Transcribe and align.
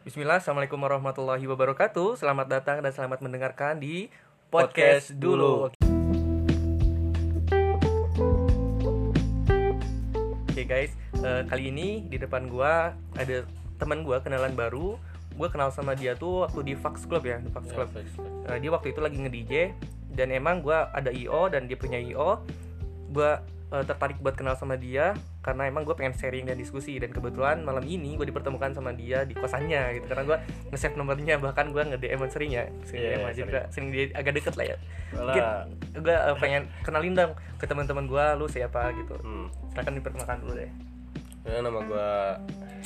Bismillah, 0.00 0.40
Assalamualaikum 0.40 0.80
warahmatullahi 0.80 1.44
wabarakatuh. 1.44 2.16
Selamat 2.16 2.48
datang 2.48 2.80
dan 2.80 2.88
selamat 2.88 3.20
mendengarkan 3.20 3.76
di 3.76 4.08
Podcast, 4.48 5.12
Podcast 5.12 5.20
Dulu. 5.20 5.68
Oke 10.48 10.62
guys, 10.64 10.96
eh, 11.20 11.42
kali 11.44 11.68
ini 11.68 12.08
di 12.08 12.16
depan 12.16 12.48
gua 12.48 12.96
ada 13.12 13.44
teman 13.76 14.00
gua 14.00 14.24
kenalan 14.24 14.56
baru. 14.56 14.96
Gua 15.36 15.52
kenal 15.52 15.68
sama 15.68 15.92
dia 15.92 16.16
tuh 16.16 16.48
waktu 16.48 16.72
di 16.72 16.74
Fax 16.80 17.04
Club 17.04 17.28
ya, 17.28 17.36
di 17.36 17.52
Fax 17.52 17.68
Ya, 17.68 17.74
Club. 17.76 17.88
Eh, 18.48 18.56
Dia 18.56 18.70
waktu 18.72 18.96
itu 18.96 19.00
lagi 19.04 19.20
nge-DJ 19.20 19.76
Dan 20.16 20.32
emang 20.32 20.64
gua 20.64 20.88
ada 20.96 21.12
IO 21.12 21.48
dan 21.52 21.68
dia 21.68 21.76
punya 21.76 22.00
IO 22.00 22.40
Gua 23.12 23.40
eh, 23.70 23.84
tertarik 23.84 24.18
buat 24.18 24.34
kenal 24.34 24.52
sama 24.52 24.74
dia 24.74 25.14
karena 25.40 25.66
emang 25.66 25.82
gue 25.82 25.94
pengen 25.94 26.12
sharing 26.12 26.44
dan 26.44 26.54
diskusi 26.54 26.96
dan 26.96 27.08
kebetulan 27.08 27.60
malam 27.60 27.82
ini 27.82 28.14
gue 28.14 28.26
dipertemukan 28.26 28.70
sama 28.70 28.90
dia 28.90 29.22
di 29.22 29.32
kosannya 29.32 29.96
gitu 29.96 30.06
karena 30.06 30.24
gue 30.24 30.36
nge-save 30.68 30.94
nomornya 30.94 31.34
bahkan 31.36 31.70
gue 31.70 31.80
nge-DM 31.80 32.20
sering 32.26 32.50
ya 32.50 32.64
sering 32.82 33.00
Iya, 33.00 33.10
DM 33.10 33.20
aja 33.20 33.30
sering. 33.32 33.46
juga 33.46 33.60
sering 33.70 33.88
dia 33.88 34.04
agak 34.12 34.32
deket 34.34 34.54
lah 34.54 34.66
ya 34.66 34.76
mungkin 35.12 35.44
gue 35.96 36.16
eh, 36.16 36.36
pengen 36.36 36.62
kenalin 36.80 37.14
dong 37.14 37.32
ke 37.56 37.64
teman-teman 37.64 38.04
gue 38.04 38.24
lu 38.36 38.46
siapa 38.46 38.90
gitu 38.92 39.14
Hmm. 39.20 39.46
silakan 39.70 39.94
diperkenalkan 39.96 40.38
dulu 40.40 40.54
deh 40.56 40.70
Ya, 41.40 41.64
nama 41.64 41.80
gua 41.80 42.36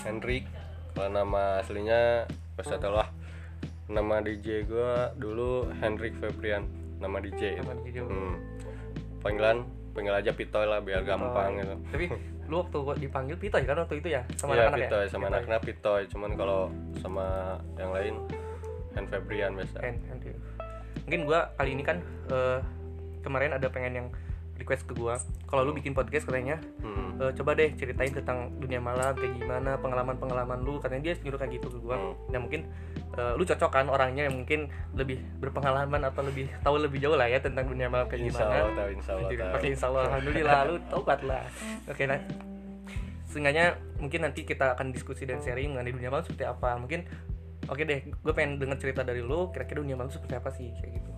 Hendrik. 0.00 0.46
Kalau 0.94 1.10
nama 1.10 1.58
aslinya 1.58 2.22
Pesetelah. 2.54 3.10
Nama 3.84 4.22
DJ 4.22 4.62
gua 4.62 5.10
dulu 5.12 5.74
Hendrik 5.74 6.14
Febrian. 6.14 6.62
Nama 6.96 7.18
DJ. 7.18 7.58
Nama 7.58 7.74
DJ. 7.82 8.06
Hmm. 8.06 8.38
Panggilan 9.18 9.66
panggil 9.94 10.12
aja 10.12 10.30
Pitoy 10.34 10.66
lah 10.66 10.82
biar 10.82 11.06
gampang 11.06 11.56
gitu. 11.56 11.74
tapi 11.88 12.04
lu 12.44 12.60
waktu 12.60 12.78
dipanggil 13.00 13.36
Pito 13.40 13.56
ya 13.56 13.64
kan 13.64 13.78
waktu 13.80 13.96
itu 14.04 14.08
ya 14.12 14.22
sama 14.36 14.52
Iya 14.52 14.68
anak-anak 14.68 14.78
Pitoy 14.84 15.00
ya 15.00 15.08
sama 15.08 15.24
anak-anak 15.32 15.62
Pitoy. 15.64 16.02
Cuman 16.12 16.30
kalau 16.36 16.60
sama 17.00 17.26
yang 17.80 17.90
lain 17.94 18.14
Hen 18.92 19.06
Febrian 19.08 19.50
biasa. 19.56 19.78
Hand- 19.80 20.04
hand- 20.06 20.22
mungkin 21.04 21.20
gua 21.24 21.52
kali 21.56 21.70
ini 21.72 21.82
kan 21.84 22.00
eh, 22.28 22.58
kemarin 23.20 23.56
ada 23.56 23.68
pengen 23.68 23.92
yang 23.94 24.08
request 24.54 24.84
ke 24.84 24.94
gua. 24.94 25.18
Kalau 25.44 25.62
lu 25.62 25.72
bikin 25.72 25.92
podcast 25.92 26.24
katanya 26.24 26.58
Hmm. 26.78 27.16
Eh, 27.16 27.30
coba 27.32 27.54
deh 27.54 27.70
ceritain 27.72 28.10
tentang 28.10 28.50
dunia 28.56 28.78
malam 28.78 29.14
kayak 29.14 29.34
gimana 29.34 29.78
pengalaman-pengalaman 29.78 30.60
lu. 30.60 30.78
Katanya 30.78 31.02
dia 31.04 31.14
nyuruh 31.20 31.36
kayak 31.36 31.52
gitu 31.54 31.68
ke 31.68 31.78
gua. 31.78 31.94
Hmm. 31.94 32.14
nah 32.28 32.38
mungkin 32.38 32.66
eh, 33.12 33.32
lu 33.34 33.42
cocok 33.42 33.70
kan 33.70 33.86
orangnya 33.86 34.26
yang 34.26 34.36
mungkin 34.36 34.66
lebih 34.92 35.18
berpengalaman 35.38 36.02
atau 36.04 36.22
lebih 36.22 36.50
tahu 36.60 36.78
lebih 36.78 36.98
jauh 36.98 37.14
lah 37.14 37.26
ya 37.26 37.38
tentang 37.38 37.64
dunia 37.64 37.86
malam 37.86 38.06
kayak 38.06 38.26
Insya 38.26 38.42
gimana. 38.42 38.54
Allah 38.56 38.74
tahu, 38.74 38.88
insya 38.92 39.10
Allah 39.10 39.22
Anjir, 39.24 39.38
tahu. 39.38 39.52
pakai 39.54 39.68
insya 39.70 39.86
Allah 39.88 40.02
alhamdulillah 40.08 40.58
lu 40.64 40.74
tobat 40.88 41.20
lah. 41.22 41.44
Oke 41.86 42.02
nah 42.04 42.18
seenggaknya 43.24 43.64
mungkin 43.98 44.20
nanti 44.22 44.42
kita 44.42 44.74
akan 44.74 44.90
diskusi 44.90 45.24
dan 45.24 45.38
sharing 45.38 45.74
mengenai 45.74 45.90
dunia 45.90 46.10
malam 46.10 46.22
seperti 46.22 46.44
apa. 46.44 46.74
Mungkin 46.76 47.06
oke 47.64 47.82
deh 47.82 48.00
gue 48.04 48.32
pengen 48.32 48.58
denger 48.58 48.78
cerita 48.78 49.00
dari 49.00 49.22
lu 49.22 49.48
kira-kira 49.48 49.80
dunia 49.80 49.94
malam 49.94 50.12
seperti 50.12 50.34
apa 50.34 50.50
sih 50.50 50.68
kayak 50.76 51.00
gitu 51.00 51.10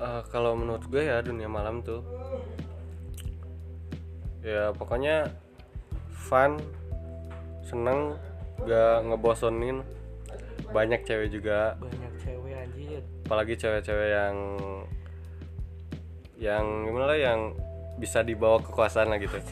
Eh, 0.00 0.22
kalau 0.32 0.56
menurut 0.56 0.80
gue 0.88 1.04
ya 1.04 1.20
dunia 1.20 1.44
malam 1.44 1.84
tuh. 1.84 2.00
Ya 4.40 4.72
pokoknya 4.72 5.28
fun 6.08 6.56
seneng 7.60 8.16
gak 8.64 9.04
ngebosonin 9.04 9.84
banyak 10.72 11.04
cewek 11.04 11.28
juga. 11.28 11.76
Banyak 11.76 12.12
cewek 12.16 12.52
anjir. 12.56 13.02
Apalagi 13.28 13.54
cewek-cewek 13.54 14.08
yang 14.08 14.36
yang 16.40 16.64
gimana 16.88 17.04
lah 17.04 17.20
yang 17.20 17.40
bisa 18.00 18.24
dibawa 18.24 18.56
kekuasaan 18.58 19.12
lah 19.12 19.20
gitu. 19.20 19.36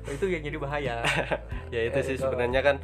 Oh, 0.00 0.16
itu 0.16 0.32
yang 0.32 0.40
jadi 0.40 0.56
bahaya. 0.56 1.04
Ya 1.76 1.84
itu 1.84 2.00
Eh, 2.00 2.02
sih 2.02 2.16
kalau- 2.16 2.32
sebenarnya 2.32 2.64
kan 2.64 2.76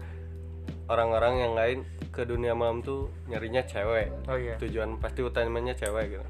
orang-orang 0.87 1.35
yang 1.41 1.53
lain 1.57 1.79
ke 2.13 2.23
dunia 2.23 2.53
malam 2.53 2.85
tuh 2.85 3.09
nyarinya 3.27 3.65
cewek. 3.65 4.13
Oh 4.29 4.37
iya. 4.37 4.61
Tujuan 4.61 5.01
pasti 5.01 5.25
utamanya 5.25 5.73
cewek 5.73 6.13
gitu 6.13 6.27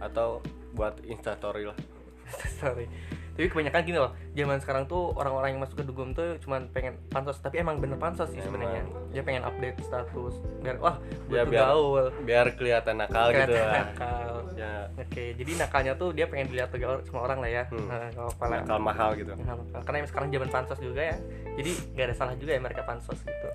atau 0.00 0.40
buat 0.76 1.00
instastory 1.04 1.68
lah. 1.68 1.78
Sorry 2.60 2.88
tapi 3.36 3.52
kebanyakan 3.52 3.80
gini 3.84 3.98
loh 4.00 4.16
zaman 4.32 4.56
sekarang 4.64 4.88
tuh 4.88 5.12
orang-orang 5.12 5.52
yang 5.52 5.60
masuk 5.60 5.76
ke 5.76 5.84
dugem 5.84 6.16
tuh 6.16 6.40
cuman 6.40 6.72
pengen 6.72 6.96
pansos 7.12 7.36
tapi 7.44 7.60
emang 7.60 7.76
bener 7.84 8.00
pansos 8.00 8.32
sih 8.32 8.40
sebenarnya. 8.40 8.88
Dia 9.12 9.20
pengen 9.20 9.44
update 9.44 9.76
status 9.84 10.40
biar 10.64 10.80
wah 10.80 10.96
ya 11.28 11.44
tuh 11.44 11.52
biar 11.52 11.68
gaul. 11.68 12.06
biar 12.24 12.46
kelihatan 12.56 12.96
nakal 12.96 13.28
gitu 13.36 13.52
Kelihatan 13.52 13.68
lah. 13.68 13.84
nakal. 13.92 14.34
Ya. 14.56 14.74
Oke 14.96 15.36
jadi 15.36 15.52
nakalnya 15.60 15.92
tuh 16.00 16.16
dia 16.16 16.24
pengen 16.32 16.48
dilihat 16.48 16.72
gaul 16.72 17.04
sama 17.04 17.28
orang 17.28 17.44
lah 17.44 17.50
ya. 17.52 17.62
Hmm. 17.68 17.84
nah, 17.92 18.08
lah 18.08 18.48
nakal 18.64 18.80
mahal 18.80 19.10
gitu. 19.20 19.32
Apa-apa. 19.36 19.84
karena 19.84 19.96
emang 20.00 20.10
sekarang 20.16 20.28
zaman 20.32 20.48
pansos 20.48 20.80
juga 20.80 21.02
ya. 21.04 21.16
Jadi 21.60 21.70
nggak 21.92 22.06
ada 22.08 22.14
salah 22.16 22.34
juga 22.40 22.56
ya 22.56 22.60
mereka 22.64 22.88
pansos 22.88 23.20
gitu. 23.20 23.48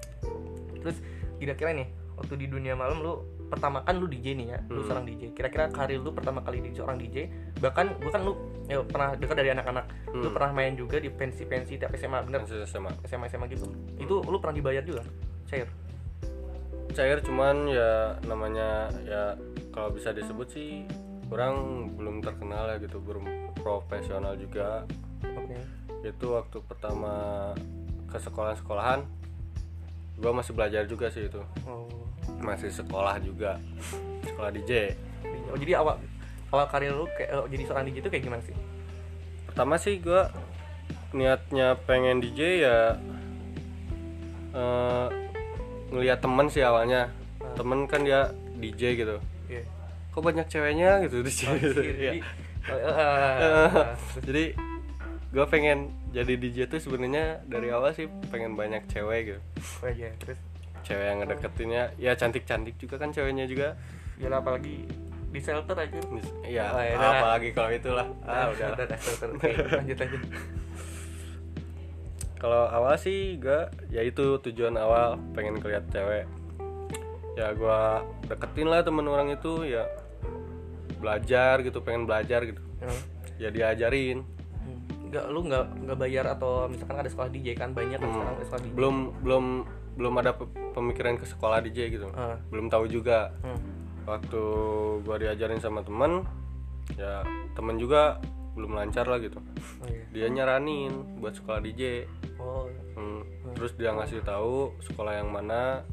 Terus 0.78 0.98
kira-kira 1.42 1.74
nih 1.74 1.90
waktu 2.22 2.38
di 2.38 2.46
dunia 2.46 2.78
malam 2.78 3.02
lu 3.02 3.18
pertama 3.52 3.84
kan 3.84 4.00
lu 4.00 4.08
DJ 4.08 4.40
nih 4.40 4.48
ya 4.56 4.60
lu 4.72 4.80
Hmm. 4.80 4.88
seorang 4.88 5.06
DJ 5.06 5.36
kira-kira 5.36 5.68
karir 5.68 6.00
lu 6.00 6.16
pertama 6.16 6.40
kali 6.40 6.64
di 6.64 6.72
seorang 6.72 6.96
DJ 6.96 7.28
bahkan 7.60 7.92
bukan 8.00 8.20
lu 8.24 8.34
ya, 8.72 8.80
pernah 8.88 9.12
dekat 9.20 9.36
dari 9.36 9.50
anak-anak. 9.52 9.86
Lu 10.16 10.32
Hmm. 10.32 10.34
pernah 10.34 10.52
main 10.56 10.74
juga 10.80 10.98
di 10.98 11.12
pensi-pensi 11.12 11.76
tiap 11.76 11.92
SMA 11.94 12.24
bener? 12.24 12.48
Kan 12.48 12.64
sama 12.64 12.90
SMA 13.04 13.28
SMA 13.28 13.52
gitu. 13.52 13.68
Itu 14.00 14.24
lu 14.24 14.40
pernah 14.40 14.56
dibayar 14.56 14.80
juga? 14.82 15.04
Cair? 15.52 15.68
Cair 16.96 17.20
cuman 17.24 17.68
ya 17.68 18.16
namanya 18.24 18.88
ya 19.04 19.36
kalau 19.76 19.92
bisa 19.92 20.12
disebut 20.12 20.48
sih 20.48 20.84
kurang 21.28 21.88
belum 21.96 22.20
terkenal 22.20 22.72
ya 22.72 22.78
gitu 22.80 23.00
belum 23.00 23.24
profesional 23.60 24.36
juga. 24.36 24.84
Oke. 25.24 25.60
Itu 26.04 26.36
waktu 26.36 26.58
pertama 26.68 27.52
ke 28.12 28.20
sekolah-sekolahan 28.20 29.08
gua 30.22 30.32
masih 30.38 30.54
belajar 30.54 30.86
juga 30.86 31.10
sih 31.10 31.26
itu. 31.26 31.42
Oh. 31.66 31.90
Masih 32.40 32.70
sekolah 32.70 33.18
juga. 33.20 33.58
Sekolah 34.24 34.54
DJ 34.54 34.96
oh 35.52 35.58
jadi 35.60 35.84
awal 35.84 36.00
awal 36.52 36.66
karir 36.72 36.96
lu 36.96 37.06
kayak 37.20 37.30
eh, 37.32 37.46
jadi 37.52 37.64
seorang 37.68 37.84
DJ 37.92 37.98
itu 38.00 38.10
kayak 38.10 38.24
gimana 38.24 38.42
sih? 38.44 38.56
Pertama 39.48 39.76
sih 39.76 40.00
gua 40.00 40.32
niatnya 41.12 41.76
pengen 41.84 42.24
DJ 42.24 42.64
ya 42.64 42.78
eh, 44.56 45.08
ngelihat 45.92 46.24
temen 46.24 46.48
sih 46.48 46.64
awalnya. 46.64 47.12
Temen 47.60 47.84
kan 47.86 48.08
dia 48.08 48.32
DJ 48.58 48.96
gitu. 48.96 49.18
Iya. 49.52 49.68
kok 50.12 50.24
banyak 50.28 50.48
ceweknya 50.52 51.08
gitu 51.08 51.24
di 51.24 51.32
sini 51.32 51.60
jadi 51.72 52.20
oh, 52.68 52.76
eh, 52.76 53.40
eh, 53.48 53.88
jadi 54.24 54.46
gue 55.32 55.46
pengen 55.48 55.96
jadi 56.12 56.36
DJ 56.36 56.68
tuh 56.68 56.84
sebenarnya 56.84 57.40
dari 57.48 57.72
awal 57.72 57.96
sih 57.96 58.12
pengen 58.28 58.60
banyak 58.60 58.84
cewek 58.92 59.36
gitu. 59.36 59.42
Oh 59.80 59.88
iya 59.88 60.12
terus? 60.20 60.36
Cewek 60.84 61.06
yang 61.08 61.18
ngedeketinnya 61.24 61.84
ya 61.96 62.12
cantik 62.20 62.44
cantik 62.44 62.76
juga 62.76 63.00
kan 63.00 63.16
ceweknya 63.16 63.48
juga. 63.48 63.80
Ya 64.20 64.28
apalagi 64.28 64.84
di 65.32 65.40
shelter 65.40 65.74
aja. 65.80 66.00
Ya 66.44 66.76
Oh, 66.76 66.84
ya 66.84 67.00
udah. 67.00 67.12
apalagi 67.24 67.50
kalau 67.56 67.72
itulah. 67.72 68.08
Ah 68.28 68.52
udah 68.52 68.76
udah, 68.76 69.00
shelter. 69.00 69.32
Oke, 69.32 69.56
lanjut 69.80 69.98
aja 70.04 70.20
kalau 72.42 72.66
awal 72.74 72.98
sih 72.98 73.38
gue 73.38 73.70
ya 73.94 74.02
itu 74.02 74.42
tujuan 74.42 74.74
awal 74.74 75.22
pengen 75.38 75.62
keliat 75.62 75.86
cewek. 75.94 76.26
Ya 77.38 77.54
gue 77.54 77.80
deketin 78.26 78.66
lah 78.66 78.82
temen 78.82 79.06
orang 79.06 79.30
itu 79.30 79.62
ya 79.70 79.86
belajar 80.98 81.62
gitu 81.62 81.86
pengen 81.86 82.10
belajar 82.10 82.42
gitu. 82.50 82.58
Ya 83.38 83.54
diajarin 83.54 84.26
nggak 85.12 85.26
lu 85.28 85.40
nggak 85.44 85.66
nggak 85.82 85.98
bayar 85.98 86.26
atau 86.30 86.66
misalkan 86.66 86.98
ada 86.98 87.08
sekolah 87.08 87.30
DJ 87.30 87.54
kan 87.54 87.72
banyak 87.72 87.96
kan 87.96 88.08
Hmm. 88.08 88.16
sekarang 88.16 88.34
ada 88.34 88.46
sekolah 88.46 88.62
DJ 88.62 88.74
belum 88.74 88.96
belum 89.22 89.46
belum 89.92 90.14
ada 90.16 90.32
pe- 90.32 90.48
pemikiran 90.72 91.14
ke 91.16 91.26
sekolah 91.26 91.60
DJ 91.60 91.80
gitu. 91.92 92.08
Ah. 92.12 92.40
belum 92.48 92.68
tahu 92.68 92.88
juga. 92.88 93.36
Hmm. 93.42 93.60
waktu 94.02 94.42
gua 95.04 95.16
diajarin 95.16 95.60
sama 95.60 95.80
temen 95.82 96.26
ya 96.96 97.22
temen 97.54 97.78
juga 97.78 98.18
belum 98.52 98.74
lancar 98.74 99.06
lah 99.06 99.20
gitu. 99.20 99.38
Oh 99.78 99.86
iya. 99.86 100.04
Dia 100.10 100.28
nyaranin 100.28 101.20
buat 101.20 101.32
sekolah 101.34 101.60
DJ 101.60 102.10
oh. 102.36 102.66
Hmm, 102.92 103.22
terus 103.54 103.72
dia 103.74 103.92
ngasih 103.92 104.20
tahu 104.22 104.74
sekolah 104.82 105.16
yang 105.16 105.30
mana 105.30 105.86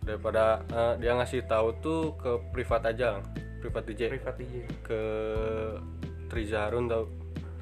daripada 0.00 0.60
eh, 0.66 0.94
dia 0.98 1.14
ngasih 1.14 1.44
tahu 1.44 1.68
tuh 1.78 2.00
ke 2.14 2.30
privat 2.50 2.84
aja 2.84 3.22
privat 3.58 3.84
DJ 3.84 4.10
privat 4.10 4.34
DJ 4.36 4.54
ke 4.82 5.00
Triza 6.26 6.66
Harun 6.66 6.84
tau 6.86 7.08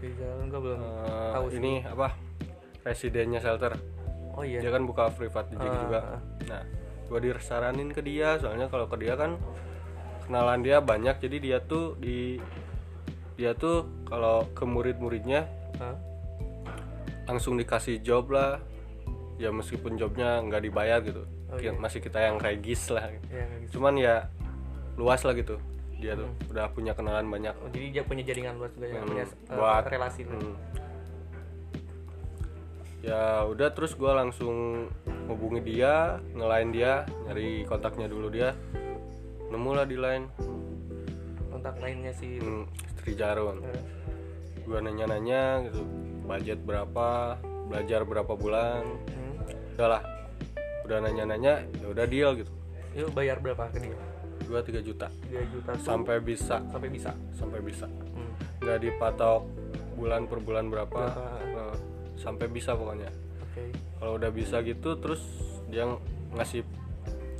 di 0.02 0.10
jalan 0.12 0.44
gua 0.48 0.60
belum 0.60 0.80
Eh, 0.82 1.30
tahu 1.32 1.46
sih. 1.48 1.56
ini 1.56 1.72
apa 1.80 2.08
residennya 2.82 3.38
shelter 3.38 3.72
oh 4.32 4.42
iya 4.42 4.58
dia 4.58 4.68
kan 4.68 4.82
buka 4.82 5.08
privat 5.08 5.46
DJ 5.46 5.62
Ah, 5.62 5.74
juga 5.78 5.98
ah. 6.00 6.20
nah 6.48 6.62
gue 7.04 7.18
disaranin 7.22 7.88
ke 7.88 8.00
dia 8.00 8.34
soalnya 8.36 8.66
kalau 8.66 8.84
ke 8.86 8.96
dia 8.96 9.14
kan 9.14 9.36
kenalan 10.22 10.60
dia 10.60 10.80
banyak 10.80 11.16
jadi 11.18 11.36
dia 11.38 11.58
tuh 11.60 11.94
di 11.94 12.40
dia 13.34 13.52
tuh 13.52 13.84
kalau 14.02 14.48
ke 14.50 14.64
murid-muridnya 14.64 15.44
Hah? 15.76 15.96
langsung 17.24 17.54
dikasih 17.54 18.00
job 18.00 18.28
lah 18.28 18.58
ya 19.36 19.48
meskipun 19.48 19.94
jobnya 19.94 20.40
nggak 20.40 20.62
dibayar 20.62 20.98
gitu 21.00 21.22
Oh, 21.46 21.60
iya. 21.60 21.68
masih 21.70 22.00
kita 22.00 22.16
yang 22.16 22.40
regis 22.40 22.88
lah 22.88 23.12
kayak 23.28 23.28
gitu. 23.60 23.76
cuman 23.76 24.00
ya 24.00 24.24
luas 24.96 25.20
lah 25.20 25.36
gitu 25.36 25.60
dia 26.02 26.18
tuh 26.18 26.26
udah 26.50 26.66
punya 26.68 26.92
kenalan 26.92 27.30
banyak. 27.30 27.54
Oh, 27.62 27.70
jadi 27.70 27.86
dia 27.88 28.02
punya 28.02 28.26
jaringan 28.26 28.58
luas 28.58 28.74
juga 28.74 28.90
ya 28.90 28.98
Hmm, 28.98 29.06
punya 29.06 29.24
eh, 29.24 29.54
buat- 29.54 29.86
relasi 29.86 30.22
Hmm. 30.26 30.54
ya 33.02 33.22
udah 33.46 33.68
terus 33.70 33.94
gue 33.94 34.10
langsung 34.10 34.86
hubungi 35.26 35.58
dia 35.64 36.18
ngelain 36.34 36.70
dia 36.70 37.02
nyari 37.26 37.62
kontaknya 37.64 38.06
dulu 38.06 38.26
dia. 38.28 38.54
Nemu 39.48 39.70
lah 39.72 39.84
di 39.84 39.94
line. 39.94 40.26
Kontak 41.48 41.78
lainnya 41.78 42.10
si 42.12 42.38
hmm, 42.38 42.64
istri 42.88 43.12
Jarun. 43.12 43.62
Eh, 43.62 43.82
gua 44.62 44.78
nanya-nanya 44.78 45.66
gitu 45.66 45.82
budget 46.22 46.62
berapa 46.62 47.36
belajar 47.68 48.02
berapa 48.02 48.32
bulan. 48.32 48.82
Hmm. 49.10 49.34
udah 49.72 49.88
lah 49.88 50.02
udah 50.82 50.98
nanya-nanya 51.00 51.62
ya 51.68 51.86
udah 51.86 52.06
deal 52.06 52.30
gitu. 52.34 52.52
Yuk 52.92 53.10
bayar 53.12 53.38
berapa 53.38 53.66
ke 53.68 53.80
dia? 53.80 53.96
Gua 54.44 54.60
3 54.60 54.80
juta 54.80 55.06
3 55.24 55.42
juta 55.48 55.70
tuh 55.72 55.82
sampai 55.82 56.16
bisa 56.18 56.60
sampai 56.66 56.88
bisa. 56.88 57.12
sampai 57.32 57.60
bisa 57.60 57.86
Hmm. 57.86 58.32
nggak 58.60 58.78
dipatok 58.80 59.42
bulan 59.94 60.24
per 60.24 60.38
bulan 60.38 60.66
berapa 60.66 60.90
Berapa? 60.90 61.26
Eh, 61.46 61.76
sampai 62.14 62.46
bisa 62.46 62.72
pokoknya 62.72 63.10
Oke. 63.42 63.62
kalau 63.96 64.12
udah 64.14 64.30
bisa 64.30 64.60
gitu 64.60 64.94
terus 64.96 65.22
dia 65.66 65.86
ngasih 66.32 66.62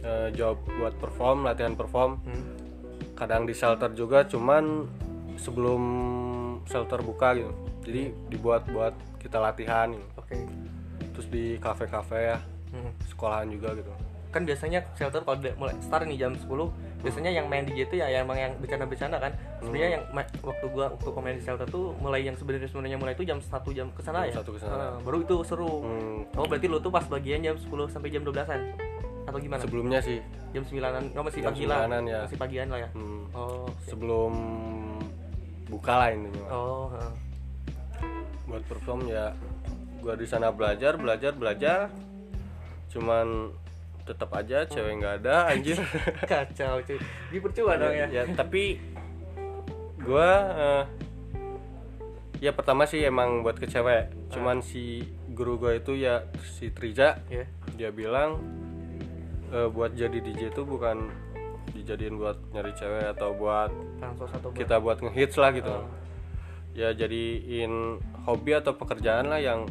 eh, 0.00 0.28
job 0.32 0.58
buat 0.72 0.94
perform 0.96 1.44
latihan 1.44 1.72
perform 1.72 2.18
Hmm. 2.20 2.44
kadang 3.14 3.44
di 3.44 3.52
shelter 3.52 3.92
juga 3.92 4.24
cuman 4.24 4.88
sebelum 5.36 5.82
shelter 6.64 7.00
buka 7.00 7.34
gitu 7.34 7.52
jadi 7.82 8.02
dibuat 8.28 8.66
buat 8.66 8.92
kita 9.16 9.38
latihan 9.38 9.90
gitu. 9.90 10.06
Oke. 10.16 10.36
terus 11.12 11.28
di 11.28 11.44
kafe-kafe 11.56 12.18
ya 12.26 12.38
Hmm. 12.70 12.88
sekolahan 13.04 13.46
juga 13.46 13.74
gitu 13.74 13.92
Kan 14.32 14.43
biasanya 14.43 14.81
shelter 14.93 15.20
kalau 15.20 15.37
mulai 15.55 15.76
start 15.79 16.05
nih 16.05 16.17
jam 16.19 16.32
10 16.32 16.49
biasanya 17.02 17.31
yang 17.31 17.46
main 17.46 17.62
DJ 17.62 17.84
itu 17.84 17.99
ya 17.99 18.08
emang 18.17 18.34
yang 18.34 18.52
bercanda-bercanda 18.56 19.19
kan. 19.19 19.29
Sebenarnya 19.58 19.88
yang 19.93 20.05
ma- 20.11 20.32
waktu 20.40 20.67
gua 20.67 20.87
waktu 20.90 21.20
main 21.20 21.37
di 21.37 21.43
shelter 21.43 21.67
tuh 21.67 21.93
mulai 21.99 22.23
yang 22.23 22.32
sebenarnya 22.32 22.64
sebenarnya 22.64 22.96
mulai 22.96 23.12
itu 23.12 23.23
jam 23.23 23.37
1 23.37 23.46
jam 23.70 23.87
ke 23.88 24.00
sana 24.00 24.23
Jam 24.23 24.26
ya. 24.26 24.34
satu 24.40 24.50
ke 24.50 24.58
sana. 24.58 24.75
Ah, 24.75 24.96
baru 24.99 25.19
itu 25.20 25.37
seru. 25.43 25.69
Hmm, 25.81 26.19
Oh, 26.32 26.46
berarti 26.46 26.64
lu 26.64 26.79
tuh 26.79 26.88
pas 26.88 27.05
bagian 27.05 27.38
jam 27.38 27.55
10 27.55 27.69
sampai 27.87 28.08
jam 28.08 28.23
12-an. 28.23 28.61
Atau 29.23 29.38
gimana? 29.38 29.61
sebelumnya 29.61 30.00
sih 30.00 30.19
jam 30.50 30.62
9-an. 30.62 31.05
Oh, 31.12 31.23
masih 31.23 31.40
Jam 31.40 31.52
pagi 31.52 31.64
lah. 31.64 31.85
9-an 31.85 32.05
ya. 32.05 32.20
Masih 32.25 32.38
pagian 32.40 32.67
lah 32.67 32.78
ya. 32.81 32.88
hmm, 32.90 33.23
Oh. 33.31 33.67
oke. 33.67 33.85
sebelum 33.85 34.32
buka 35.67 35.93
lah 35.94 36.08
intinya 36.11 36.46
Oh, 36.49 36.88
heeh. 36.88 37.12
buat 38.44 38.62
perform 38.64 39.00
ya 39.06 39.32
gua 39.99 40.14
di 40.14 40.25
sana 40.25 40.50
belajar 40.50 40.94
belajar 40.94 41.32
belajar 41.32 41.78
cuman 42.88 43.49
tetap 44.04 44.31
aja 44.32 44.64
cewek 44.64 44.99
nggak 44.99 45.14
ada 45.20 45.46
anjir 45.49 45.78
kacau 46.31 46.81
cuy. 46.81 46.99
Di 47.28 47.38
percuma 47.38 47.75
dong 47.75 47.93
ya. 47.93 48.06
ya 48.08 48.22
tapi 48.28 48.78
gua 49.99 50.31
eh, 50.52 50.84
ya 52.40 52.50
pertama 52.50 52.82
sih 52.82 53.00
emang 53.00 53.40
buat 53.40 53.54
ke 53.54 53.64
cewek 53.64 54.10
cuman 54.28 54.58
si 54.58 55.02
guru 55.28 55.56
gua 55.56 55.75
itu 55.75 55.94
ya 55.94 56.26
si 56.50 56.69
Trija 56.69 57.22
Ya. 57.28 57.46
dia 57.72 57.90
bilang 57.90 58.43
eh, 59.49 59.69
buat 59.69 59.94
jadi 59.94 60.19
DJ 60.19 60.50
itu 60.50 60.62
bukan 60.62 61.06
dijadiin 61.72 62.16
buat 62.16 62.37
nyari 62.50 62.75
cewek 62.75 63.06
atau 63.12 63.32
buat 63.32 63.70
buat- 64.19 64.52
kita 64.52 64.76
buat 64.76 64.99
ngehits 65.00 65.37
lah 65.37 65.50
gitu 65.52 65.70
Oh. 65.70 65.87
ya 66.72 66.90
jadiin 66.90 67.96
hobi 68.22 68.52
atau 68.52 68.72
pekerjaan 68.72 69.28
lah 69.28 69.37
yang 69.37 69.69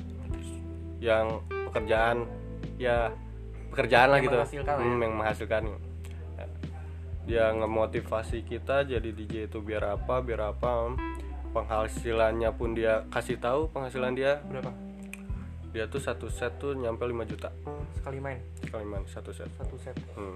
yang 0.97 1.41
pekerjaan 1.67 2.29
ya 2.77 3.09
pekerjaan 3.71 4.07
lah 4.07 4.17
Yang 4.17 4.25
gitu 4.25 4.35
menghasilkan 4.37 4.67
lah 4.69 4.77
ya. 4.77 4.85
Hmm, 4.85 4.99
yang 4.99 5.13
menghasilkan 5.15 5.61
Ya. 5.63 6.45
dia 7.23 7.45
ngemotivasi 7.53 8.37
kita 8.43 8.83
jadi 8.83 9.09
DJ 9.09 9.33
itu 9.45 9.59
biar 9.59 9.95
apa 9.95 10.19
biar 10.19 10.41
apa 10.49 10.91
penghasilannya 11.51 12.49
pun 12.51 12.71
dia 12.71 13.03
kasih 13.07 13.37
tahu 13.37 13.67
penghasilan 13.69 14.11
dia 14.11 14.39
berapa? 14.43 14.71
dia 15.71 15.85
tuh 15.85 15.99
satu 15.99 16.27
set 16.27 16.51
tuh 16.57 16.73
nyampe 16.73 17.01
5 17.01 17.23
juta 17.25 17.47
Sekali 17.93 18.19
main 18.19 18.39
sekali 18.59 18.83
main 18.83 19.03
satu 19.05 19.31
set 19.31 19.47
satu 19.55 19.75
set. 19.77 19.95
hmm. 20.13 20.35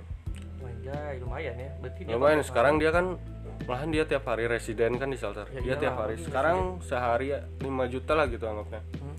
Anjay, 0.57 1.19
lumayan 1.19 1.53
ya. 1.55 1.69
Berarti 1.77 2.01
dia 2.01 2.13
lumayan 2.13 2.41
sekarang 2.41 2.75
dia 2.77 2.89
kan 2.89 3.19
malahan 3.63 3.89
dia 3.89 4.03
tiap 4.03 4.23
hari 4.25 4.45
residen 4.45 4.95
kan 4.95 5.07
di 5.07 5.15
shelter 5.15 5.45
Ya 5.49 5.59
dia 5.61 5.75
tiap 5.77 5.93
iyalah, 5.93 6.01
hari 6.01 6.15
dia 6.15 6.25
sekarang 6.25 6.57
sehari 6.79 7.27
ya 7.31 7.39
5 7.59 7.67
juta 7.89 8.11
lah 8.13 8.25
gitu 8.25 8.45
anggapnya 8.45 8.81
Hmm, 8.95 9.15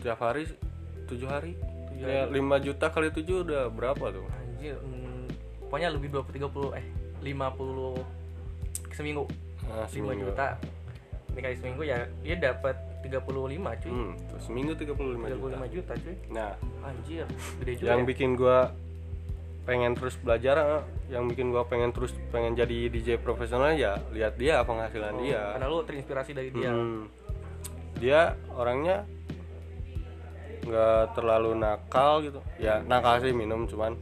tiap 0.00 0.18
hari 0.18 0.42
tujuh 1.04 1.26
hari 1.26 1.52
Tujuh 1.94 2.06
ya 2.06 2.26
5 2.26 2.34
juta 2.60 2.86
kali 2.88 3.08
7 3.08 3.44
udah 3.44 3.62
berapa 3.70 4.04
tuh 4.10 4.26
anjir. 4.28 4.74
hmm, 4.76 5.24
pokoknya 5.62 5.88
lebih 5.90 6.08
20 6.10 6.34
30 6.42 6.74
eh 6.74 6.86
50 7.22 8.02
seminggu. 8.92 9.24
nah, 9.64 9.86
5 9.86 9.90
seminggu 9.90 10.12
juta. 10.26 10.46
Ini 11.30 11.40
kali 11.40 11.56
seminggu 11.56 11.82
ya 11.82 11.98
dia 12.20 12.36
dapat 12.36 12.76
35 13.02 13.26
cuy. 13.82 13.90
hmm, 13.90 14.12
seminggu 14.38 14.72
35 14.74 14.94
juta 15.28 15.56
35 15.60 15.74
juta 15.74 15.92
cuy. 15.94 16.16
nah 16.30 16.52
Anjir, 16.80 17.26
gede 17.58 17.72
juga. 17.76 17.88
yang 17.90 18.00
ya. 18.00 18.06
bikin 18.06 18.30
gua 18.34 18.58
pengen 19.64 19.92
terus 19.92 20.14
belajar 20.16 20.54
eh, 20.60 20.82
yang 21.08 21.24
bikin 21.24 21.48
gua 21.48 21.64
pengen 21.64 21.88
terus 21.90 22.12
pengen 22.28 22.52
jadi 22.52 22.86
DJ 22.86 23.16
profesional 23.16 23.72
ya 23.72 23.96
lihat 24.12 24.36
dia 24.36 24.60
penghasilan 24.60 25.12
Oh, 25.14 25.20
dia 25.20 25.56
Karena 25.56 25.66
lu 25.66 25.78
terinspirasi 25.82 26.30
dari 26.32 26.50
dia. 26.50 26.70
Hmm. 26.70 27.08
dia 27.94 28.20
orangnya 28.52 29.06
nggak 30.64 31.12
terlalu 31.12 31.50
nakal 31.54 32.20
gitu 32.20 32.40
ya 32.56 32.80
nakal 32.82 33.18
sih 33.18 33.30
minum 33.30 33.64
cuman 33.64 33.92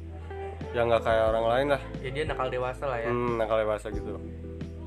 ya 0.71 0.83
nggak 0.83 1.03
kayak 1.03 1.25
orang 1.27 1.45
lain 1.45 1.67
lah 1.71 1.83
Ya 1.99 2.11
dia 2.11 2.25
nakal 2.25 2.49
dewasa 2.49 2.85
lah 2.87 2.99
ya. 2.99 3.09
hmm, 3.09 3.35
nakal 3.37 3.59
dewasa 3.59 3.87
gitu 3.89 4.17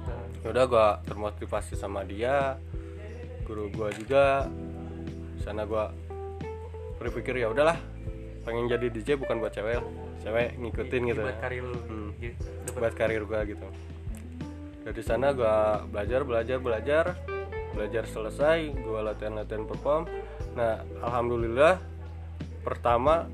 Nah, 0.01 0.21
ya 0.41 0.47
udah 0.49 0.65
gua 0.65 0.87
termotivasi 1.03 1.73
sama 1.73 2.01
dia 2.01 2.55
guru 3.43 3.69
gua 3.69 3.89
juga 3.91 4.47
sana 5.37 5.61
gua 5.63 5.91
berpikir 6.95 7.37
ya 7.37 7.49
udahlah 7.49 7.77
pengen 8.41 8.65
jadi 8.67 8.87
DJ 8.87 9.17
bukan 9.17 9.37
buat 9.37 9.51
cewek 9.51 9.81
cewek 10.21 10.55
ngikutin 10.55 11.01
gitu 11.07 11.21
buat 11.21 11.33
ya. 11.33 11.41
karir 11.43 11.63
lu. 11.63 11.79
Hmm. 11.83 12.09
Dapet- 12.15 12.77
buat 12.77 12.93
karir 12.95 13.21
gua 13.23 13.39
gitu 13.43 13.67
dari 14.81 15.01
sana 15.01 15.33
gua 15.33 15.55
belajar 15.83 16.21
belajar 16.21 16.57
belajar 16.57 17.05
belajar 17.75 18.07
selesai 18.07 18.71
gua 18.79 19.03
latihan 19.03 19.35
latihan 19.35 19.67
perform. 19.67 20.07
Nah 20.55 20.79
alhamdulillah 21.03 21.77
pertama 22.63 23.27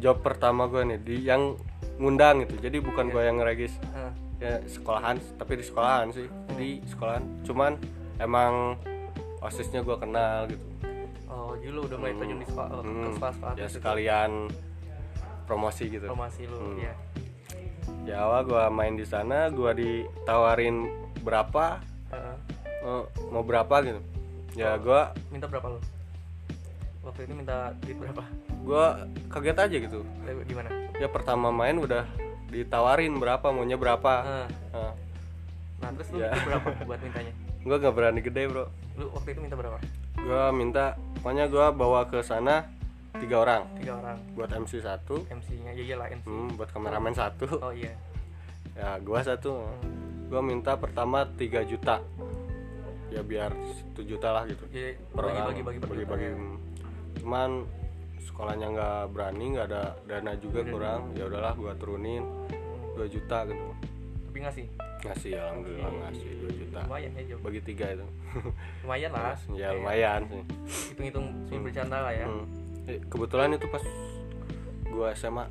job 0.00 0.24
pertama 0.24 0.64
gua 0.64 0.82
nih 0.82 0.98
di 0.98 1.16
yang 1.22 1.54
ngundang 2.00 2.48
gitu. 2.48 2.58
Jadi 2.58 2.80
bukan 2.80 3.12
gua 3.12 3.28
yang 3.28 3.38
ngeregis. 3.38 3.76
Ah, 3.92 4.10
ya 4.40 4.58
sekolahan 4.64 5.20
tapi 5.36 5.60
di 5.60 5.64
sekolahan 5.64 6.08
sih. 6.10 6.26
Jadi 6.50 6.82
sekolahan. 6.88 7.22
Cuman 7.44 7.76
emang 8.18 8.80
osisnya 9.38 9.84
gua 9.84 10.00
kenal 10.00 10.48
gitu. 10.48 10.64
Oh, 11.28 11.52
jadi 11.58 11.70
lu 11.70 11.84
udah 11.84 11.98
mulai 11.98 12.14
terjun 12.14 12.38
di 12.38 12.46
sekolah, 12.46 12.70
ke 12.70 12.86
Hmm, 12.86 13.12
sekolah-sekolah 13.18 13.54
ya 13.54 13.66
gitu. 13.66 13.74
sekalian 13.74 14.30
promosi 15.44 15.84
gitu. 15.90 16.06
Promosi 16.06 16.42
lu 16.46 16.56
Hmm. 16.56 16.78
ya. 16.80 16.94
ya 18.04 18.16
awal 18.22 18.44
gua 18.44 18.64
main 18.68 18.96
di 18.96 19.04
sana 19.04 19.48
gua 19.50 19.72
ditawarin 19.72 20.88
berapa? 21.20 21.80
Heeh. 22.08 22.36
Mau, 22.84 23.00
mau 23.30 23.42
berapa 23.42 23.74
gitu 23.82 24.00
ya 24.54 24.76
gua 24.76 25.10
minta 25.28 25.48
berapa 25.48 25.66
lu? 25.66 25.80
Waktu 27.02 27.20
itu 27.22 27.34
minta 27.34 27.72
duit 27.80 27.96
berapa? 27.98 28.22
gua 28.60 28.84
kaget 29.28 29.56
aja 29.58 29.76
gitu 29.78 30.00
Eh, 30.22 30.34
Gimana? 30.44 30.68
ya 30.94 31.04
pertama 31.06 31.48
main 31.50 31.76
udah 31.76 32.04
ditawarin 32.46 33.12
berapa 33.14 33.50
maunya 33.50 33.74
berapa 33.74 34.12
Ah, 34.22 34.46
nah, 34.70 34.92
nah 35.80 35.90
terus 35.92 36.08
lu 36.12 36.18
Ya. 36.18 36.30
berapa 36.38 36.68
buat 36.88 37.00
mintanya? 37.00 37.32
gua 37.60 37.76
nggak 37.76 37.94
berani 37.94 38.20
gede 38.20 38.42
bro 38.46 38.64
Lu 38.94 39.10
waktu 39.10 39.28
itu 39.32 39.40
minta 39.40 39.56
berapa? 39.56 39.76
gua 40.16 40.48
minta 40.50 40.84
pokoknya 41.18 41.44
gua 41.46 41.66
bawa 41.68 42.06
ke 42.06 42.20
sana 42.20 42.68
tiga 43.14 43.36
orang 43.38 43.62
Tiga 43.76 43.96
orang. 43.96 44.18
buat 44.32 44.50
MC 44.50 44.80
satu 44.80 45.26
MC-nya 45.26 45.72
ya 45.72 45.82
iyalah 45.84 46.08
MC. 46.10 46.24
hmm, 46.24 46.48
buat 46.54 46.70
kameramen 46.70 47.12
satu 47.12 47.48
Oh 47.58 47.70
iya. 47.70 47.90
ya 48.72 48.96
gua 49.00 49.20
satu 49.20 49.50
Hmm. 49.50 50.30
gua 50.30 50.40
minta 50.40 50.72
pertama 50.74 51.26
3 51.28 51.62
juta 51.64 52.00
ya 53.14 53.22
biar 53.22 53.54
1 53.94 54.02
juta 54.02 54.28
lah 54.30 54.42
gitu 54.44 54.64
bagi 54.66 54.98
per 55.14 55.24
bagi-bagi. 55.62 55.78
juta, 56.02 56.14
ya. 56.18 56.34
cuman 57.16 57.50
sekolahnya 58.20 58.66
nggak 58.68 59.00
berani 59.14 59.44
nggak 59.54 59.66
ada 59.70 59.82
dana 60.04 60.32
juga 60.34 60.60
kurang 60.66 61.14
ya 61.14 61.24
udahlah 61.24 61.54
gua 61.54 61.72
turunin 61.78 62.26
2 62.98 63.06
juta 63.06 63.46
gitu 63.46 63.64
Tapi 64.26 64.38
ngasih. 64.42 64.66
ngasih 65.04 65.32
alhamdulillah 65.36 65.90
ngasih 66.00 66.30
2 66.42 66.58
juta 66.58 66.80
Lumayan 66.82 67.10
ya 67.14 67.36
bagi 67.38 67.60
tiga 67.62 67.86
itu 67.92 68.06
Lumayan 68.82 69.10
lah. 69.12 69.36
ya 69.60 69.68
lumayan 69.70 70.20
sih 70.26 70.42
Hitung-hitung 70.90 71.26
semi 71.46 71.60
bercanda 71.60 71.98
lah 72.00 72.10
ya. 72.10 72.26
Hmm. 72.26 72.46
Eh, 72.84 72.98
kebetulan 73.06 73.54
itu 73.54 73.66
pas 73.68 73.84
gua 74.88 75.14
SMA 75.14 75.46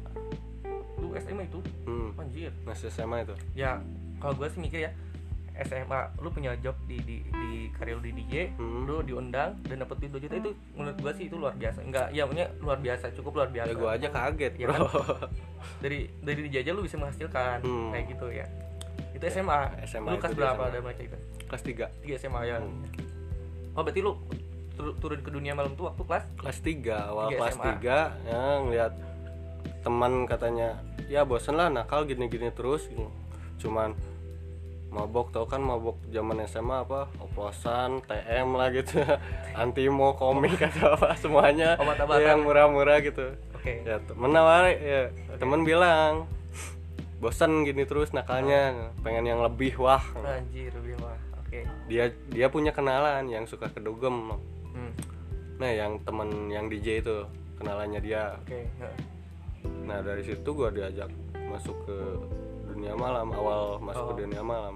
Lu 0.97 1.13
SMA 1.15 1.43
itu? 1.45 1.59
hmm. 1.85 2.17
Anjir. 2.17 2.51
masih 2.63 2.89
SMA 2.89 3.23
itu 3.23 3.35
Ya 3.53 3.79
kalau 4.17 4.33
gue 4.35 4.47
sih 4.47 4.59
mikir 4.59 4.79
ya 4.83 4.91
SMA 5.55 6.01
lu 6.17 6.27
punya 6.27 6.57
job 6.57 6.73
di 6.83 6.97
di, 6.99 7.15
di 7.23 7.49
karir 7.71 7.95
lu 7.95 8.03
di 8.03 8.13
DJ 8.15 8.33
Hmm. 8.53 8.83
lu 8.83 8.99
diundang 8.99 9.53
dan 9.61 9.75
dapet 9.77 9.95
duit 9.99 10.11
2 10.11 10.23
juta 10.23 10.35
itu 10.35 10.51
menurut 10.73 10.97
gua 10.97 11.11
sih 11.11 11.25
itu 11.25 11.35
luar 11.35 11.53
biasa 11.53 11.79
enggak 11.81 12.07
ya 12.09 12.23
maksudnya 12.23 12.49
luar 12.57 12.77
biasa 12.77 13.05
cukup 13.13 13.31
luar 13.35 13.49
biasa 13.49 13.67
ya 13.67 13.75
gua 13.75 13.89
aja 13.91 14.07
kaget 14.09 14.53
Ya 14.55 14.65
bro 14.67 14.87
dari 15.83 15.99
dari 16.19 16.39
DJ 16.43 16.55
aja 16.59 16.71
lu 16.71 16.81
bisa 16.81 16.97
menghasilkan 16.97 17.61
Hmm. 17.61 17.89
kayak 17.89 18.05
gitu 18.09 18.27
ya 18.27 18.45
itu 19.11 19.23
SMA, 19.27 19.59
SMA 19.85 20.09
lu 20.09 20.17
kelas 20.17 20.33
berapa 20.33 20.57
SMA. 20.59 20.69
ada 20.69 20.79
baca 20.81 21.01
itu 21.01 21.17
kelas 21.45 21.63
3 21.63 22.01
tiga 22.01 22.15
SMA 22.17 22.41
ya 22.43 22.57
Hmm. 22.57 22.81
oh 23.71 23.81
berarti 23.81 23.99
lu 23.99 24.11
tur- 24.73 24.97
turun 24.97 25.19
ke 25.19 25.29
dunia 25.29 25.53
malam 25.53 25.73
tuh 25.73 25.85
waktu 25.87 26.01
kelas 26.01 26.23
kelas 26.35 26.59
3 26.59 26.81
awal 27.07 27.25
Tiga 27.27 27.37
kelas 27.39 27.53
SMA. 27.53 27.65
3 27.77 27.85
ya 28.25 28.41
ngeliat 28.59 28.93
teman 29.79 30.11
katanya 30.23 30.69
ya 31.05 31.21
bosen 31.21 31.53
lah 31.53 31.67
nakal 31.67 32.03
gini-gini 32.03 32.49
terus 32.49 32.87
gitu. 32.87 33.05
cuman 33.59 33.93
mabok 34.93 35.33
tau 35.33 35.49
kan 35.49 35.57
mabok 35.57 35.97
zaman 36.13 36.45
SMA 36.45 36.85
apa? 36.85 37.09
Oplosan 37.17 38.05
TM 38.05 38.53
lah 38.53 38.69
gitu. 38.69 39.01
Antimo 39.61 40.13
komik 40.13 40.61
atau 40.61 40.93
apa 40.93 41.17
semuanya. 41.17 41.73
Obat-obatan. 41.81 42.21
yang 42.21 42.39
murah-murah 42.45 43.01
gitu. 43.01 43.33
Oke. 43.57 43.81
Ya 43.81 43.97
temen 44.05 44.29
nawari 44.29 44.77
ya 44.77 45.09
temen 45.41 45.65
bilang 45.65 46.29
bosan 47.17 47.63
gini 47.63 47.87
terus 47.87 48.13
nakalnya 48.13 48.93
pengen 49.01 49.25
yang 49.25 49.41
lebih 49.41 49.81
wah. 49.81 50.03
Anjir 50.21 50.69
lebih 50.77 51.01
mah 51.01 51.17
oke. 51.41 51.59
Dia 51.89 52.13
dia 52.29 52.47
punya 52.53 52.69
kenalan 52.69 53.25
yang 53.25 53.49
suka 53.49 53.73
kedugem. 53.73 54.37
Hmm. 54.73 54.89
nah 55.61 55.69
yang 55.69 56.01
temen 56.01 56.49
yang 56.49 56.65
DJ 56.65 57.01
itu 57.05 57.23
kenalannya 57.61 58.01
dia. 58.03 58.35
Oke 58.45 58.67
Heeh. 58.67 58.97
nah 59.87 60.03
dari 60.03 60.21
situ 60.27 60.49
gua 60.51 60.67
diajak 60.73 61.07
masuk 61.47 61.77
ke 61.87 61.97
dunia 62.83 62.99
malam 62.99 63.31
awal 63.31 63.79
masuk 63.79 64.03
Oh. 64.03 64.07
ke 64.11 64.27
dunia 64.27 64.43
malam 64.43 64.75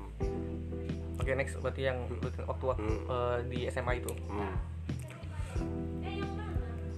oke 1.19 1.27
next 1.35 1.59
berarti 1.59 1.91
yang 1.91 1.99
rutin 2.07 2.47
waktu 2.47 2.65
Hmm. 2.79 2.99
eh, 3.03 3.37
di 3.51 3.59
SMA 3.67 3.99
itu 3.99 4.11
hmm. 4.31 4.53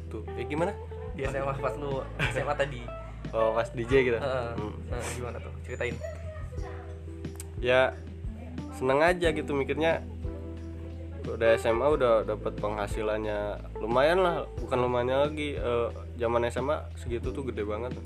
tuh 0.05 0.21
eh 0.37 0.45
gimana 0.45 0.69
di 1.17 1.25
SMA 1.25 1.49
pas 1.57 1.73
lu 1.81 2.05
SMA 2.29 2.53
tadi 2.53 2.85
oh 3.35 3.57
pas 3.57 3.65
DJ 3.73 3.93
gitu 4.05 4.17
Heeh. 4.21 4.53
Hmm. 4.53 4.73
Nah, 4.85 5.01
gimana 5.17 5.37
tuh 5.41 5.53
ceritain 5.65 5.97
ya 7.57 7.89
seneng 8.77 9.01
aja 9.01 9.33
gitu 9.33 9.49
mikirnya 9.51 10.05
udah 11.25 11.57
SMA 11.57 11.89
udah 11.89 12.21
dapat 12.21 12.53
penghasilannya 12.61 13.57
lumayan 13.81 14.21
lah 14.21 14.45
bukan 14.61 14.77
lumayan 14.77 15.25
lagi 15.25 15.57
eh, 15.57 15.89
zaman 16.21 16.45
SMA 16.53 16.85
segitu 17.01 17.33
tuh 17.33 17.49
gede 17.49 17.65
banget 17.65 17.97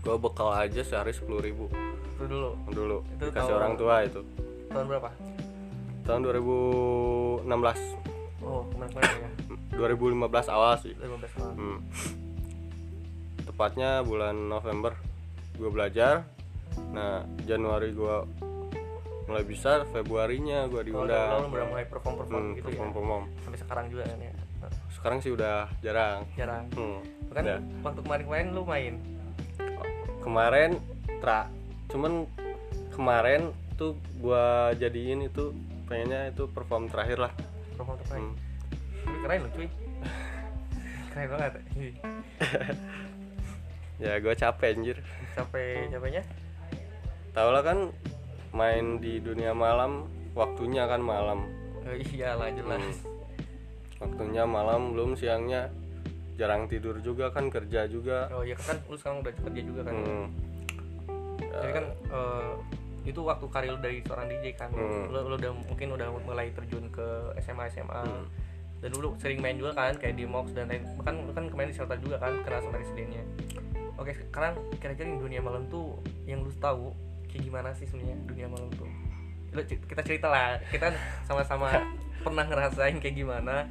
gua 0.00 0.16
bekal 0.16 0.48
aja 0.50 0.80
sehari 0.80 1.10
sepuluh 1.10 1.38
ribu 1.38 1.66
itu 2.10 2.24
dulu 2.26 2.50
dulu 2.66 2.98
Itu 3.10 3.24
dikasih 3.26 3.36
tahun- 3.46 3.58
orang 3.58 3.74
tua 3.74 3.94
itu 4.02 4.20
tahun 4.68 4.86
berapa 4.86 5.08
tahun 6.02 6.20
2016 6.22 7.46
oh 8.40 8.62
kemarin-kemarin 8.66 9.18
ya 9.18 9.30
2015 9.72 10.16
awal 10.48 10.72
sih 10.76 10.92
15 10.94 11.06
tahun 11.34 11.54
Hmm. 11.54 11.78
Tepatnya 13.42 14.00
bulan 14.00 14.48
November 14.48 14.96
gue 15.54 15.68
belajar. 15.68 16.24
Nah 16.90 17.20
Januari 17.44 17.92
gue 17.92 18.16
mulai 19.26 19.44
bisa, 19.44 19.84
Februarinya 19.86 20.64
gue 20.66 20.80
diundang. 20.82 21.44
lu 21.44 21.52
udah 21.52 21.66
mulai 21.68 21.84
perform 21.84 22.14
perform 22.16 22.40
Hmm, 22.40 22.52
gitu 22.56 22.64
ya 22.64 22.70
perform-perform. 22.72 23.24
sampai 23.38 23.58
sekarang 23.58 23.84
juga 23.86 24.02
kan 24.04 24.18
ya 24.18 24.32
Sekarang 24.90 25.18
sih 25.18 25.30
udah 25.30 25.56
jarang. 25.80 26.24
jarang 26.34 26.64
Hmm. 26.72 27.00
kan 27.30 27.42
udah. 27.42 27.58
waktu 27.82 28.00
kemarin-kemarin 28.00 28.46
lu 28.50 28.62
main 28.64 28.94
Kemarin 30.20 30.76
tra, 31.18 31.48
cuman 31.88 32.28
kemarin 32.90 33.50
tuh 33.74 33.92
gue 34.14 34.46
jadiin 34.76 35.24
itu 35.24 35.56
pengennya 35.84 36.28
itu 36.28 36.44
perform 36.46 36.86
terakhir 36.86 37.18
lah. 37.18 37.32
perform 37.72 37.96
terbaik 37.98 38.20
Hmm. 38.20 38.36
tapi 39.00 39.18
keren 39.18 39.40
lu 39.40 39.48
cuy 39.50 39.68
keren 41.08 41.26
banget 41.26 41.52
Ya 43.98 44.16
gue 44.16 44.34
capek 44.34 44.68
anjir. 44.70 44.96
capek 45.32 45.88
capeknya 45.90 46.22
Tau 47.30 47.48
lah 47.48 47.62
kan 47.62 47.88
main 48.50 48.98
di 48.98 49.16
dunia 49.16 49.52
malam, 49.52 50.04
waktunya 50.32 50.84
kan 50.84 50.98
malam. 50.98 51.48
oh, 51.80 51.96
iyalah 51.96 52.48
jelas 52.50 52.84
Hmm. 53.00 53.08
waktunya 53.98 54.44
malam 54.44 54.92
belum 54.92 55.12
siangnya 55.14 55.72
jarang 56.40 56.64
tidur 56.64 56.96
juga 56.98 57.28
kan 57.28 57.46
kerja 57.46 57.84
juga. 57.84 58.32
Oh 58.32 58.40
iya 58.40 58.56
kan 58.56 58.80
lu 58.88 58.96
sekarang 58.96 59.20
udah 59.20 59.32
kerja 59.36 59.60
juga 59.60 59.80
kan? 59.84 59.94
Hmm. 59.94 60.28
jadi 61.50 61.72
kan 61.72 61.86
eh, 62.08 62.52
itu 63.02 63.20
waktu 63.20 63.46
karir 63.48 63.74
lu 63.74 63.80
dari 63.80 64.00
seorang 64.00 64.26
DJ 64.26 64.56
kan? 64.56 64.70
Hmm. 64.72 65.08
lu, 65.08 65.18
lu 65.26 65.36
udah 65.36 65.52
mungkin 65.52 65.88
udah 65.92 66.08
mulai 66.22 66.48
terjun 66.50 66.88
ke 66.88 67.06
SMA 67.38 67.68
SMA 67.68 68.00
Hmm. 68.00 68.24
dan 68.80 68.90
dulu 68.90 69.12
sering 69.16 69.38
main 69.38 69.60
juga 69.60 69.76
kan 69.76 69.92
kayak 69.92 70.16
di 70.16 70.24
Mox 70.24 70.56
dan 70.56 70.68
lain 70.68 70.80
bahkan 70.96 71.20
lu 71.20 71.32
kan 71.32 71.44
kemarin 71.46 71.68
di 71.68 71.76
shelter 71.76 72.00
juga 72.00 72.16
kan 72.16 72.32
kenal 72.40 72.64
sama 72.64 72.80
residennya 72.80 73.20
oke 74.00 74.08
sekarang 74.08 74.56
kira-kira 74.80 75.04
di 75.06 75.20
dunia 75.20 75.40
malam 75.40 75.68
tuh 75.68 76.00
yang 76.24 76.40
lu 76.40 76.48
tahu 76.56 76.96
kayak 77.28 77.44
gimana 77.44 77.68
sih 77.76 77.84
sebenarnya 77.84 78.16
dunia 78.24 78.46
malam 78.48 78.72
tuh? 78.72 78.88
Lu 79.52 79.60
kita 79.62 80.00
cerita 80.00 80.26
lah 80.26 80.56
kita 80.66 80.90
sama-sama 81.22 81.68
pernah 82.24 82.42
ngerasain 82.42 82.98
kayak 82.98 83.16
gimana. 83.16 83.68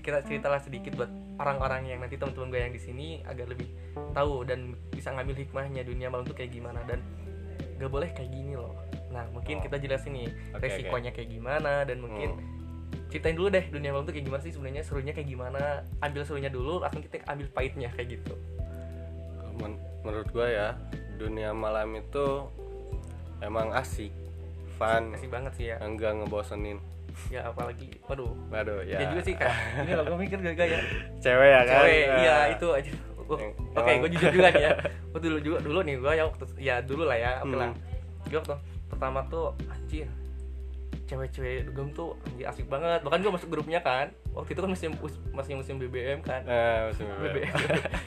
Kita 0.00 0.20
ceritalah 0.20 0.60
sedikit 0.60 0.92
buat 0.94 1.08
orang-orang 1.34 1.90
yang 1.90 1.98
nanti 1.98 2.14
teman-teman 2.14 2.48
gue 2.48 2.60
yang 2.62 2.72
di 2.72 2.78
sini 2.78 3.06
agak 3.26 3.50
lebih 3.50 3.68
tahu 4.14 4.46
dan 4.46 4.78
bisa 4.90 5.10
ngambil 5.10 5.34
hikmahnya 5.34 5.82
dunia 5.82 6.06
malam 6.08 6.22
tuh 6.22 6.36
kayak 6.36 6.54
gimana. 6.54 6.80
Dan 6.86 7.02
gak 7.76 7.90
boleh 7.90 8.10
kayak 8.14 8.30
gini 8.30 8.54
loh. 8.54 8.74
Nah 9.10 9.26
mungkin 9.30 9.58
Oh. 9.58 9.62
kita 9.62 9.76
jelasin 9.78 10.14
nih 10.14 10.28
Oke, 10.54 10.66
resikonya 10.66 11.10
kayak 11.10 11.30
gimana 11.30 11.82
dan 11.82 11.98
mungkin 11.98 12.38
ceritain 13.10 13.34
dulu 13.34 13.50
deh 13.50 13.66
dunia 13.70 13.90
malam 13.90 14.06
tuh 14.06 14.14
kayak 14.14 14.26
gimana 14.26 14.42
sih 14.42 14.52
sebenarnya 14.54 14.82
serunya 14.82 15.12
kayak 15.14 15.28
gimana. 15.28 15.82
Ambil 15.98 16.22
serunya 16.22 16.50
dulu 16.50 16.82
langsung 16.82 17.02
kita 17.02 17.22
ambil 17.26 17.46
pahitnya 17.50 17.90
kayak 17.94 18.18
gitu. 18.18 18.34
Men- 19.58 19.78
menurut 20.02 20.28
gua 20.30 20.46
ya 20.50 20.68
dunia 21.16 21.54
malam 21.54 21.94
itu 21.94 22.46
emang 23.38 23.70
asik 23.74 24.10
fun. 24.78 25.14
Kasih 25.14 25.30
banget 25.30 25.52
sih 25.54 25.66
ya. 25.70 25.76
Enggak 25.78 26.18
ngebosenin 26.18 26.78
ya 27.28 27.40
apalagi 27.44 27.88
waduh. 28.04 28.30
Waduh 28.48 28.80
ya. 28.82 28.98
Ya 28.98 29.06
juga 29.08 29.22
sih 29.22 29.34
kan 29.34 29.50
ini 29.80 29.92
loh 29.92 30.04
gue 30.04 30.18
mikir 30.18 30.38
gak 30.38 30.56
gaya 30.56 30.78
cewek 31.18 31.48
ya 31.48 31.60
kan? 31.62 31.74
Cewek 31.80 31.96
Ya. 32.00 32.14
iya 32.16 32.36
itu 32.50 32.66
aja. 32.68 32.90
Oke 33.24 33.40
emang- 33.72 34.00
gue 34.00 34.10
jujur 34.12 34.30
juga 34.30 34.48
nih 34.50 34.62
ya. 34.62 34.72
Gue 35.10 35.20
dulu 35.22 35.38
juga 35.40 35.58
dulu 35.58 35.78
nih 35.80 35.96
gue 35.96 36.12
ya 36.12 36.24
waktu 36.24 36.44
ya 36.58 36.74
dulu 36.78 37.02
lah 37.04 37.16
ya 37.16 37.30
oke 37.40 37.54
lah. 37.54 37.70
Hmm. 37.70 38.26
gue 38.26 38.36
waktu 38.36 38.54
pertama 38.86 39.18
tuh 39.26 39.46
anjir. 39.66 40.10
Cewek-cewek 41.04 41.64
dugem 41.64 41.88
tuh 41.90 42.16
anjir 42.24 42.46
asik 42.46 42.66
banget. 42.66 43.00
Bahkan 43.00 43.18
gue 43.20 43.30
masuk 43.30 43.48
grupnya 43.48 43.78
kan. 43.78 44.08
Waktu 44.30 44.50
itu 44.50 44.60
kan 44.60 44.70
masih 44.70 44.88
masih 45.30 45.52
musim 45.54 45.74
BBM 45.76 46.20
kan. 46.20 46.42
Eh, 46.42 46.78
masih 46.88 47.04
BBM 47.22 47.54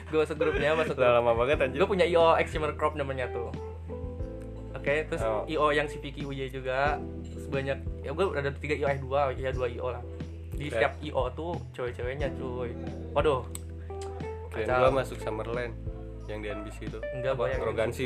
gue 0.08 0.18
masuk 0.18 0.36
grupnya 0.36 0.70
masuk 0.72 0.94
grup. 0.94 1.10
lama 1.14 1.32
banget 1.34 1.56
anjir. 1.60 1.78
Gue 1.78 1.88
punya 1.88 2.04
IO 2.04 2.36
Extremer 2.36 2.74
Crop 2.74 2.94
namanya 2.94 3.26
tuh 3.28 3.50
oke 4.78 4.94
terus 5.10 5.22
Oh. 5.22 5.42
IO 5.44 5.66
yang 5.74 5.86
si 5.90 5.98
Piki 5.98 6.22
Uye 6.22 6.46
juga 6.46 6.96
sebanyak 7.26 7.78
ya 8.00 8.10
gue 8.14 8.24
ada 8.32 8.50
tiga 8.54 8.74
IO 8.78 8.86
eh 8.86 8.98
dua 8.98 9.20
ya 9.34 9.50
dua 9.50 9.66
IO 9.66 9.88
lah. 9.90 10.02
Di 10.54 10.66
Oke. 10.66 10.74
setiap 10.74 10.92
IO 10.98 11.22
tuh 11.34 11.52
cewek-ceweknya 11.70 12.30
cuy. 12.34 12.70
Waduh. 13.14 13.42
Kacau. 14.48 14.78
gua 14.80 14.90
masuk 14.90 15.18
Summerland 15.20 15.74
yang 16.26 16.40
di 16.40 16.48
NBC 16.50 16.88
itu 16.90 16.98
Enggak, 17.14 17.36
Apa, 17.36 17.44
yang 17.46 17.60
arogansi 17.62 18.04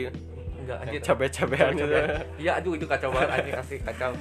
enggak 0.62 0.78
anjir 0.84 1.00
cabe-cabean 1.02 1.72
gitu. 1.74 1.94
Iya 2.38 2.52
aduh 2.60 2.72
itu 2.76 2.86
kacau 2.86 3.08
banget 3.10 3.30
anjir 3.40 3.52
kasih 3.56 3.78
kacau. 3.82 4.12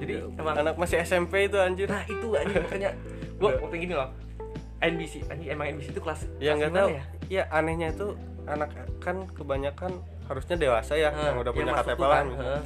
Jadi 0.00 0.12
emang 0.40 0.54
anak 0.56 0.74
masih 0.80 0.96
SMP 1.04 1.46
itu 1.46 1.58
anjir. 1.60 1.86
Nah 1.86 2.02
itu 2.08 2.28
anjir 2.34 2.58
makanya. 2.64 2.90
Gue 3.36 3.50
waktu 3.54 3.76
gini 3.76 3.94
loh 3.94 4.08
NBC 4.80 5.28
anjir 5.28 5.48
emang 5.52 5.66
NBC 5.76 5.92
itu 5.92 6.00
kelas 6.00 6.20
ya 6.40 6.56
kelas 6.56 6.56
nggak 6.58 6.70
gimana 6.72 6.80
tahu. 6.80 7.28
ya 7.28 7.42
anehnya 7.52 7.88
itu 7.92 8.06
anak 8.48 8.70
kan 8.98 9.16
kebanyakan 9.36 9.92
harusnya 10.30 10.54
dewasa 10.56 10.94
ya 10.94 11.10
Eh, 11.10 11.26
yang 11.26 11.36
udah 11.36 11.50
punya 11.50 11.74
masuk 11.74 11.90
KTP 11.90 12.00
lah 12.00 12.16
kan, 12.16 12.26
eh. 12.30 12.62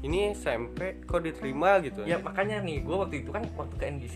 ini 0.00 0.20
SMP 0.32 0.78
kok 1.02 1.18
diterima 1.18 1.82
gitu 1.82 2.00
ya 2.04 2.16
makanya 2.18 2.62
nih 2.62 2.78
gue 2.80 2.94
waktu 2.96 3.14
itu 3.20 3.30
kan 3.30 3.42
waktu 3.52 3.74
ke 3.74 3.84
NBC 3.88 4.14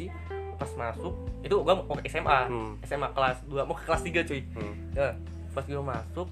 pas 0.54 0.70
masuk 0.72 1.10
itu 1.40 1.50
gue 1.52 1.74
mau 1.74 1.92
ke 1.92 2.06
SMA 2.06 2.40
Hmm. 2.46 2.78
SMA 2.80 3.10
kelas 3.10 3.42
2 3.44 3.58
mau 3.60 3.74
ke 3.74 3.84
kelas 3.84 4.02
3 4.04 4.22
cuy 4.22 4.40
Hmm. 4.54 4.74
ya 4.92 5.10
pas 5.50 5.64
gue 5.64 5.74
masuk 5.76 6.28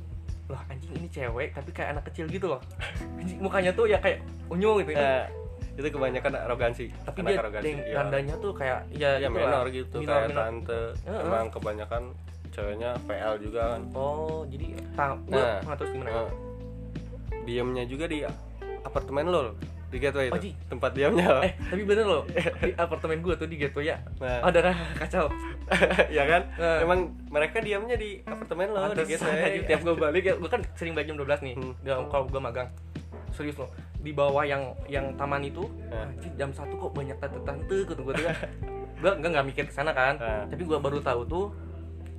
loh 0.46 0.60
anjing 0.64 0.92
ini 0.92 1.08
cewek 1.08 1.50
tapi 1.50 1.70
kayak 1.70 1.88
anak 1.92 2.04
kecil 2.06 2.26
gitu 2.26 2.46
loh 2.48 2.60
Anjing, 3.18 3.38
mukanya 3.38 3.70
tuh 3.70 3.84
ya 3.84 3.98
kayak 3.98 4.22
unyu 4.48 4.78
gitu 4.80 4.94
Eh, 4.94 5.26
itu 5.72 5.86
kebanyakan 5.88 6.30
arogansi 6.40 6.86
tapi 7.00 7.18
anak 7.20 7.30
dia 7.30 7.40
arogansi 7.40 7.70
ya, 7.80 7.94
tandanya 7.96 8.34
tuh 8.36 8.52
kayak 8.52 8.78
ya, 8.90 9.10
ya 9.16 9.26
gitu 9.26 9.34
menor 9.36 9.50
lah. 9.60 9.70
gitu 9.72 9.96
Minor, 9.96 10.10
kayak 10.12 10.28
minor. 10.28 10.42
tante 10.44 10.80
Heeh. 11.00 11.22
emang 11.24 11.46
kebanyakan 11.48 12.02
ceweknya 12.50 12.90
VL 13.00 13.34
juga 13.40 13.62
kan 13.68 13.80
oh 13.94 14.42
jadi 14.46 14.66
tang 14.92 15.12
gue 15.24 15.34
Nah, 15.34 15.58
nggak 15.60 15.76
terus 15.76 15.90
gimana 15.92 16.10
Eh, 16.12 16.28
diamnya 17.40 17.84
juga 17.84 18.04
di 18.04 18.22
apartemen 18.80 19.26
lo 19.26 19.40
loh, 19.42 19.54
di 19.86 19.98
gateway 19.98 20.28
Oh, 20.28 20.36
itu 20.36 20.40
Ji. 20.40 20.52
tempat 20.66 20.90
diamnya 20.92 21.26
lo 21.28 21.40
eh 21.42 21.52
tapi 21.60 21.82
bener 21.82 22.04
loh 22.04 22.22
di 22.56 22.72
apartemen 22.78 23.18
gue 23.18 23.34
tuh 23.34 23.44
di 23.44 23.56
Gateway 23.56 23.86
ya 23.86 23.96
Nah. 24.18 24.40
ada 24.42 24.58
kan 24.62 24.74
kacau 24.96 25.26
ya 26.16 26.24
kan 26.24 26.42
Eh. 26.54 26.78
emang 26.80 27.00
mereka 27.26 27.58
diamnya 27.58 27.94
di 27.94 28.22
apartemen 28.22 28.70
lo 28.70 28.88
di 28.90 29.04
gateway 29.06 29.60
tiap 29.62 29.80
gue 29.82 29.94
balik 29.94 30.22
ya 30.22 30.34
gue 30.40 30.48
kan 30.48 30.62
sering 30.74 30.92
balik 30.92 31.08
jam 31.08 31.18
12 31.18 31.42
nih 31.42 31.54
Hmm. 31.56 31.74
Kalau 32.08 32.24
gue 32.24 32.40
magang 32.40 32.68
serius 33.30 33.56
loh 33.56 33.70
di 33.96 34.10
bawah 34.10 34.42
yang 34.42 34.62
yang 34.86 35.12
taman 35.14 35.42
itu 35.42 35.68
Nah. 35.86 36.08
jam 36.34 36.50
satu 36.50 36.72
kok 36.78 36.92
banyak 36.92 37.16
tante-tante 37.16 37.76
gitu 37.84 38.00
gue 38.00 38.14
tuh 38.14 38.24
kan 38.24 38.36
gue 38.96 39.10
nggak 39.12 39.30
nggak 39.30 39.46
mikir 39.46 39.64
ke 39.66 39.72
sana 39.72 39.90
kan 39.90 40.16
Nah. 40.16 40.44
tapi 40.46 40.62
gue 40.62 40.78
baru 40.78 40.98
tahu 41.00 41.20
tuh 41.26 41.46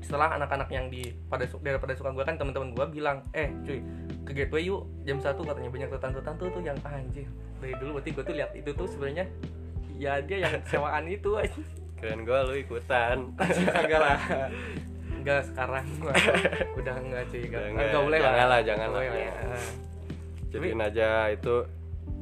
setelah 0.02 0.34
anak-anak 0.36 0.70
yang 0.74 0.90
di 0.90 1.14
pada 1.30 1.46
su- 1.46 1.62
daerah 1.62 1.78
pada 1.78 1.94
suka 1.94 2.10
gue 2.10 2.26
kan 2.26 2.36
teman-teman 2.36 2.74
gue 2.74 2.86
bilang 2.90 3.22
eh 3.38 3.54
cuy 3.64 3.80
ke 4.26 4.32
gateway 4.34 4.66
yuk 4.66 4.90
jam 5.06 5.22
satu 5.22 5.46
katanya 5.46 5.70
banyak 5.70 5.90
tante-tante 6.02 6.46
tuh 6.50 6.62
yang 6.62 6.78
ah, 6.82 6.98
anjir 6.98 7.30
dari 7.62 7.74
dulu 7.78 8.02
berarti 8.02 8.10
gue 8.10 8.24
tuh 8.26 8.36
lihat 8.36 8.52
itu 8.58 8.70
tuh 8.74 8.88
sebenarnya 8.90 9.26
ya 10.02 10.18
dia 10.26 10.38
yang 10.50 10.54
sewaan 10.66 11.06
itu 11.06 11.30
anjing 11.42 11.82
keren 12.02 12.26
gue 12.26 12.40
lu 12.50 12.54
ikutan. 12.58 13.30
Kagak 13.78 14.02
lah. 14.02 14.20
Enggak 15.22 15.46
sekarang 15.54 15.86
udah 16.82 16.96
enggak 16.98 17.24
cuy. 17.30 17.46
Enggak 17.46 17.64
enggak, 17.70 17.86
enggak. 17.94 18.02
boleh 18.02 18.18
Jangan 18.18 18.34
lah 18.34 18.48
lah, 18.50 18.60
jangan 18.66 18.88
lah. 18.90 19.02
lah. 19.06 19.66
jadiin 20.50 20.82
aja 20.82 21.08
itu 21.30 21.54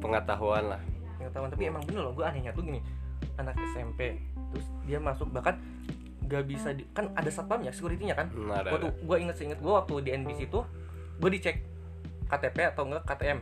pengetahuan 0.04 0.64
lah. 0.76 0.80
Pengetahuan. 1.16 1.48
Tapi 1.48 1.64
emang 1.72 1.82
bener 1.88 2.02
loh 2.04 2.12
gue 2.12 2.24
anehnya 2.28 2.52
tuh 2.52 2.60
gini. 2.60 2.84
Anak 3.40 3.56
SMP 3.72 4.20
terus 4.52 4.68
dia 4.84 5.00
masuk 5.00 5.32
bahkan 5.32 5.56
gak 6.30 6.44
bisa 6.46 6.70
di, 6.70 6.86
kan 6.94 7.10
ada 7.18 7.26
satpamnya 7.26 7.74
securitynya 7.74 8.14
kan? 8.14 8.30
Ada, 8.30 8.70
waktu 8.70 8.88
gue 9.02 9.16
inget 9.18 9.36
inget 9.42 9.58
gue 9.58 9.72
waktu 9.74 9.94
di 10.06 10.10
NBC 10.14 10.46
itu 10.46 10.62
gue 11.18 11.30
dicek 11.34 11.66
KTP 12.30 12.70
atau 12.70 12.86
enggak 12.86 13.02
KTM 13.10 13.38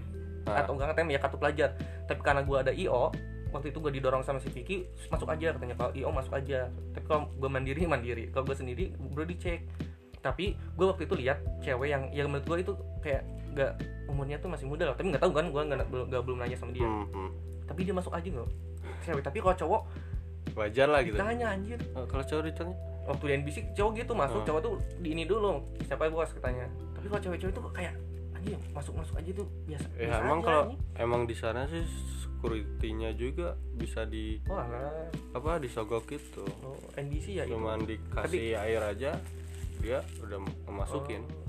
Ah. 0.48 0.64
atau 0.64 0.72
enggak 0.72 0.96
KTM 0.96 1.08
ya 1.12 1.18
kartu 1.20 1.36
pelajar. 1.36 1.70
Tapi 2.08 2.20
karena 2.24 2.40
gue 2.40 2.56
ada 2.56 2.72
IO 2.72 3.12
waktu 3.48 3.72
itu 3.72 3.78
gue 3.80 3.92
didorong 3.96 4.20
sama 4.24 4.40
si 4.40 4.48
Vicky 4.48 4.88
masuk 5.12 5.28
aja 5.28 5.52
katanya. 5.52 5.76
Kalau 5.76 5.92
IO 5.92 6.08
masuk 6.08 6.32
aja. 6.32 6.72
Tapi 6.96 7.04
kalau 7.04 7.28
gue 7.36 7.50
mandiri 7.52 7.84
mandiri. 7.84 8.24
Kalau 8.32 8.48
gue 8.48 8.56
sendiri 8.56 8.96
bro 8.96 9.28
dicek. 9.28 9.68
Tapi 10.24 10.56
gue 10.56 10.86
waktu 10.88 11.04
itu 11.04 11.14
lihat 11.20 11.38
cewek 11.60 11.88
yang 11.92 12.08
yang 12.16 12.26
menurut 12.32 12.48
gue 12.48 12.56
itu 12.64 12.72
kayak 13.04 13.22
gak 13.52 13.72
umurnya 14.08 14.40
tuh 14.40 14.48
masih 14.48 14.64
muda 14.64 14.88
loh. 14.88 14.96
Tapi 14.96 15.12
nggak 15.12 15.22
tahu 15.22 15.32
kan 15.36 15.46
gue 15.52 15.62
nggak 15.62 15.88
belum 15.88 16.06
nggak 16.08 16.48
nanya 16.48 16.56
sama 16.56 16.72
dia. 16.72 16.88
Hmm, 16.88 17.06
hmm. 17.12 17.30
tapi 17.68 17.84
dia 17.84 17.92
masuk 17.92 18.12
aja 18.16 18.28
loh 18.32 18.48
cewek. 19.04 19.22
Tapi 19.22 19.38
kalau 19.44 19.56
cowok 19.56 19.82
wajar 20.54 20.86
lah 20.86 21.00
gitu. 21.02 21.16
Ditanya 21.16 21.46
anjir. 21.50 21.78
Oh, 21.92 22.04
kalau 22.04 22.22
cowok 22.22 22.44
ditanya? 22.46 22.76
Waktu 23.04 23.24
di 23.24 23.32
NBC 23.40 23.56
cowok 23.72 23.92
gitu 23.96 24.12
masuk 24.12 24.38
Hmm. 24.38 24.46
cowok 24.46 24.60
tuh 24.60 24.74
di 24.98 25.08
ini 25.10 25.24
dulu 25.24 25.50
siapa 25.82 26.08
bos 26.08 26.30
katanya. 26.30 26.68
Tapi 26.92 27.06
kalau 27.06 27.22
cewek-cewek 27.22 27.52
tuh 27.52 27.64
kayak 27.70 27.94
anjir 28.32 28.54
masuk 28.70 28.94
masuk 28.94 29.18
aja 29.18 29.30
tuh 29.34 29.48
biasa 29.64 29.86
ya 29.90 30.06
biasa 30.06 30.18
emang 30.20 30.38
kalau 30.40 30.62
emang 30.94 31.22
di 31.24 31.34
sana 31.34 31.66
sih 31.66 31.82
security-nya 32.22 33.10
juga 33.12 33.58
bisa 33.74 34.06
di 34.06 34.38
oh 34.46 34.54
alah. 34.54 35.10
apa 35.34 35.58
disogok 35.58 36.06
gitu. 36.06 36.46
Oh, 36.62 36.78
NBC 36.94 37.34
ya 37.34 37.44
itu? 37.44 37.56
Cuman 37.56 37.82
dikasih 37.82 38.54
air 38.54 38.78
aja 38.84 39.18
dia 39.78 39.98
udah 40.20 40.38
memasukin. 40.66 41.22
Oh. 41.24 41.47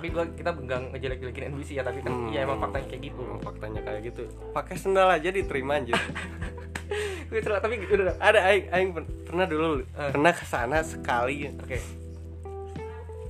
Tapi 0.00 0.08
gua 0.08 0.24
kita 0.26 0.50
nggak 0.50 0.80
ngejelek-jelekin 0.90 1.44
NBC 1.52 1.76
ya 1.76 1.84
tapi 1.84 2.00
kan 2.00 2.08
Hmm. 2.10 2.32
ya 2.32 2.40
emang 2.40 2.56
faktanya 2.58 2.88
kayak 2.88 3.02
gitu. 3.04 3.20
Emang 3.20 3.40
faktanya 3.40 3.80
kayak 3.84 4.00
gitu. 4.02 4.22
Pakai 4.50 4.74
sendal 4.74 5.08
aja 5.10 5.28
diterima 5.28 5.76
anjir. 5.76 5.92
Gue 7.28 7.38
salah, 7.38 7.60
tapi 7.60 7.78
udah 7.78 8.16
ada 8.16 8.40
aing 8.42 8.66
aing 8.66 8.90
pernah 9.22 9.44
dulu 9.44 9.84
Eh. 9.84 10.10
pernah 10.10 10.32
ke 10.32 10.42
sana 10.42 10.80
sekali. 10.80 11.52
Oke. 11.54 11.78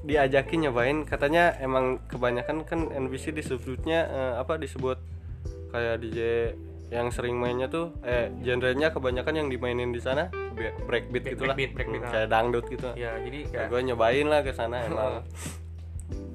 Diajakin 0.01 0.59
nyobain 0.63 0.99
katanya 1.03 1.59
emang 1.59 2.01
kebanyakan 2.07 2.63
kan 2.63 2.89
NBC 2.89 3.35
disebutnya 3.35 4.07
eh, 4.07 4.35
apa 4.39 4.57
disebut 4.57 4.97
kayak 5.69 6.01
DJ 6.01 6.19
yang 6.89 7.11
sering 7.11 7.35
mainnya 7.35 7.67
tuh 7.67 7.95
eh 8.03 8.33
genrenya 8.41 8.91
kebanyakan 8.91 9.35
yang 9.37 9.49
dimainin 9.49 9.91
di 9.91 9.99
sana 9.99 10.27
be- 10.51 10.75
breakbeat 10.81 11.23
Break- 11.23 11.35
gitulah. 11.35 11.53
breakbeat, 11.53 11.71
breakbeat, 11.73 12.01
Hmm, 12.01 12.09
ah. 12.09 12.13
kayak 12.15 12.29
dangdut 12.29 12.65
gitu. 12.67 12.89
Ya 12.95 13.13
jadi 13.19 13.39
ya, 13.45 13.51
kayak 13.53 13.69
gue 13.69 13.81
nyobain 13.85 14.27
lah 14.27 14.41
ke 14.41 14.51
sana 14.51 14.77
emang 14.89 15.23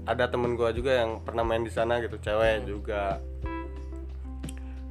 ada 0.05 0.25
temen 0.25 0.53
gue 0.53 0.69
juga 0.71 0.91
yang 0.95 1.17
pernah 1.19 1.41
main 1.41 1.61
di 1.61 1.69
sana 1.69 1.97
gitu 1.97 2.15
cewek 2.17 2.61
Hmm. 2.61 2.67
juga. 2.67 3.17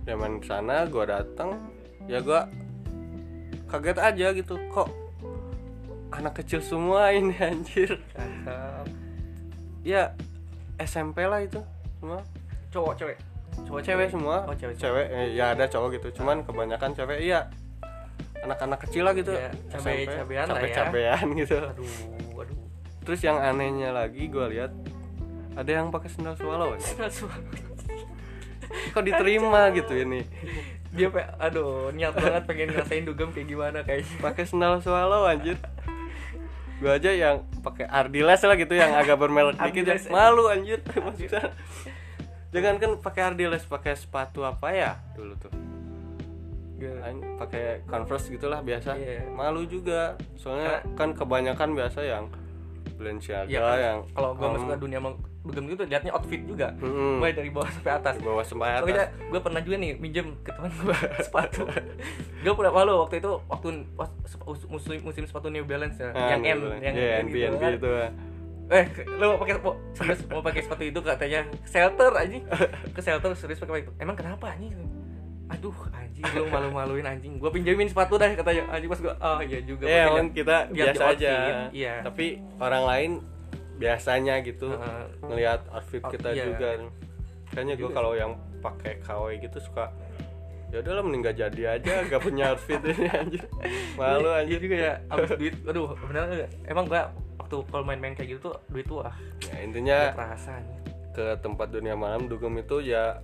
Dia 0.02 0.14
main 0.14 0.36
di 0.36 0.44
sana 0.44 0.84
gue 0.84 1.04
datang 1.04 1.56
ya 2.04 2.18
gue 2.18 2.40
kaget 3.66 3.96
aja 3.96 4.26
gitu 4.32 4.54
kok 4.68 4.90
anak 6.10 6.36
kecil 6.36 6.60
semua 6.60 7.10
ini 7.10 7.32
anjir? 7.42 7.98
Cakep. 8.10 8.86
ya 9.82 10.12
SMP 10.76 11.22
lah 11.22 11.40
itu 11.40 11.60
semua. 11.96 12.20
Cowok 12.70 12.92
cewek? 12.96 13.18
Cowok 13.62 13.82
cewek 13.82 14.08
semua. 14.10 14.36
Oh 14.44 14.52
cewek 14.52 14.74
cewek. 14.74 15.06
Eh, 15.08 15.26
ya 15.32 15.52
ada 15.52 15.64
cowok 15.64 15.94
gitu 15.94 16.20
cuman 16.20 16.42
kebanyakan 16.42 16.90
cewek 16.92 17.22
iya. 17.22 17.48
Anak-anak 18.40 18.76
kecil 18.82 19.02
lah 19.02 19.14
gitu 19.14 19.32
Ya, 19.32 19.48
cabe- 19.70 20.04
cabean 20.04 20.44
lah 20.44 20.60
ya. 20.60 20.84
cabe-cabean 20.84 21.26
gitu. 21.34 21.56
Aduh 21.56 21.88
terus 23.04 23.20
yang 23.20 23.36
anehnya 23.38 23.92
lagi 23.92 24.26
gue 24.26 24.46
lihat 24.56 24.72
ada 25.54 25.70
yang 25.70 25.94
pakai 25.94 26.10
sendal 26.10 26.34
swallow 26.34 26.74
aja. 26.74 27.06
kok 28.90 29.04
diterima 29.06 29.70
gitu 29.70 29.94
ini? 29.94 30.26
Dia 30.90 31.10
pe 31.10 31.22
aduh 31.38 31.94
niat 31.94 32.14
banget 32.14 32.42
pengen 32.46 32.74
ngerasain 32.74 33.06
dugem 33.06 33.30
kayak 33.30 33.46
gimana 33.46 33.78
kayaknya. 33.86 34.18
Pakai 34.18 34.44
sendal 34.50 34.82
swallow 34.82 35.30
anjir. 35.30 35.54
Gue 36.82 36.90
aja 36.90 37.14
yang 37.14 37.46
pakai 37.62 37.86
Ardiles 37.86 38.42
lah 38.42 38.56
gitu 38.58 38.74
yang 38.74 38.98
agak 38.98 39.14
bermerek 39.14 39.54
dikit 39.62 39.86
ya. 39.86 39.94
Ardiles. 39.94 40.10
malu 40.10 40.50
anjir. 40.50 40.82
Maksudnya 40.82 41.54
jangan 42.50 42.74
kan 42.82 42.90
pakai 42.98 43.22
Ardiles 43.30 43.62
pakai 43.70 43.94
sepatu 43.94 44.42
apa 44.42 44.74
ya? 44.74 44.98
Dulu 45.14 45.34
tuh. 45.38 45.52
Pakai 47.38 47.86
converse 47.86 48.26
gitulah 48.28 48.58
biasa. 48.58 48.98
Iya. 48.98 49.30
malu 49.30 49.62
juga. 49.70 50.18
Soalnya 50.34 50.82
kan 50.98 51.14
kebanyakan 51.14 51.78
biasa 51.78 52.02
yang 52.02 52.26
Balenciaga 53.04 53.44
Iya 53.46 53.60
kan, 53.60 53.76
yang 53.78 53.98
kalau 54.10 54.30
gue 54.32 54.42
um, 54.42 54.52
masuk 54.54 54.66
ke 54.66 54.78
dunia 54.80 54.98
mau 54.98 55.12
dugem 55.44 55.64
gitu 55.68 55.82
liatnya 55.84 56.10
outfit 56.10 56.40
juga 56.40 56.72
Mm-mm. 56.74 57.20
mulai 57.20 57.30
dari 57.30 57.48
bawah 57.48 57.68
sampai 57.68 57.92
atas 57.94 58.14
bawah 58.18 58.40
sampai 58.40 58.68
atas 58.70 58.80
Pokoknya 58.82 59.04
gue 59.28 59.40
pernah 59.42 59.60
juga 59.60 59.76
nih 59.76 59.90
minjem 59.94 60.26
ke 60.40 60.50
teman 60.50 60.72
gue 60.72 60.96
sepatu. 61.26 61.68
gue 62.40 62.52
pernah 62.54 62.72
malu 62.72 62.92
waktu 62.98 63.16
itu 63.18 63.30
waktu 63.44 63.68
musim 64.66 64.98
musim 65.02 65.22
sepatu 65.22 65.46
New 65.46 65.62
Balance 65.62 65.96
ya, 65.96 66.10
Ah, 66.10 66.32
yang 66.34 66.58
bener. 66.58 66.80
yang 66.80 66.94
N 66.96 67.26
NB, 67.26 67.34
gitu 67.34 67.46
NB 67.50 67.60
kan. 67.60 67.72
itu 67.74 67.90
ah. 67.92 68.10
Eh, 68.64 68.84
lo 69.14 69.24
mau 69.28 69.38
pakai 69.38 69.60
mau, 69.60 69.76
serius 69.92 70.20
mau 70.24 70.40
pakai 70.40 70.64
sepatu 70.64 70.82
itu 70.82 70.96
katanya 70.98 71.40
shelter 71.64 72.08
aja. 72.10 72.38
Ke 72.96 73.00
shelter 73.00 73.36
serius 73.36 73.60
pakai 73.60 73.84
itu. 73.84 73.92
Emang 73.98 74.16
kenapa 74.16 74.48
anjing? 74.48 74.72
Aduh, 75.46 75.76
anjing 75.92 76.24
lu 76.30 76.48
malu-maluin 76.48 77.04
anjing. 77.04 77.36
Gue 77.36 77.50
pinjemin 77.50 77.84
sepatu 77.84 78.16
dah 78.16 78.32
katanya. 78.32 78.64
Anjing 78.70 78.88
pas 78.88 79.00
gue, 79.00 79.14
oh 79.14 79.40
iya 79.40 79.60
juga. 79.60 79.84
ya 79.84 80.04
dah." 80.08 80.24
kita 80.30 80.56
biasa 80.68 81.02
aja 81.10 81.32
Iya. 81.68 81.94
tapi 82.00 82.26
orang 82.56 82.84
lain 82.84 83.10
biasanya 83.74 84.40
gitu 84.40 84.70
Heeh. 84.70 85.04
ngelihat 85.20 85.60
outfit 85.68 86.00
Oh, 86.00 86.08
kita 86.08 86.30
iya. 86.30 86.46
juga 86.46 86.68
kayaknya 87.50 87.74
gue 87.76 87.90
kalau 87.90 88.14
yang 88.14 88.32
pakai 88.58 89.02
KW 89.02 89.38
gitu 89.38 89.58
suka 89.60 89.90
ya 90.70 90.78
udahlah 90.78 91.02
mending 91.02 91.22
gak 91.22 91.36
jadi 91.36 91.62
aja 91.78 92.02
gak 92.04 92.18
punya 92.18 92.50
outfit 92.50 92.78
ini 92.80 93.06
anjir 93.20 93.42
malu 93.94 94.26
Iya, 94.26 94.40
anjir 94.40 94.58
juga 94.58 94.76
ya. 94.76 94.92
Abis 95.08 95.30
duit, 95.36 95.54
aduh 95.64 95.90
nggak? 96.34 96.50
Emang 96.66 96.84
gue 96.86 97.00
waktu 97.36 97.56
kalau 97.68 97.84
main-main 97.84 98.14
kayak 98.14 98.28
gitu 98.32 98.40
tuh 98.48 98.54
duit 98.66 98.86
tuh 98.86 99.02
ah 99.02 99.14
ya, 99.44 99.54
intinya 99.60 99.98
anjing. 100.14 100.64
ke 101.12 101.24
tempat 101.38 101.68
dunia 101.70 101.94
malam 101.94 102.26
dugem 102.26 102.54
itu 102.56 102.78
ya 102.80 103.22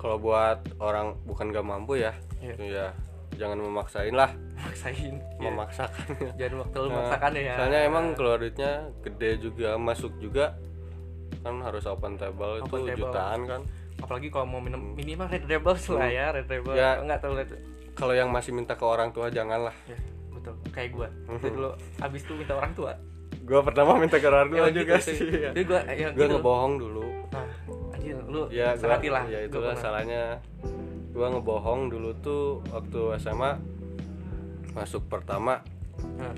kalau 0.00 0.16
buat 0.16 0.56
orang 0.78 1.12
bukan 1.22 1.52
gak 1.52 1.62
mampu 1.62 2.00
ya 2.00 2.16
Iya. 2.40 2.56
itu 2.56 2.64
ya 2.70 2.86
jangan 3.32 3.56
memaksain 3.58 4.12
lah. 4.12 4.32
Maksain. 4.58 5.16
Iya. 5.38 5.44
memaksakan 5.46 6.04
jangan 6.34 6.56
waktu 6.58 6.76
lu 6.78 6.86
Nah, 6.86 6.96
maksakan 6.98 7.30
ya. 7.34 7.54
soalnya 7.54 7.80
emang 7.82 8.04
keluar 8.12 8.36
duitnya 8.36 8.72
gede 9.00 9.30
juga 9.38 9.76
masuk 9.76 10.12
juga 10.16 10.56
kan 11.38 11.56
harus 11.58 11.84
open 11.84 12.16
table 12.16 12.58
itu 12.58 12.64
Open 12.66 12.80
table. 12.86 13.00
jutaan 13.02 13.40
kan. 13.44 13.60
Apalagi 13.98 14.28
kalau 14.28 14.46
mau 14.46 14.58
minum 14.58 14.80
minimal 14.90 15.24
red 15.26 15.44
rebels 15.44 15.84
lah 15.86 16.08
ya 16.08 16.32
red 16.32 16.44
rebel. 16.46 16.72
Ya. 16.72 16.96
enggak 16.96 17.20
tahu 17.20 17.32
red 17.34 17.48
kalau 17.92 18.12
yang 18.12 18.28
masih 18.28 18.50
minta 18.50 18.72
ke 18.72 18.82
orang 18.82 19.08
tua 19.10 19.28
janganlah 19.28 19.76
ya 19.84 19.96
betul. 20.30 20.56
Kayak 20.70 20.90
gua. 20.90 21.08
Itu 21.30 21.48
dulu 21.50 21.70
abis 21.98 22.20
itu 22.22 22.32
minta 22.34 22.54
orang 22.54 22.72
tua. 22.72 22.92
Gua 23.42 23.60
pertama 23.60 23.96
minta 23.96 24.16
ke 24.16 24.26
orang 24.26 24.48
tua 24.48 24.58
Ya, 24.62 24.72
juga 24.74 24.96
gitu, 24.96 25.04
sih 25.06 25.16
itu. 25.18 25.36
Jadi 25.46 25.60
gua 25.62 25.80
ya, 25.86 26.08
gua 26.10 26.16
gitu. 26.18 26.34
ngebohong 26.34 26.74
dulu 26.78 27.04
lu 28.30 28.42
ya 28.48 28.72
gua, 28.72 28.80
sangat 28.96 29.00
lah 29.06 29.24
ya 29.26 29.38
Gua 29.46 29.60
pernah. 29.68 29.76
salahnya. 29.76 30.22
Gua 31.10 31.26
ngebohong 31.28 31.80
dulu 31.88 32.10
tuh 32.16 32.42
waktu 32.68 33.00
SMA 33.18 33.58
masuk 34.70 35.04
pertama 35.06 35.60
Nah, 36.00 36.32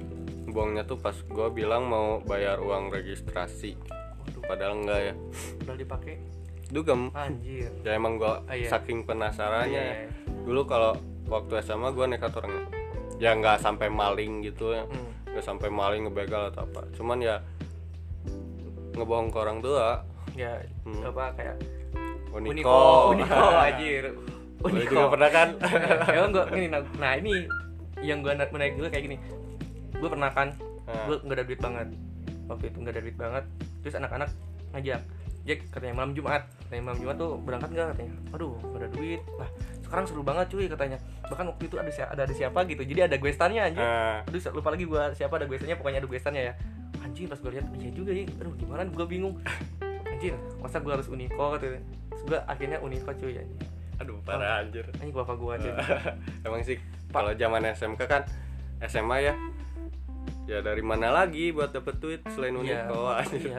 bohongnya 0.49 0.83
tuh 0.83 0.97
pas 0.97 1.15
gua 1.29 1.47
bilang 1.49 1.87
mau 1.87 2.19
bayar 2.21 2.59
uang 2.59 2.91
registrasi. 2.91 3.79
Waduh. 4.19 4.43
Padahal 4.43 4.75
enggak 4.77 5.01
ya. 5.05 5.15
Udah 5.63 5.77
dipakai? 5.77 6.19
Dugem. 6.67 7.13
Anjir. 7.13 7.71
Ya 7.81 7.95
emang 7.95 8.17
gua 8.17 8.43
Ah, 8.43 8.53
iya. 8.53 8.67
saking 8.67 9.05
penasarannya 9.05 9.71
Iya, 9.71 9.95
iya. 10.03 10.11
dulu 10.43 10.65
kalau 10.65 10.99
waktu 11.25 11.61
SMA 11.61 11.93
gua 11.93 12.07
nekat 12.07 12.33
orangnya. 12.33 12.67
Ya 13.17 13.31
nggak 13.33 13.61
sampai 13.61 13.87
maling 13.87 14.43
gitu 14.43 14.73
ya. 14.73 14.83
Hmm. 14.83 15.11
nggak 15.31 15.45
sampai 15.47 15.69
maling 15.69 16.05
ngebegal 16.05 16.51
atau 16.51 16.67
apa. 16.67 16.83
Cuman 16.93 17.17
ya 17.17 17.39
ngebohong 18.93 19.29
ke 19.29 19.39
orang 19.39 19.59
tua. 19.59 20.03
Ya 20.33 20.59
Hmm. 20.83 21.07
apa 21.07 21.33
kayak 21.35 21.57
Uniko, 22.33 22.51
Uniko 22.51 22.77
Uniko 23.13 23.47
anjir. 23.53 24.05
Uniko 24.63 24.91
juga 24.91 25.07
pernah 25.11 25.31
kan? 25.31 25.49
Emang 26.17 26.31
gua 26.31 26.45
gini 26.49 26.67
nah, 26.67 26.81
nah 26.97 27.13
ini 27.15 27.45
yang 28.01 28.21
gua 28.21 28.35
na- 28.35 28.49
menarik 28.49 28.75
juga 28.75 28.89
kayak 28.91 29.05
gini. 29.07 29.17
Gua 29.97 30.09
pernah 30.09 30.31
kan 30.31 30.51
Nah. 30.83 31.07
gue 31.07 31.15
nggak 31.15 31.37
ada 31.39 31.45
duit 31.47 31.61
banget. 31.63 31.89
Waktu 32.51 32.65
itu 32.67 32.77
nggak 32.83 32.93
ada 32.93 33.03
duit 33.03 33.15
banget. 33.15 33.45
Terus 33.81 33.95
anak-anak 33.97 34.29
ngajak. 34.75 35.01
Jack 35.43 35.59
katanya 35.71 35.95
malam 35.95 36.11
Jumat. 36.11 36.43
Katanya 36.59 36.83
malam 36.85 36.99
Jumat 36.99 37.17
tuh 37.17 37.31
berangkat 37.39 37.71
nggak 37.71 37.87
katanya? 37.95 38.13
Aduh 38.35 38.59
nggak 38.59 38.81
ada 38.83 38.89
duit. 38.91 39.21
Lah 39.39 39.49
sekarang 39.79 40.05
seru 40.07 40.23
banget 40.23 40.47
cuy 40.51 40.67
katanya. 40.67 40.99
Bahkan 41.23 41.47
waktu 41.49 41.63
itu 41.67 41.77
ada 41.79 41.87
ada 41.87 42.23
ada 42.27 42.35
siapa 42.35 42.67
gitu. 42.67 42.83
Jadi 42.83 43.01
ada 43.01 43.15
gue 43.15 43.31
stannya 43.31 43.63
anjir. 43.63 43.79
Nah, 43.79 44.27
aduh 44.27 44.41
lupa 44.53 44.69
lagi 44.71 44.85
gue 44.85 45.03
siapa 45.15 45.35
ada 45.35 45.47
gue 45.47 45.55
stannya 45.55 45.77
pokoknya 45.79 45.99
ada 46.03 46.09
gue 46.11 46.19
stannya 46.19 46.43
ya. 46.51 46.55
Anjir 46.99 47.27
pas 47.31 47.39
gue 47.39 47.51
lihat 47.55 47.67
iya 47.79 47.91
juga 47.95 48.11
ya 48.11 48.27
aduh 48.27 48.55
gimana? 48.59 48.83
Gue 48.85 49.07
bingung. 49.07 49.35
Anjir 50.13 50.35
masa 50.59 50.83
gue 50.83 50.91
harus 50.91 51.07
Uniko 51.07 51.47
terus 51.59 51.79
gue 52.25 52.39
akhirnya 52.43 52.79
Uniko 52.79 53.11
cuy 53.11 53.35
anjir 53.35 53.67
aduh 53.99 54.19
parah 54.23 54.61
anjir. 54.61 54.83
anjir 54.95 55.13
bapak 55.13 55.37
gue 55.37 55.53
aja 55.53 55.73
emang 56.47 56.63
sih 56.63 56.79
kalau 57.09 57.31
zaman 57.33 57.63
SMK 57.69 58.01
kan 58.03 58.23
SMA 58.83 59.19
ya. 59.23 59.35
Ya 60.43 60.59
dari 60.59 60.83
mana 60.83 61.15
lagi 61.15 61.55
buat 61.55 61.71
dapet 61.71 62.03
duit 62.03 62.19
selain 62.29 62.51
unik 62.53 62.67
Iya, 62.67 62.91
oh, 62.91 63.15
iya 63.15 63.15
pasti 63.15 63.37
gitu 63.47 63.55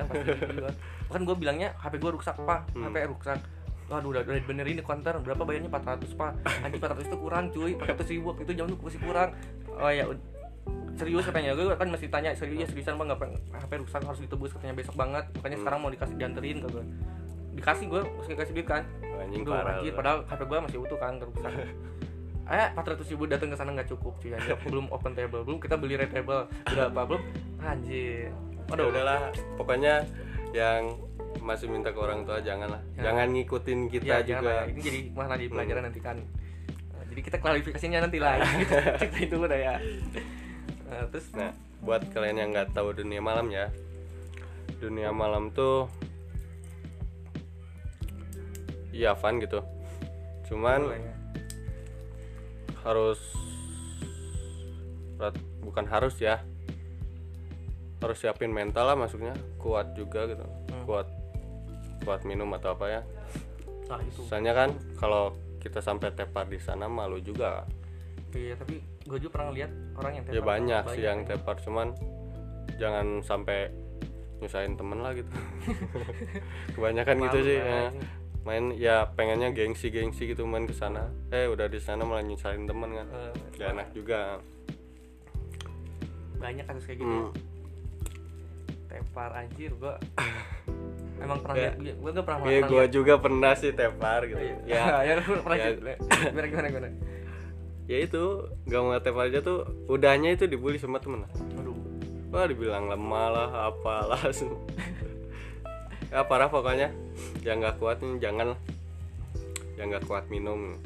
juga. 0.52 0.72
Bahkan 1.08 1.22
gue 1.24 1.36
bilangnya 1.38 1.70
HP 1.80 1.96
gue 1.96 2.12
rusak 2.12 2.36
pak, 2.36 2.68
Hmm. 2.76 2.92
HP 2.92 3.08
rusak. 3.08 3.40
Waduh 3.88 4.10
udah 4.10 4.22
udah 4.22 4.36
dibenerin 4.36 4.76
di 4.76 4.84
konter. 4.84 5.16
Berapa 5.16 5.44
bayarnya? 5.44 5.72
400 5.72 6.12
pak. 6.12 6.32
Anjing 6.60 6.82
400 6.82 7.08
itu 7.08 7.18
kurang 7.18 7.46
cuy. 7.48 7.72
400 7.78 8.04
ribu 8.10 8.26
waktu 8.28 8.44
itu 8.44 8.54
jam 8.54 8.66
itu 8.68 8.76
masih 8.76 9.00
kurang. 9.00 9.30
Oh 9.70 9.88
ya 9.88 10.04
serius 10.94 11.24
katanya. 11.24 11.56
Gue 11.56 11.72
kan 11.72 11.88
masih 11.88 12.08
tanya 12.10 12.36
serius 12.36 12.60
ya 12.60 12.68
seriusan 12.68 12.96
bang 12.96 13.08
nggak 13.08 13.32
HP 13.54 13.72
rusak 13.80 14.02
harus 14.04 14.20
ditebus 14.20 14.52
katanya 14.52 14.76
besok 14.76 14.96
banget. 14.98 15.24
Makanya 15.34 15.56
Hmm. 15.56 15.64
sekarang 15.64 15.80
mau 15.80 15.90
dikasih 15.90 16.16
dianterin 16.18 16.58
ke 16.60 16.68
gue 16.68 16.84
dikasih 17.54 17.86
gue 17.88 18.02
masih 18.18 18.34
kasih 18.36 18.54
duit 18.54 18.68
kan. 18.68 18.84
Anjing 19.14 19.46
Aduh, 19.46 19.54
parah 19.54 19.74
anjir, 19.78 19.94
padahal 19.94 20.18
HP 20.26 20.42
gue 20.44 20.60
masih 20.60 20.78
utuh 20.82 20.98
kan 20.98 21.14
rusak 21.18 21.54
eh 22.44 22.68
400 22.76 23.08
ribu 23.08 23.24
datang 23.24 23.48
ke 23.48 23.56
sana 23.56 23.72
nggak 23.72 23.88
cukup 23.88 24.20
cuy 24.20 24.36
anjir. 24.36 24.60
belum 24.68 24.92
open 24.92 25.16
table 25.16 25.48
belum 25.48 25.64
kita 25.64 25.80
beli 25.80 25.96
red 25.96 26.12
table. 26.12 26.44
Berapa 26.68 27.02
belum? 27.08 27.22
Anjir. 27.58 28.36
Ya 28.68 28.84
udahlah 28.84 29.32
pokoknya 29.56 30.04
yang 30.52 30.92
masih 31.40 31.72
minta 31.72 31.90
ke 31.90 32.00
orang 32.00 32.28
tua 32.28 32.44
janganlah. 32.44 32.84
Ya. 32.94 33.10
jangan 33.10 33.32
ngikutin 33.32 33.80
kita 33.88 34.04
Ya, 34.04 34.18
jangan 34.22 34.44
juga. 34.44 34.52
lah. 34.52 34.64
ini 34.68 34.80
jadi 34.82 35.00
mana 35.16 35.34
di 35.40 35.46
pelajaran 35.48 35.84
nanti 35.88 36.00
kan 36.00 36.18
Nah, 36.94 37.04
jadi 37.10 37.22
kita 37.24 37.38
klarifikasinya 37.40 38.00
nanti 38.04 38.18
lah. 38.20 38.38
Kita 39.02 39.18
itu 39.24 39.36
udah 39.40 39.60
ya. 39.60 39.76
Nah, 40.90 41.04
terus? 41.10 41.26
Nah 41.32 41.52
buat 41.80 42.00
kalian 42.12 42.38
yang 42.38 42.50
nggak 42.52 42.72
tahu 42.72 42.92
dunia 42.92 43.24
malam 43.24 43.48
ya. 43.50 43.72
Dunia 44.80 45.16
malam 45.16 45.52
tuh 45.52 45.88
iya 48.94 49.18
fun 49.18 49.42
gitu 49.42 49.60
cuman 50.48 50.80
boleh 50.86 51.02
ya. 51.02 51.16
harus 52.86 53.20
bukan 55.64 55.86
harus 55.88 56.16
ya 56.20 56.44
harus 58.04 58.20
siapin 58.20 58.52
mental 58.52 58.84
lah 58.84 58.98
maksudnya 59.00 59.32
kuat 59.58 59.96
juga 59.96 60.28
gitu 60.28 60.44
Hmm. 60.44 60.84
kuat 60.90 61.08
kuat 62.04 62.22
minum 62.28 62.52
atau 62.52 62.76
apa 62.76 62.86
ya 62.92 63.02
nah 63.88 64.00
itu 64.04 64.20
soalnya 64.28 64.52
kan 64.52 64.70
kalau 65.00 65.32
kita 65.64 65.80
sampai 65.80 66.12
tepar 66.12 66.50
di 66.52 66.60
sana 66.60 66.92
malu 66.92 67.24
juga 67.24 67.64
iya 68.36 68.58
tapi 68.60 68.84
gue 68.84 69.18
juga 69.22 69.32
pernah 69.40 69.52
lihat 69.56 69.72
orang 69.96 70.12
yang 70.20 70.24
ya 70.28 70.32
tepar. 70.36 70.44
banyak 70.44 70.84
sih 70.92 71.02
yang 71.02 71.20
ya. 71.24 71.28
tepar 71.36 71.56
cuman 71.64 71.88
jangan 72.76 73.24
sampai 73.24 73.72
nyusahin 74.44 74.76
temen 74.76 75.00
lah 75.00 75.16
gitu 75.16 75.32
kebanyakan 76.76 77.16
gitu 77.24 77.38
Malu 77.40 77.48
sih 77.48 77.58
lah, 77.64 77.68
ya. 77.72 77.90
Main 78.44 78.74
ya 78.74 79.08
pengennya 79.10 79.50
gengsi 79.50 79.88
gengsi 79.88 80.28
gitu 80.28 80.44
main 80.44 80.64
ke 80.64 80.74
sana 80.74 81.08
eh 81.30 81.46
udah 81.46 81.66
di 81.66 81.78
sana 81.78 82.04
malah 82.04 82.22
nyusahin 82.22 82.64
temen 82.64 82.92
kan 82.92 83.08
Eh, 83.08 83.32
gak 83.56 83.70
enak 83.72 83.88
juga 83.92 84.20
banyak 86.36 86.66
kasus 86.66 86.84
kayak 86.84 87.00
gitu 87.00 87.08
Hmm. 87.10 87.32
tepar 88.86 89.32
anjir 89.34 89.72
gue 89.72 89.94
emang 91.24 91.40
pernah 91.40 91.56
Ya. 91.58 91.72
gue 91.74 92.12
gak 92.12 92.26
pernah 92.26 92.40
Iya, 92.44 92.60
gua 92.64 92.84
lihat. 92.84 92.92
juga 92.92 93.14
pernah 93.16 93.52
sih 93.54 93.72
tepar 93.72 94.28
gitu. 94.28 94.38
Iya. 94.38 94.56
Ya, 94.68 94.84
ya 95.08 95.14
pernah 95.24 95.56
Ya. 95.56 95.68
gimana 96.28 96.46
gimana 96.46 96.68
gimana 96.68 96.88
ya 97.92 97.98
itu 98.02 98.24
gak 98.66 98.82
mau 98.82 98.96
tepar 98.98 99.24
aja 99.26 99.40
tuh 99.40 99.60
udahnya 99.88 100.36
itu 100.36 100.46
dibully 100.46 100.76
sama 100.76 101.00
temen. 101.00 101.24
aduh 101.56 101.72
Wah 102.28 102.44
dibilang 102.44 102.90
lemah 102.90 103.28
lah, 103.30 103.50
apalah. 103.70 104.18
Ya 106.14 106.22
parah 106.30 106.48
pokoknya. 106.54 106.94
Yang 107.42 107.58
nggak 107.66 107.76
kuat 107.82 107.98
nih 108.06 108.22
jangan. 108.22 108.54
Yang 109.82 109.88
nggak 109.90 110.06
kuat 110.06 110.26
minum 110.30 110.78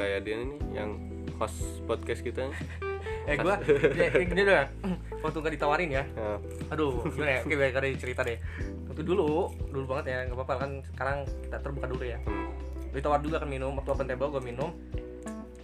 kayak 0.00 0.24
dia 0.24 0.40
nih 0.40 0.50
yang 0.72 0.90
host 1.36 1.60
podcast 1.84 2.24
kita. 2.24 2.48
nih. 2.48 2.56
eh 3.22 3.38
gue 3.38 3.54
ya, 3.94 4.10
kayak 4.10 4.28
gini 4.34 4.42
doang 4.42 4.68
waktu 5.22 5.38
gak 5.38 5.54
ditawarin 5.54 5.90
ya 5.94 6.04
Nah, 6.18 6.38
aduh 6.74 7.06
gimana 7.06 7.38
ya 7.38 7.40
oke 7.46 7.54
baik 7.54 7.74
ada 7.78 7.86
cerita 7.94 8.20
deh 8.26 8.38
waktu 8.90 9.02
dulu 9.06 9.54
dulu 9.70 9.84
banget 9.94 10.04
ya 10.10 10.18
nggak 10.26 10.38
apa-apa 10.42 10.54
kan 10.58 10.70
sekarang 10.90 11.16
kita 11.46 11.56
terbuka 11.62 11.86
dulu 11.86 12.02
ya 12.02 12.18
hmm. 12.18 12.50
ditawar 12.90 13.22
juga 13.22 13.36
kan 13.38 13.48
minum 13.48 13.78
waktu 13.78 13.90
open 13.94 14.06
table 14.10 14.30
gue 14.34 14.42
minum 14.42 14.70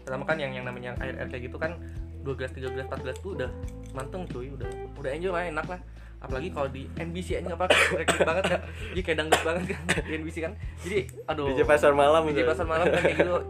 pertama 0.07 0.25
kan 0.25 0.39
yang 0.39 0.55
yang 0.55 0.65
namanya 0.65 0.95
air 1.03 1.19
air 1.19 1.29
kayak 1.29 1.51
gitu 1.51 1.59
kan 1.59 1.77
dua 2.23 2.35
gelas 2.39 2.53
tiga 2.55 2.71
gelas 2.71 2.87
empat 2.87 3.01
gelas 3.03 3.19
tuh 3.21 3.35
udah 3.35 3.51
manteng 3.93 4.23
cuy 4.31 4.49
udah 4.55 4.71
udah 4.97 5.11
enjoy 5.11 5.33
lah 5.35 5.45
enak 5.45 5.67
lah 5.67 5.81
apalagi 6.19 6.51
kalau 6.51 6.67
di 6.67 6.91
NBC 6.93 7.39
aja 7.39 7.55
apa 7.55 7.65
rekit 7.93 8.21
banget 8.21 8.45
kan. 8.49 8.61
Jadi 8.91 9.01
kayak 9.01 9.17
dangdut 9.19 9.43
banget 9.43 9.63
kan 9.69 9.81
di 10.03 10.13
NBC 10.17 10.37
kan. 10.41 10.53
Jadi 10.83 10.99
aduh. 11.25 11.47
DJ 11.49 11.61
pasar 11.63 11.93
malam 11.93 12.23
DJ 12.25 12.43
pasar 12.45 12.65
malam 12.65 12.87
kan 12.87 13.01
kayak 13.01 13.19
gitu. 13.19 13.39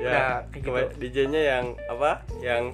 Ya, 0.00 0.08
Nah, 0.08 0.38
kayak 0.48 0.64
gitu. 0.64 0.96
DJ-nya 0.96 1.40
yang 1.44 1.64
apa? 1.84 2.24
Yang 2.40 2.72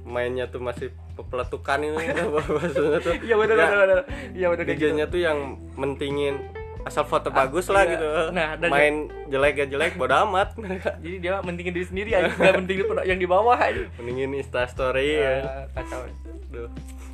mainnya 0.00 0.48
tuh 0.48 0.64
masih 0.64 0.88
peletukan 1.20 1.76
ini 1.76 1.92
maksudnya 2.56 3.02
tuh. 3.02 3.12
iya 3.20 3.36
benar 3.36 3.52
Ya, 3.52 3.64
benar 3.66 3.76
benar 3.76 3.98
iya 4.32 4.46
benar 4.48 4.64
kayak 4.64 4.78
gitu. 4.80 4.86
DJ-nya 4.88 5.04
tuh 5.06 5.20
yang 5.20 5.38
mentingin 5.76 6.40
asal 6.88 7.04
foto 7.04 7.28
bagus 7.28 7.68
lah 7.68 7.84
iya. 7.84 7.92
gitu. 7.94 8.08
Nah, 8.32 8.48
dan- 8.56 8.72
main 8.72 8.94
jelek 9.28 9.52
gak 9.54 9.68
jelek 9.68 9.92
bodo 9.94 10.16
amat. 10.24 10.56
jadi 11.04 11.16
dia 11.20 11.32
mentingin 11.38 11.70
diri 11.70 11.86
sendiri 11.86 12.10
aja 12.12 12.28
nggak 12.30 12.54
mentingin 12.58 12.84
yang 13.04 13.18
di 13.18 13.28
bawah 13.28 13.54
aja 13.54 13.84
Mendingin 13.96 14.32
Insta 14.34 14.64
story 14.64 15.20
ya. 15.20 15.34
Ah, 15.44 15.64
kacau 15.76 16.08
Duh. 16.48 16.68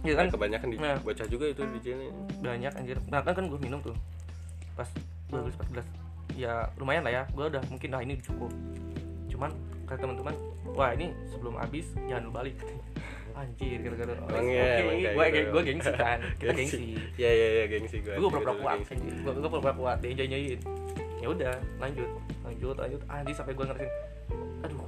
Iya 0.05 0.15
kan? 0.15 0.25
Nah, 0.29 0.33
kebanyakan 0.33 0.69
di 0.69 0.77
Nah. 0.77 0.97
bocah 1.01 1.27
juga 1.27 1.45
itu 1.49 1.63
DJ-nya. 1.65 2.13
banyak 2.39 2.73
anjir 2.77 2.97
nah 3.09 3.21
kan 3.21 3.33
kan 3.33 3.45
gue 3.45 3.57
minum 3.57 3.81
tuh 3.81 3.97
pas 4.75 4.85
dua 5.27 5.41
gelas 5.43 5.57
empat 5.57 5.69
gelas 5.73 5.87
ya 6.35 6.69
lumayan 6.77 7.03
lah 7.03 7.13
ya 7.13 7.23
gue 7.27 7.45
udah 7.47 7.63
mungkin 7.67 7.89
nah 7.89 8.01
ini 8.01 8.21
cukup 8.21 8.53
cuman 9.27 9.51
kata 9.85 10.05
teman-teman 10.05 10.35
wah 10.71 10.93
ini 10.93 11.09
sebelum 11.27 11.57
habis 11.57 11.89
jangan 12.05 12.29
lu 12.29 12.33
balik 12.33 12.53
anjir 13.35 13.79
gara-gara 13.81 14.15
oh, 14.15 14.29
Emang 14.31 14.47
ya, 14.47 14.69
emang 14.79 14.97
kayak 14.97 15.13
gue 15.13 15.27
gitu. 15.29 15.51
gue 15.51 15.63
gengsi 15.65 15.93
kan 15.93 16.19
kita 16.37 16.53
gengsi 16.53 16.79
Iya 17.15 17.31
iya 17.31 17.47
iya 17.53 17.65
gengsi 17.67 17.97
gue. 17.99 18.15
gue 18.15 18.29
pura-pura 18.29 18.55
kuat 18.57 18.79
gue 18.87 19.33
gue 19.33 19.49
pura-pura 19.49 19.75
kuat 19.75 19.97
dia 19.99 20.11
enjoyin 20.15 20.61
ya 21.19 21.27
udah 21.27 21.53
lanjut 21.79 22.09
lanjut 22.43 22.77
lanjut 22.77 23.01
anjir 23.07 23.35
sampai 23.35 23.53
gue 23.53 23.65
ngerasin 23.65 23.91
aduh 24.61 24.87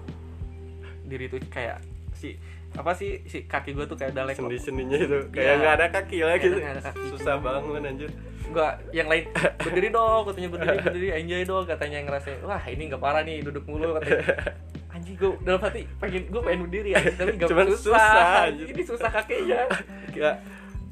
diri 1.03 1.27
tuh 1.27 1.39
kayak 1.49 1.83
si 2.13 2.39
apa 2.73 2.93
sih 2.93 3.25
si 3.25 3.45
kaki 3.45 3.73
gue 3.73 3.85
tuh 3.85 3.95
kayak 3.95 4.13
udah 4.13 4.25
lek 4.25 4.37
Sendi-sendinya 4.37 4.97
itu 4.97 5.17
Iya. 5.17 5.33
kayak 5.33 5.55
nggak 5.57 5.75
ada 5.75 5.87
kaki 5.91 6.19
lagi. 6.21 6.47
Ada 6.53 6.83
kaki. 6.83 7.03
Susah 7.09 7.35
bangun 7.37 7.83
anjir. 7.83 8.11
gua 8.47 8.79
yang 8.91 9.11
lain 9.11 9.27
berdiri 9.59 9.91
dong 9.91 10.23
katanya 10.25 10.49
berdiri 10.49 10.79
berdiri 10.79 11.09
enjoy 11.15 11.43
dong 11.43 11.65
katanya 11.67 11.97
yang 11.99 12.07
ngerasain 12.07 12.39
wah 12.41 12.63
ini 12.63 12.83
nggak 12.87 13.03
parah 13.03 13.21
nih 13.21 13.43
duduk 13.43 13.67
mulu 13.67 13.99
katanya 13.99 14.23
anjing 14.97 15.15
gua 15.15 15.33
dalam 15.41 15.61
hati 15.61 15.81
pengen 15.97 16.23
gua 16.27 16.43
pengen 16.43 16.61
berdiri 16.65 16.89
ya 16.91 17.01
tapi 17.19 17.31
nggak 17.35 17.49
Cuman 17.49 17.67
susah, 17.69 17.85
susah, 17.85 18.43
anjing. 18.49 18.69
ini 18.73 18.83
susah 18.83 19.11
kakinya 19.11 19.61
ya 20.25 20.31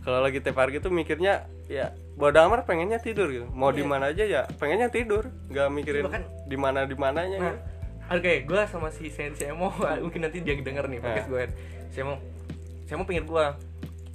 kalau 0.01 0.21
lagi 0.21 0.39
tepar 0.39 0.69
gitu 0.69 0.89
mikirnya 0.89 1.35
ya 1.65 1.91
bodo 2.15 2.37
amat 2.39 2.63
pengennya 2.63 3.01
tidur 3.01 3.27
gitu. 3.27 3.49
Mau 3.49 3.73
di 3.73 3.81
Iya. 3.81 3.89
mana 3.89 4.13
aja 4.13 4.23
ya 4.23 4.45
pengennya 4.55 4.87
tidur. 4.87 5.33
Nggak 5.49 5.69
mikirin 5.73 6.05
Bahkan- 6.05 6.27
di 6.45 6.57
mana 6.57 6.85
di 6.85 6.93
mananya 6.95 7.39
nah 7.41 7.57
oke 8.13 8.45
gua 8.45 8.69
sama 8.69 8.93
si 8.93 9.09
Sen 9.09 9.33
si 9.33 9.45
Emo 9.45 9.73
mungkin 10.05 10.21
nanti 10.23 10.39
dia 10.39 10.53
denger 10.55 10.85
nih 10.87 11.01
podcast 11.01 11.25
Nah. 11.25 11.33
gue 11.33 11.43
si 11.89 11.99
Emo 11.99 12.15
si 12.85 12.93
Emo 12.93 13.03
pengen 13.03 13.25
gua. 13.25 13.57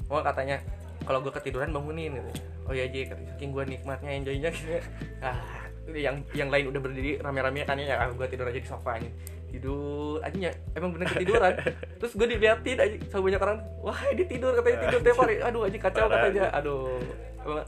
Oh 0.08 0.22
katanya 0.22 0.62
kalau 1.02 1.20
gua 1.20 1.34
ketiduran 1.34 1.70
bangunin 1.70 2.14
gitu. 2.14 2.32
Oh 2.64 2.72
iya 2.72 2.86
Ji 2.86 3.04
katanya. 3.04 3.34
Saking 3.34 3.50
gua 3.50 3.66
nikmatnya 3.66 4.10
enjoynya 4.14 4.50
gitu. 4.54 4.78
Ah 5.20 5.66
yang 5.96 6.16
yang 6.36 6.50
lain 6.54 6.70
udah 6.70 6.82
berdiri 6.82 7.12
rame-rame 7.22 7.66
kan 7.66 7.80
ya 7.80 7.98
ah, 7.98 8.10
gua 8.14 8.28
tidur 8.30 8.46
aja 8.50 8.60
di 8.60 8.70
sofa 8.70 9.02
aja 9.02 9.10
tidur 9.50 10.22
aja 10.22 10.38
ya, 10.38 10.52
emang 10.78 10.94
bener 10.94 11.10
ketiduran. 11.10 11.58
Terus 11.98 12.14
gue 12.14 12.28
diliatin 12.38 12.78
aja 12.78 12.96
sama 13.10 13.34
banyak 13.34 13.42
orang 13.42 13.58
wah 13.82 13.98
dia 14.14 14.26
tidur 14.30 14.54
katanya 14.54 14.78
tidur 14.86 15.00
tiap 15.02 15.18
hari. 15.26 15.36
Aduh 15.42 15.66
aja 15.66 15.78
kacau 15.82 16.06
Parah. 16.06 16.30
katanya. 16.30 16.44
aduh. 16.54 17.02
Emang 17.42 17.66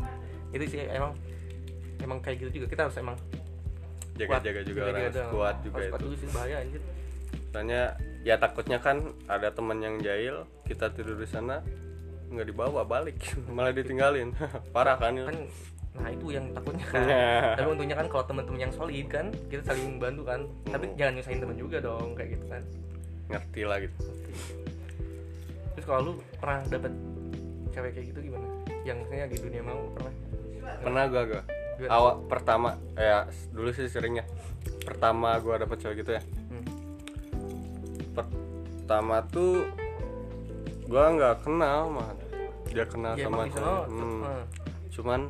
itu 0.53 0.65
sih 0.69 0.85
emang 0.85 1.11
emang 2.05 2.21
kayak 2.21 2.45
gitu 2.45 2.61
juga. 2.61 2.65
Kita 2.69 2.81
harus 2.85 2.97
emang 3.01 3.17
jaga-jaga 4.13 4.61
juga 4.61 4.81
orang 4.93 5.03
harus 5.09 5.25
kuat 5.33 5.55
juga 5.65 5.75
harus 5.81 5.89
kuat 5.89 6.01
itu. 6.01 6.05
juga 6.05 6.15
sih 6.21 6.29
bahaya 6.29 6.55
anjir 6.61 6.81
soalnya 7.51 7.81
ya 8.21 8.35
takutnya 8.37 8.77
kan 8.77 8.97
ada 9.25 9.49
teman 9.51 9.81
yang 9.81 9.95
jahil 9.99 10.45
kita 10.67 10.93
tidur 10.93 11.17
di 11.19 11.27
sana 11.27 11.59
nggak 12.31 12.47
dibawa 12.47 12.87
balik. 12.87 13.19
Malah 13.55 13.75
ditinggalin. 13.75 14.31
Parah 14.75 14.95
kan 14.95 15.19
itu 15.19 15.27
kan 15.27 15.39
nah 15.93 16.07
itu 16.07 16.25
yang 16.29 16.45
takutnya 16.51 16.85
kan. 16.87 17.01
Nah. 17.03 17.53
tapi 17.53 17.67
untungnya 17.69 17.95
kan 17.95 18.07
kalau 18.07 18.23
teman-teman 18.23 18.59
yang 18.61 18.73
solid 18.73 19.05
kan 19.05 19.25
kita 19.47 19.61
saling 19.61 19.85
membantu 19.91 20.23
kan. 20.23 20.41
Tapi 20.65 20.85
Hmm. 20.87 20.95
jangan 20.95 21.13
nyusahin 21.15 21.39
teman 21.39 21.57
juga 21.57 21.77
dong 21.79 22.07
kayak 22.13 22.29
gitu 22.31 22.45
kan. 22.47 22.61
Ngerti 23.27 23.61
lah 23.63 23.77
gitu. 23.77 23.95
Terus 25.71 25.85
kalau 25.85 26.01
lu 26.01 26.11
pernah 26.35 26.59
dapet 26.65 26.93
cewek 27.71 27.91
kayak 27.93 28.05
gitu 28.07 28.19
gimana? 28.23 28.47
Yang 28.81 28.97
misalnya 29.01 29.25
di 29.27 29.37
dunia 29.39 29.61
mau 29.61 29.79
pernah? 29.91 30.13
Pernah 30.79 31.03
gua 31.07 31.23
gua. 31.25 31.41
Awal 31.81 32.13
pertama 32.27 32.69
ya 32.93 33.19
dulu 33.49 33.69
sih 33.71 33.87
seringnya. 33.87 34.23
Pertama 34.81 35.35
gua 35.39 35.57
dapet 35.57 35.77
cewek 35.77 36.01
gitu 36.01 36.11
ya. 36.13 36.23
Hmm. 36.47 36.65
pertama 38.11 39.23
tuh 39.25 39.63
gua 40.83 41.05
nggak 41.09 41.35
kenal 41.41 41.87
mah 41.89 42.11
dia 42.67 42.83
kenal 42.83 43.15
Ya, 43.15 43.23
sama 43.23 43.43
saya 43.43 43.51
sono, 43.53 43.75
Hmm. 43.87 44.21
eh, 44.21 44.43
cuman 44.89 45.21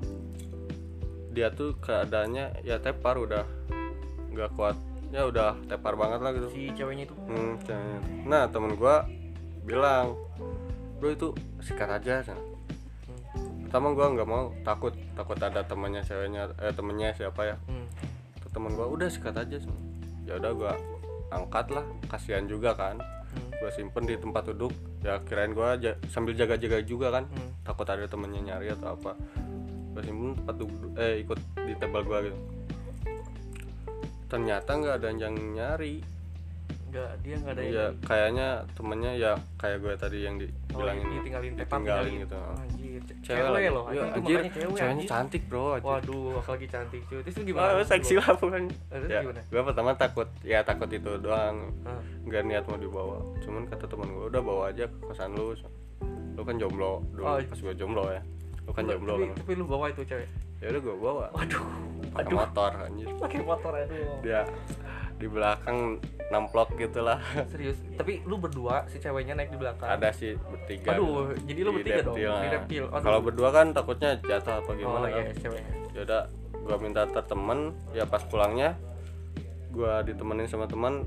dia 1.32 1.48
tuh 1.50 1.74
keadaannya 1.78 2.62
ya 2.62 2.78
tepar 2.78 3.16
udah 3.18 3.44
nggak 4.30 4.52
kuat 4.54 4.76
ya 5.10 5.26
udah 5.26 5.56
tepar 5.66 5.96
banget 5.96 6.20
lah 6.20 6.32
gitu 6.32 6.48
si 6.50 6.72
ceweknya 6.72 7.04
itu 7.04 7.16
Hmm, 7.22 7.60
ceweknya. 7.60 8.00
nah 8.24 8.44
temen 8.46 8.76
gua 8.76 9.04
bilang 9.62 10.16
bro 10.98 11.10
itu 11.10 11.32
sikat 11.60 11.90
aja 11.94 12.24
sana. 12.24 12.40
Hmm. 13.32 13.64
pertama 13.64 13.92
gua 13.92 14.08
nggak 14.10 14.26
mau 14.26 14.44
takut 14.62 14.96
takut 15.14 15.36
ada 15.38 15.62
temannya 15.62 16.00
ceweknya 16.02 16.52
eh 16.58 16.72
temennya 16.72 17.12
siapa 17.14 17.42
ya 17.46 17.56
Hmm. 17.66 17.88
Temen 18.52 18.72
gua 18.74 18.84
udah 18.86 19.08
sikat 19.08 19.32
aja 19.34 19.58
sana. 19.58 19.80
ya 20.22 20.36
udah 20.36 20.52
gua 20.52 20.74
angkat 21.30 21.72
lah 21.72 21.84
kasihan 22.08 22.44
juga 22.46 22.72
kan 22.72 23.00
Hmm. 23.28 23.48
gua 23.54 23.70
simpen 23.70 24.04
di 24.04 24.16
tempat 24.16 24.44
duduk 24.46 24.72
ya 25.02 25.20
kirain 25.22 25.52
gua 25.52 25.76
aja 25.76 25.96
sambil 26.08 26.32
jaga-jaga 26.34 26.80
juga 26.82 27.12
kan 27.12 27.24
Hmm. 27.26 27.52
takut 27.64 27.84
ada 27.86 28.04
temennya 28.06 28.44
nyari 28.46 28.68
atau 28.70 28.92
apa 28.94 29.16
simpen 30.00 30.34
tempat 30.40 30.56
eh 30.96 31.14
ikut 31.28 31.40
di 31.68 31.74
tebal 31.76 32.04
gua 32.08 32.24
gitu. 32.24 32.40
Ternyata 34.32 34.70
nggak 34.72 34.96
ada 35.04 35.08
yang 35.12 35.36
nyari. 35.36 36.00
Enggak, 36.92 37.12
dia 37.24 37.36
enggak 37.40 37.54
ada 37.56 37.62
yang 37.64 37.72
ya 37.72 37.86
kayaknya 38.04 38.48
temennya 38.76 39.12
ya 39.16 39.32
kayak 39.56 39.80
gue 39.80 39.94
tadi 39.96 40.18
yang 40.28 40.36
Oh, 40.36 40.44
dibilangin 40.44 41.06
ditinggalin 41.08 41.52
tetap 41.56 41.80
ditinggalin 41.80 42.14
gitu. 42.20 42.38
Anjir, 42.52 43.02
cewek 43.24 43.70
loh. 43.72 43.84
Iya, 43.92 44.04
Anjir, 44.12 44.40
itu 44.44 44.60
cewek. 44.60 44.76
ceweknya 44.76 45.04
cantik 45.08 45.44
bro 45.48 45.80
anjir. 45.80 45.88
Waduh, 45.88 46.44
apalagi 46.44 46.68
cantik 46.68 47.02
cuy. 47.08 47.20
Terus 47.24 47.36
lu 47.40 47.44
gimana? 47.48 47.80
Oh, 47.80 47.84
seksi 47.88 48.14
lah 48.20 48.32
bukan 48.36 48.62
ya, 48.92 49.20
gimana? 49.24 49.42
gue 49.48 49.62
pertama 49.64 49.92
takut 49.96 50.28
ya 50.44 50.60
takut 50.68 50.92
itu 50.92 51.12
doang. 51.24 51.72
Nggak 52.28 52.42
niat 52.48 52.64
mau 52.68 52.76
dibawa. 52.76 53.20
Cuman 53.40 53.64
kata 53.72 53.88
teman 53.88 54.12
gue 54.12 54.26
udah 54.28 54.42
bawa 54.44 54.64
aja 54.76 54.84
ke 54.88 54.98
kosan 55.08 55.32
lu. 55.32 55.56
Lu 56.36 56.42
kan 56.44 56.56
jomblo 56.60 57.04
dulu 57.16 57.24
Oh, 57.24 57.40
pas 57.40 57.60
gue 57.60 57.74
jomblo 57.76 58.04
ya 58.12 58.20
lu 58.72 58.74
kan 58.74 58.84
tapi- 58.84 58.96
jomblo 58.96 59.12
tapi, 59.14 59.26
kan 59.26 59.36
tapi 59.38 59.52
lu 59.54 59.66
bawa 59.66 59.86
itu 59.88 60.02
cewek. 60.02 60.30
ya 60.58 60.68
udah 60.70 60.82
gue 60.82 60.96
bawa 60.96 61.26
Waduh, 61.32 61.64
pakai 62.08 62.24
aduh. 62.24 62.38
motor 62.38 62.72
anjir 62.80 63.08
Pakai 63.24 63.40
motor 63.42 63.72
aduh. 63.76 64.16
dia 64.22 64.42
di 65.14 65.28
belakang 65.28 65.78
namplok 66.28 66.70
gitulah 66.76 67.20
Serius. 67.52 67.78
Tapi 67.94 68.24
lu 68.24 68.38
berdua 68.38 68.88
si 68.88 68.98
ceweknya 68.98 69.36
naik 69.36 69.50
di 69.50 69.60
belakang. 69.60 69.86
ada 69.86 70.10
sih 70.12 70.34
bertiga 70.40 70.96
Aduh, 70.96 71.30
gitu. 71.30 71.46
jadi 71.46 71.60
lu 71.60 71.72
bertiga 71.74 72.02
dong, 72.02 72.16
di 72.16 72.26
reptil. 72.48 72.84
Aduh. 72.88 73.02
kalau 73.02 73.20
berdua 73.20 73.50
kan 73.52 73.68
takutnya 73.70 74.16
jatuh 74.18 74.54
apa 74.56 74.66
Oh 74.66 74.74
gimana 74.74 75.06
iya, 75.08 75.16
kan 75.20 75.26
ceweknya. 75.36 75.74
ya 75.92 76.02
udah 76.04 76.22
gua 76.62 76.78
minta 76.78 77.02
temen 77.06 77.60
ya 77.92 78.04
pas 78.04 78.24
pulangnya 78.24 78.78
gua 79.70 80.02
ditemenin 80.02 80.46
sama 80.46 80.66
teman 80.66 81.06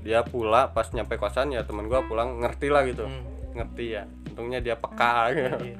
dia 0.00 0.20
pula 0.22 0.68
pas 0.68 0.88
nyampe 0.90 1.14
kosan 1.14 1.50
ya 1.50 1.62
temen 1.62 1.84
gua 1.84 2.00
pulang 2.02 2.38
ngerti 2.38 2.68
lah 2.68 2.82
gitu 2.82 3.04
Hmm. 3.04 3.24
ngerti 3.54 3.84
ya 3.92 4.02
untungnya 4.26 4.58
dia 4.58 4.74
peka 4.74 5.30
gitu 5.30 5.56
Iya. 5.64 5.76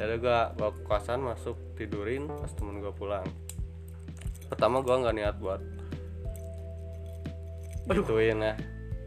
Jadi 0.00 0.16
gua 0.16 0.38
bawa 0.50 0.72
ke 0.72 0.82
kosan 0.82 1.20
masuk 1.20 1.56
tidurin 1.76 2.24
pas 2.26 2.48
temen 2.50 2.80
gua 2.80 2.88
pulang 2.90 3.26
pertama 4.48 4.80
gua 4.80 4.96
nggak 4.98 5.14
niat 5.14 5.36
buat 5.36 5.60
Aduh. 7.86 8.00
gituin 8.00 8.38
ya 8.38 8.54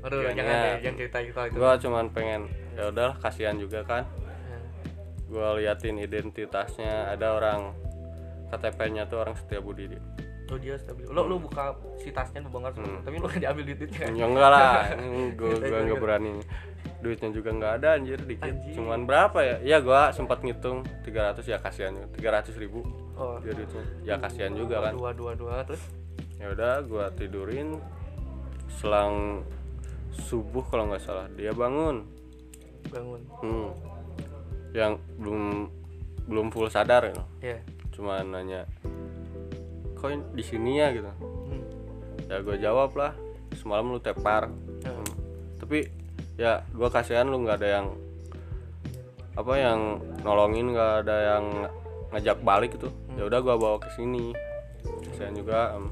Aduh, 0.04 0.20
Kayaknya- 0.20 0.36
jangan 0.36 0.56
deh, 0.60 0.76
jangan 0.78 0.98
cerita 1.00 1.18
itu 1.18 1.32
itu. 1.32 1.56
gua 1.56 1.72
cuman 1.76 2.06
pengen 2.10 2.42
ya 2.74 2.84
udahlah 2.90 3.16
kasihan 3.18 3.56
juga 3.56 3.80
kan 3.82 4.04
Ya. 4.04 4.60
gua 5.26 5.48
liatin 5.56 5.98
identitasnya 5.98 6.92
ada 7.10 7.34
orang 7.34 7.72
KTP-nya 8.50 9.08
tuh 9.08 9.18
orang 9.20 9.34
setia 9.34 9.58
budi 9.58 9.88
dia 9.88 10.04
Lu 10.46 10.60
dia 10.60 10.78
stabil. 10.78 11.08
Lu 11.08 11.26
lu 11.26 11.40
buka 11.40 11.74
si 11.98 12.12
tasnya 12.12 12.38
lu 12.40 12.52
bongkar 12.52 12.76
Hmm. 12.76 13.02
tapi 13.02 13.16
lu 13.16 13.26
kan 13.26 13.40
diambil 13.40 13.64
duitnya 13.66 13.90
ya 14.06 14.26
enggak 14.28 14.50
lah 14.52 14.86
gue 15.32 15.50
Gitu, 15.50 15.64
gua 15.64 15.80
nggak 15.80 15.88
gitu. 15.90 15.96
berani 15.98 16.34
duitnya 17.04 17.30
juga 17.30 17.52
nggak 17.52 17.74
ada 17.78 17.90
anjir 17.94 18.18
dikit 18.18 18.48
Anjir. 18.48 18.74
cuman 18.74 19.04
berapa 19.04 19.36
ya 19.38 19.56
ya 19.62 19.78
gua 19.78 20.10
sempat 20.10 20.40
ngitung 20.40 20.82
300 21.04 21.44
ya 21.44 21.60
kasihan 21.60 21.92
juga 21.94 22.08
300 22.42 22.56
ribu 22.58 22.82
Oh. 23.14 23.38
dia 23.38 23.52
duitnya 23.52 23.84
ya 24.02 24.16
kasihan 24.18 24.56
juga 24.56 24.82
kan 24.82 24.96
Dua 24.96 25.12
dua 25.12 25.36
dua 25.36 25.62
terus 25.62 25.84
ya 26.36 26.50
udah 26.50 26.82
gua 26.82 27.12
tidurin 27.12 27.78
selang 28.72 29.46
subuh 30.12 30.64
kalau 30.64 30.88
nggak 30.88 31.02
salah 31.02 31.28
dia 31.32 31.52
bangun 31.52 32.06
bangun. 32.88 33.22
hmm. 33.42 33.70
yang 34.72 34.94
belum 35.16 35.70
belum 36.26 36.48
full 36.50 36.68
sadar 36.68 37.06
ya 37.06 37.16
Ya. 37.44 37.58
cuman 37.92 38.32
nanya 38.32 38.66
kok 39.94 40.10
ini 40.10 40.24
di 40.34 40.44
sini 40.44 40.72
ya 40.78 40.90
gitu 40.90 41.12
Hmm. 41.46 41.64
ya 42.26 42.40
gue 42.40 42.56
jawab 42.58 42.94
lah 42.94 43.14
semalam 43.54 43.88
lu 43.88 44.00
tepar 44.00 44.50
Ya. 44.82 44.90
Hmm. 44.90 45.06
tapi 45.58 45.86
ya 46.34 46.66
gue 46.66 46.90
kasihan 46.90 47.30
lu 47.30 47.46
nggak 47.46 47.62
ada 47.62 47.70
yang 47.82 47.88
apa 49.34 49.54
yang 49.58 49.80
nolongin 50.22 50.74
nggak 50.74 51.06
ada 51.06 51.18
yang 51.38 51.46
ngajak 52.14 52.38
balik 52.42 52.78
gitu. 52.78 52.90
Ya 53.18 53.26
udah 53.26 53.40
gue 53.42 53.56
bawa 53.58 53.78
ke 53.82 53.90
sini. 53.94 54.34
Kasihan 55.10 55.34
juga 55.34 55.78
em. 55.78 55.90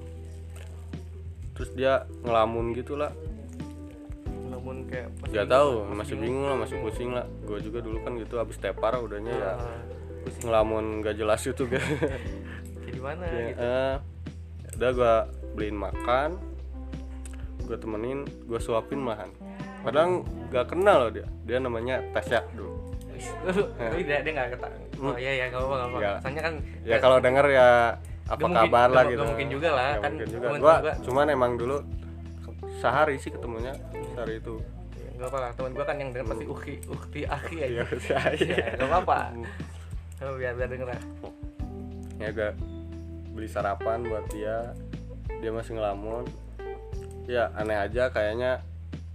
terus 1.52 1.70
dia 1.74 2.06
ngelamun 2.26 2.74
gitu 2.74 2.98
lah. 2.98 3.10
Namun 4.50 4.86
kayak 4.90 5.10
masih 5.22 5.34
nggak 5.34 5.50
tahu 5.50 5.72
masih 5.94 6.16
bingung. 6.18 6.46
lah 6.46 6.58
masih 6.58 6.78
pusing 6.82 7.10
lah. 7.14 7.26
Gue 7.46 7.58
juga 7.62 7.82
dulu 7.82 7.98
kan 8.02 8.14
gitu 8.18 8.38
abis 8.38 8.58
tepar 8.58 8.98
udahnya 8.98 9.34
ya 9.34 9.52
Ah, 9.58 9.82
pusing. 10.26 10.46
ngelamun 10.50 10.86
nggak 11.02 11.16
jelas 11.18 11.42
itu 11.46 11.64
kan. 11.66 11.82
Kayak 12.82 12.94
di 12.94 13.02
mana 13.02 13.24
ya, 13.26 13.42
gitu. 13.50 13.62
eh, 13.62 13.96
udah 14.78 14.90
gue 14.98 15.14
beliin 15.54 15.78
makan 15.78 16.30
gue 17.62 17.78
temenin 17.78 18.20
gue 18.26 18.58
suapin 18.58 18.98
malahan 18.98 19.30
padahal 19.82 20.08
nggak 20.48 20.66
kenal 20.68 20.98
loh 21.00 21.12
dia 21.12 21.26
dia 21.44 21.58
namanya 21.58 21.96
Tasya 22.12 22.42
dulu 22.52 22.74
Tapi 23.78 24.02
dia 24.02 24.18
dia 24.20 24.32
enggak 24.32 24.58
kata. 24.58 24.68
Oh 25.00 25.14
iya 25.14 25.32
iya 25.32 25.46
enggak 25.46 25.62
apa-apa 25.62 25.76
enggak 25.76 25.90
apa-apa. 25.92 26.02
Ya. 26.04 26.14
Soalnya 26.20 26.42
kan 26.42 26.54
ya 26.82 26.98
kalau 26.98 27.18
denger 27.18 27.46
ya 27.48 27.70
apa 28.24 28.42
Nggak 28.42 28.64
kabar 28.64 28.88
lah 28.88 28.90
nggak- 28.96 29.06
gitu 29.08 29.16
nggak 29.16 29.30
mungkin 29.30 29.48
juga 29.52 29.70
lah, 29.70 29.88
Nggak 29.88 30.02
kan 30.02 30.12
mungkin 30.12 30.30
juga 30.32 30.48
gua 30.58 30.76
cuman 31.00 31.26
emang 31.30 31.52
dulu 31.56 31.78
sehari 32.80 33.16
sih 33.16 33.30
ketemunya 33.30 33.74
sehari 34.12 34.34
itu 34.38 34.54
ya, 34.96 35.08
enggak 35.12 35.30
apa-apa. 35.30 35.50
Teman 35.54 35.72
gua 35.72 35.86
kan 35.86 35.96
yang 35.98 36.10
denger 36.10 36.28
pasti 36.28 36.46
ukti 36.48 36.74
ukti 36.88 37.20
akhi 37.28 37.56
aja. 37.60 37.82
Iya, 37.86 38.18
Ya, 38.42 38.66
enggak 38.74 38.90
apa-apa. 38.90 39.18
Oh, 40.20 40.34
biar 40.36 40.54
biar 40.54 40.68
denger 40.68 40.88
lah. 40.88 41.02
ya 42.18 42.30
gue 42.30 42.50
beli 43.32 43.48
sarapan 43.48 44.02
buat 44.04 44.26
dia 44.30 44.78
dia 45.36 45.50
masih 45.50 45.74
ngelamun 45.74 46.30
ya 47.26 47.50
aneh 47.52 47.74
aja 47.76 48.10
kayaknya 48.10 48.62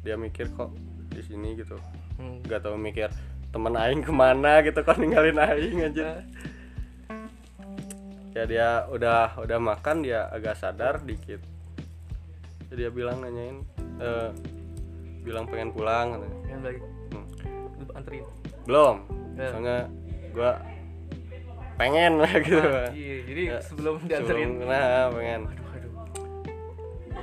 dia 0.07 0.15
mikir 0.17 0.47
kok 0.53 0.71
di 1.09 1.21
sini 1.21 1.53
gitu 1.55 1.75
Hmm. 2.17 2.41
nggak 2.41 2.63
tahu 2.63 2.79
mikir 2.79 3.11
temen 3.51 3.75
aing 3.75 4.01
ke 4.01 4.09
mana 4.09 4.63
gitu 4.63 4.81
kok 4.81 4.97
ninggalin 4.97 5.37
aing 5.37 5.85
aja 5.85 6.25
ya 8.33 8.43
dia 8.45 8.69
udah 8.87 9.37
udah 9.39 9.59
makan 9.59 10.01
dia 10.01 10.29
agak 10.29 10.55
sadar 10.55 11.03
dikit 11.03 11.41
Ya, 12.67 12.75
dia 12.77 12.91
bilang 12.91 13.21
nanyain 13.21 13.63
eh, 13.97 14.31
bilang 15.23 15.47
pengen 15.47 15.71
pulang 15.71 16.19
katanya. 16.19 16.57
Hmm. 17.13 17.27
lu 17.77 17.91
anterin. 17.93 18.25
belum 18.65 18.97
Ya. 19.35 19.49
soalnya 19.51 19.79
gua 20.33 20.53
pengen 21.77 22.13
lah 22.17 22.33
gitu 22.39 22.57
Iya, 22.91 23.17
jadi 23.25 23.43
Ya, 23.47 23.59
sebelum 23.61 23.95
dianterin. 24.03 24.51
sebelum 24.57 24.67
nah 24.67 25.13
pengen. 25.13 25.41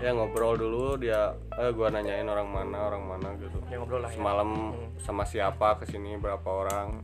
Ya 0.03 0.11
ngobrol 0.11 0.53
dulu 0.53 0.99
dia 0.99 1.31
eh 1.55 1.71
gua 1.71 1.87
nanyain 1.87 2.27
orang 2.27 2.43
mana 2.45 2.77
orang 2.83 3.03
mana 3.05 3.27
gitu 3.37 3.55
Ya 3.65 3.79
ngobrol 3.79 4.03
lah 4.03 4.11
ya. 4.11 4.19
semalam 4.19 4.49
Hmm. 4.69 4.91
sama 4.99 5.23
siapa 5.23 5.79
ke 5.79 5.85
sini 5.85 6.15
berapa 6.15 6.43
orang 6.43 6.99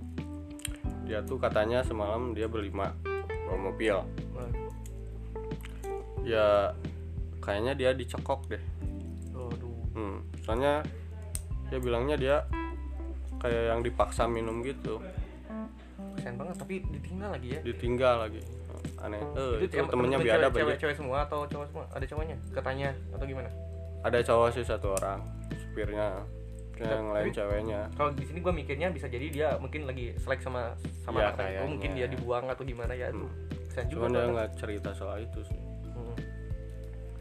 dia 1.04 1.24
tuh 1.24 1.40
katanya 1.40 1.80
semalam 1.82 2.36
dia 2.36 2.46
berlima 2.46 2.92
bawa 3.48 3.58
mobil 3.64 3.96
Nah, 4.30 4.52
ya 6.22 6.76
kayaknya 7.40 7.74
dia 7.74 7.90
dicekok 7.94 8.46
deh 8.48 8.64
Aduh. 9.32 9.74
hmm. 9.96 10.18
soalnya 10.44 10.84
dia 11.66 11.80
bilangnya 11.80 12.16
dia 12.16 12.36
kayak 13.40 13.64
yang 13.70 13.82
dipaksa 13.82 14.28
minum 14.28 14.60
gitu 14.60 15.00
Kasian 16.12 16.36
banget 16.36 16.56
tapi 16.58 16.84
ditinggal 16.86 17.30
lagi 17.32 17.48
ya. 17.50 17.60
ditinggal 17.64 18.16
lagi 18.22 18.42
aneh 19.02 19.20
eh, 19.20 19.54
itu, 19.62 19.74
em- 19.76 19.88
temennya 19.88 20.18
temen 20.18 20.28
biadab 20.28 20.52
cewek, 20.52 20.78
cewek, 20.78 20.96
semua 20.96 21.18
atau 21.24 21.40
cowok 21.44 21.66
semua? 21.66 21.86
Ada 21.90 22.06
cowoknya? 22.06 22.36
Katanya 22.52 22.90
atau 23.10 23.26
gimana? 23.26 23.50
ada 24.00 24.20
cowok 24.22 24.48
sih 24.50 24.64
satu 24.64 24.88
orang 24.94 25.20
supirnya 25.52 26.24
yang 26.78 27.12
lain 27.12 27.28
ceweknya 27.30 27.92
Kalau 27.92 28.12
di 28.12 28.24
sini 28.24 28.40
gue 28.40 28.54
mikirnya 28.54 28.88
bisa 28.88 29.06
jadi 29.06 29.28
dia 29.28 29.50
mungkin 29.56 29.84
lagi 29.84 30.16
selek 30.18 30.40
sama 30.40 30.72
sama 31.04 31.20
Ya, 31.20 31.28
anak 31.30 31.48
itu, 31.50 31.64
mungkin 31.68 31.90
dia 31.94 32.08
dibuang 32.08 32.48
atau 32.48 32.64
gimana 32.64 32.94
ya 32.94 33.12
itu. 33.12 33.28
Hmm. 33.28 33.36
Juga. 33.82 33.92
cuman 33.98 34.10
dia 34.10 34.26
nggak 34.30 34.50
cerita 34.56 34.90
soal 34.94 35.20
itu 35.20 35.40
sih 35.42 35.60
Hmm. 35.90 36.16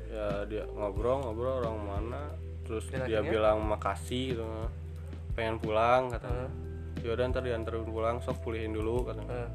ya 0.09 0.27
dia 0.45 0.63
ngobrol 0.69 1.19
ngobrol 1.21 1.59
orang 1.59 1.77
mana 1.81 2.23
terus 2.63 2.87
Dan 2.87 3.03
dia 3.05 3.19
akhirnya? 3.19 3.31
bilang 3.33 3.59
makasih 3.65 4.25
gitu 4.33 4.47
pengen 5.33 5.59
pulang 5.59 6.03
kata 6.09 6.27
Heeh. 6.29 6.51
ya 7.01 7.11
udah 7.13 7.25
ntar 7.29 7.43
dianterin 7.43 7.83
pulang 7.85 8.17
sok 8.19 8.39
pulihin 8.41 8.71
dulu 8.71 9.03
kata 9.05 9.23
Heeh. 9.25 9.49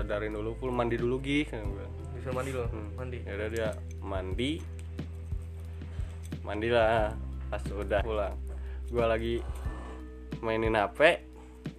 Sadarin 0.00 0.32
dulu 0.32 0.56
full 0.56 0.70
mandi 0.70 0.96
dulu 0.96 1.20
gih 1.20 1.44
kata 1.44 1.60
gue. 1.60 1.86
Disuruh 2.16 2.34
mandi 2.34 2.50
loh, 2.50 2.66
Hmm. 2.66 2.88
mandi. 2.94 3.18
ya 3.20 3.32
udah 3.34 3.48
dia 3.48 3.68
mandi 4.00 4.50
mandi 6.40 6.68
lah 6.68 7.12
pas 7.46 7.62
udah 7.66 8.00
pulang 8.00 8.34
gua 8.88 9.06
lagi 9.08 9.44
mainin 10.40 10.74
hp 10.74 10.98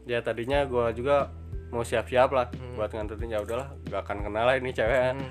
ya 0.06 0.20
tadinya 0.20 0.64
gua 0.64 0.92
juga 0.92 1.32
mau 1.70 1.82
siap-siap 1.82 2.30
lah 2.30 2.48
Hmm. 2.52 2.78
buat 2.78 2.90
nganterin 2.90 3.32
ya 3.32 3.40
udahlah 3.40 3.70
gak 3.86 4.02
akan 4.02 4.18
kenal 4.24 4.44
lah 4.44 4.56
ini 4.56 4.70
cewek 4.70 5.00
Hmm. 5.14 5.30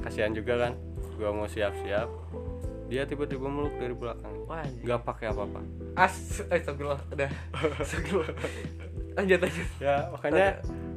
kasihan 0.00 0.32
juga 0.32 0.56
kan 0.58 0.72
gua 1.14 1.30
mau 1.30 1.46
siap-siap 1.46 2.08
dia 2.86 3.04
tiba-tiba 3.04 3.44
meluk 3.46 3.72
dari 3.74 3.92
belakang 3.92 4.32
Wah, 4.44 4.60
anjing. 4.60 4.84
nggak 4.84 5.00
pakai 5.02 5.26
apa-apa 5.28 5.60
As, 5.94 6.16
eh, 6.42 6.56
astagfirullah, 6.56 7.00
udah. 7.08 7.30
Astagfirullah. 7.80 8.32
lanjut 9.12 9.38
lanjut 9.38 9.68
ya 9.78 9.96
makanya 10.08 10.46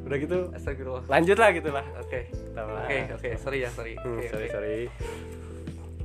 udah 0.06 0.18
gitu? 0.18 0.38
Astagfirullah. 0.52 1.04
Lanjut 1.06 1.34
lah 1.36 1.50
gitu 1.50 1.70
lah. 1.70 1.86
Oke. 1.98 2.30
Oke 2.54 2.98
oke. 3.12 3.30
Sorry 3.36 3.58
ya 3.60 3.70
sorry. 3.70 3.94
Hmm, 3.98 4.16
Oke, 4.16 4.28
sorry 4.28 4.46
oke. 4.46 4.54
sorry. 4.54 4.78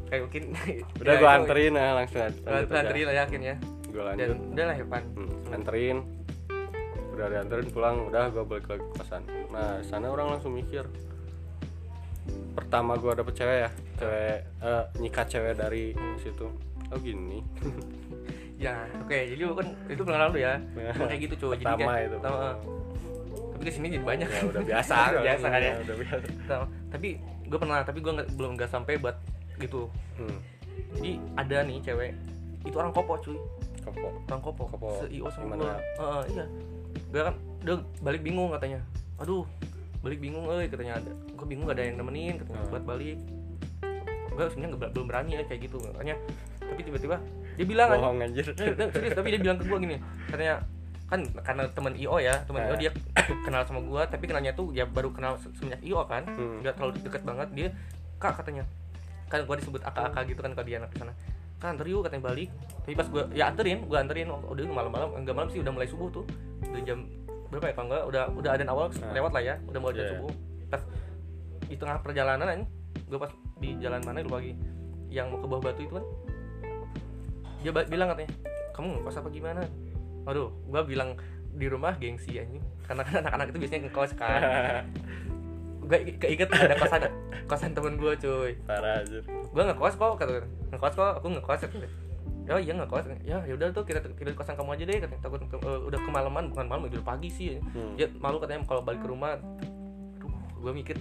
Kayak 0.07 0.21
mungkin 0.25 0.43
udah 1.01 1.13
ya, 1.13 1.19
itu- 1.19 1.29
anterin 1.31 1.73
nah 1.73 1.89
langsung 1.95 2.19
lanjut 2.19 2.73
anterin 2.73 3.05
lah 3.05 3.17
yakin 3.19 3.41
ya. 3.41 3.55
Gua 3.87 4.03
dan 4.03 4.07
lanjut. 4.11 4.39
udah 4.51 4.65
lah 4.65 4.77
Evan 4.77 5.03
Hmm, 5.13 5.31
anterin. 5.51 5.97
Udah 7.11 7.27
dianterin 7.29 7.69
pulang. 7.69 7.97
Udah 8.07 8.25
gua 8.29 8.45
balik 8.45 8.67
lagi 8.67 8.83
ke 8.83 8.93
kosan 8.97 9.23
nah 9.49 9.79
sana 9.83 10.09
orang 10.09 10.35
langsung 10.35 10.51
mikir. 10.51 10.83
Pertama 12.51 12.97
gua 12.97 13.15
dapet 13.15 13.35
cewek 13.35 13.59
ya. 13.61 13.71
Cewek 13.97 14.37
eh, 14.61 14.85
nyikat 14.99 15.27
cewek 15.29 15.55
dari 15.55 15.93
situ. 16.19 16.49
Oh 16.89 16.99
gini. 16.99 17.41
Ya 18.61 18.77
oke. 18.95 19.17
Jadi 19.17 19.41
lu 19.41 19.57
kan 19.57 19.73
itu 19.89 20.05
pengalaman 20.05 20.37
lu 20.37 20.39
ya. 20.39 20.61
Kayak 21.01 21.21
gitu 21.25 21.49
jadi 21.49 21.65
pertama 21.65 21.81
kayak, 21.91 22.05
itu. 22.05 22.17
pertama. 22.21 22.49
Tapi 23.61 23.69
ke 23.69 23.77
sini 23.77 23.93
jadi 23.93 24.01
banyak. 24.01 24.25
Ya 24.25 24.41
udah 24.49 24.63
biasa. 24.65 24.95
Udah 25.13 25.23
biasa 25.23 25.47
kan 25.47 25.61
ya. 25.61 25.73
udah 25.77 25.97
biasa. 26.01 26.15
Pertama. 26.25 26.65
tapi 26.89 27.09
gue 27.21 27.59
pernah 27.61 27.79
tapi 27.85 27.99
gue 28.01 28.13
belum 28.33 28.51
nggak 28.57 28.71
sampai 28.73 28.97
buat 28.97 29.21
gitu. 29.61 29.93
Hmm. 30.17 30.41
jadi 30.91 31.13
ada 31.37 31.57
nih 31.63 31.77
cewek 31.85 32.17
itu 32.65 32.73
orang 32.73 32.89
kopo 32.91 33.21
cuy. 33.21 33.37
Kopo. 33.81 34.09
Orang 34.25 34.41
kopo, 34.41 34.63
Kopo. 34.65 34.89
se 34.97 35.13
IO 35.13 35.29
sama 35.29 35.55
gue 35.55 35.69
Heeh, 35.69 36.23
iya. 36.33 36.45
Dia 37.13 37.23
kan 37.29 37.35
dia 37.61 37.75
balik 38.01 38.25
bingung 38.25 38.49
katanya. 38.49 38.81
Aduh 39.21 39.45
balik 40.01 40.17
bingung 40.19 40.49
eh 40.49 40.65
katanya 40.65 40.97
ada. 40.97 41.13
Gue 41.31 41.45
bingung 41.45 41.69
gak 41.69 41.77
ada 41.77 41.85
yang 41.85 42.01
nemenin 42.01 42.41
katanya 42.41 42.65
Hmm. 42.65 42.73
buat 42.73 42.85
balik. 42.89 43.21
Gue 44.31 44.45
sebenarnya 44.49 44.71
nggak- 44.75 44.93
belum 44.97 45.07
berani 45.07 45.31
ya 45.37 45.45
kayak 45.45 45.61
gitu 45.69 45.77
makanya. 45.85 46.17
Tapi 46.57 46.81
tiba-tiba 46.81 47.17
dia 47.61 47.67
bilang 47.69 47.93
aja 47.93 48.01
bohong 48.01 48.25
anjir. 48.25 48.47
Eh, 48.49 48.73
eh, 48.73 48.89
serius 48.89 49.13
tapi 49.13 49.29
dia 49.31 49.41
bilang 49.43 49.61
ke 49.61 49.69
gue 49.69 49.79
gini 49.79 49.97
katanya 50.27 50.65
kan 51.11 51.21
karena 51.37 51.67
teman 51.69 51.93
IO 51.93 52.17
ya 52.17 52.39
teman 52.45 52.63
IO 52.65 52.75
Eh. 52.75 52.81
dia 52.81 52.91
kenal 53.45 53.63
sama 53.63 53.83
gue 53.83 54.03
tapi 54.07 54.25
kenalnya 54.25 54.53
tuh 54.53 54.71
ya 54.71 54.87
baru 54.87 55.11
kenal 55.11 55.35
se- 55.37 55.51
semenjak 55.53 55.83
IO 55.83 56.01
kan 56.05 56.23
Hmm. 56.25 56.63
nggak 56.63 56.75
terlalu 56.75 56.93
deket 57.01 57.23
banget 57.23 57.49
dia 57.51 57.69
kak 58.17 58.37
katanya 58.37 58.63
kan 59.27 59.43
gue 59.43 59.57
disebut 59.57 59.81
akak-akak 59.81 60.23
gitu 60.27 60.41
kan 60.41 60.53
kalau 60.53 60.65
dia 60.65 60.79
anak 60.79 60.91
di 60.91 60.99
sana 60.99 61.13
kan 61.59 61.69
anter 61.71 61.87
yuk 61.87 62.01
katanya 62.01 62.25
balik 62.25 62.49
tapi 62.81 62.95
pas 62.95 63.07
gue 63.07 63.23
ya 63.33 63.45
anterin 63.47 63.85
gue 63.85 63.99
anterin 63.99 64.27
oh, 64.27 64.41
udah 64.47 64.65
malam-malam 64.65 65.09
enggak 65.15 65.35
malam 65.35 65.49
sih 65.49 65.59
udah 65.59 65.71
mulai 65.71 65.87
subuh 65.87 66.09
tuh 66.11 66.25
udah 66.65 66.83
jam 66.83 67.05
berapa 67.47 67.67
ya 67.67 67.75
kalau 67.75 67.87
enggak 67.87 68.03
udah 68.07 68.23
udah 68.33 68.51
ada 68.53 68.65
awal 68.67 68.87
Ah. 68.89 69.13
lewat 69.13 69.31
lah 69.33 69.43
ya 69.43 69.55
udah 69.67 69.79
mulai 69.79 69.95
jam 69.95 70.03
Yeah. 70.03 70.13
subuh 70.17 70.33
pas 70.69 70.83
di 71.63 71.77
tengah 71.77 71.97
perjalanan 72.01 72.59
gue 73.05 73.19
pas 73.19 73.31
di 73.59 73.71
jalan 73.77 74.01
mana 74.01 74.19
lupa 74.21 74.39
lagi 74.39 74.53
yang 75.09 75.27
mau 75.27 75.39
ke 75.39 75.47
bawah 75.47 75.63
batu 75.65 75.81
itu 75.81 75.93
kan 75.93 76.05
dia 77.61 77.71
bilang 77.85 78.09
katanya 78.09 78.31
kamu 78.73 78.87
ngekos 78.97 79.17
apa 79.17 79.29
gimana 79.29 79.63
aduh 80.29 80.53
gue 80.69 80.83
bilang 80.85 81.17
di 81.55 81.67
rumah 81.67 81.99
gengsi 81.99 82.39
anjing. 82.39 82.63
Karena 82.87 83.03
kan 83.07 83.15
anak-anak 83.23 83.47
itu 83.55 83.59
biasanya 83.63 83.83
ngekos 83.91 84.13
kan. 84.19 84.41
Gue 85.91 85.99
keinget 86.23 86.47
ada 86.55 86.79
kosan 86.79 87.03
kosan 87.51 87.75
temen 87.75 87.99
gue 87.99 88.15
cuy. 88.15 88.55
Parah 88.63 89.03
anjir. 89.03 89.27
Gue 89.27 89.63
ngekos 89.67 89.95
kok 89.99 90.23
kata 90.23 90.47
ngekos 90.71 90.95
kok 90.95 91.11
aku 91.19 91.27
ngekos 91.35 91.61
kata 91.67 91.87
ya 92.47 92.55
iya 92.63 92.73
ngekos. 92.79 93.05
Ya 93.27 93.39
ya 93.43 93.53
udah 93.59 93.75
tuh 93.75 93.83
kita 93.83 93.99
tidur 94.03 94.31
di 94.31 94.39
kosan 94.39 94.55
kamu 94.55 94.79
aja 94.79 94.85
deh 94.87 94.97
katanya 95.03 95.23
takut 95.23 95.41
eh, 95.43 95.81
udah 95.91 95.99
kemalaman 95.99 96.45
bukan 96.55 96.67
malam 96.71 96.83
udah 96.87 97.03
pagi 97.03 97.31
sih. 97.31 97.59
Hmm. 97.59 97.99
ya 97.99 98.07
malu 98.23 98.39
katanya 98.39 98.63
kalau 98.71 98.87
balik 98.87 99.03
ke 99.03 99.09
rumah. 99.11 99.35
Aduh 100.23 100.31
gue 100.63 100.73
mikir 100.75 100.97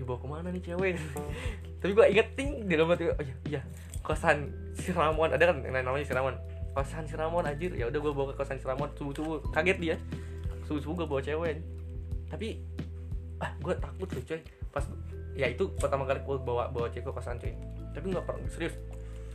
dibawa 0.00 0.16
ke 0.16 0.26
mana 0.28 0.48
nih 0.48 0.62
cewek? 0.64 0.96
Tapi 1.84 1.92
gue 1.92 2.06
inget 2.08 2.28
ting 2.32 2.64
di 2.64 2.72
dalam 2.80 2.96
hati 2.96 3.12
oh 3.12 3.20
iya, 3.20 3.36
iya 3.44 3.60
kosan 4.00 4.48
si 4.72 4.88
Ramon. 4.96 5.36
Ada 5.36 5.52
kan 5.52 5.56
yang 5.60 5.84
namanya 5.84 6.08
si 6.08 6.16
Ramon 6.16 6.59
kosan 6.72 7.04
si 7.06 7.14
Ramon 7.18 7.46
anjir. 7.46 7.72
Ya 7.74 7.90
udah 7.90 8.00
gue 8.00 8.12
bawa 8.12 8.26
ke 8.32 8.34
kosan 8.40 8.58
si 8.58 8.66
Ramon. 8.66 8.88
Subuh 8.94 9.14
subuh 9.14 9.36
kaget 9.50 9.78
dia. 9.78 9.96
Subuh 10.66 10.80
subuh 10.80 11.04
gue 11.04 11.06
bawa 11.06 11.20
cewek. 11.22 11.60
Tapi 12.30 12.62
ah 13.40 13.50
gue 13.58 13.74
takut 13.78 14.08
tuh 14.08 14.22
coy. 14.24 14.40
Pas 14.70 14.84
ya 15.34 15.46
itu 15.46 15.70
pertama 15.78 16.04
kali 16.04 16.20
gue 16.22 16.36
bawa 16.42 16.70
bawa 16.70 16.86
cewek 16.90 17.10
ke 17.10 17.12
kosan 17.12 17.36
coy. 17.38 17.52
Tapi 17.94 18.06
nggak 18.10 18.24
pernah 18.24 18.50
serius. 18.50 18.74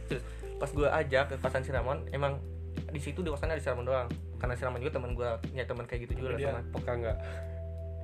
Serius. 0.08 0.24
Pas 0.56 0.70
gue 0.72 0.88
ajak 0.88 1.24
ke 1.32 1.36
kosan 1.40 1.64
si 1.64 1.72
Ramon 1.76 2.04
emang 2.16 2.40
di 2.92 3.00
situ 3.00 3.24
di 3.24 3.32
kosannya 3.32 3.60
ada 3.60 3.64
si 3.64 3.70
Ramon 3.72 3.86
doang. 3.88 4.10
Karena 4.40 4.54
si 4.56 4.64
Ramon 4.64 4.80
juga 4.84 4.94
teman 5.00 5.12
gue 5.16 5.30
ya 5.56 5.64
teman 5.64 5.84
kayak 5.88 6.08
gitu 6.08 6.24
juga 6.24 6.36
lah 6.36 6.38
dia 6.40 6.50
sama 6.52 6.62
peka 6.76 6.94
nggak 6.96 7.18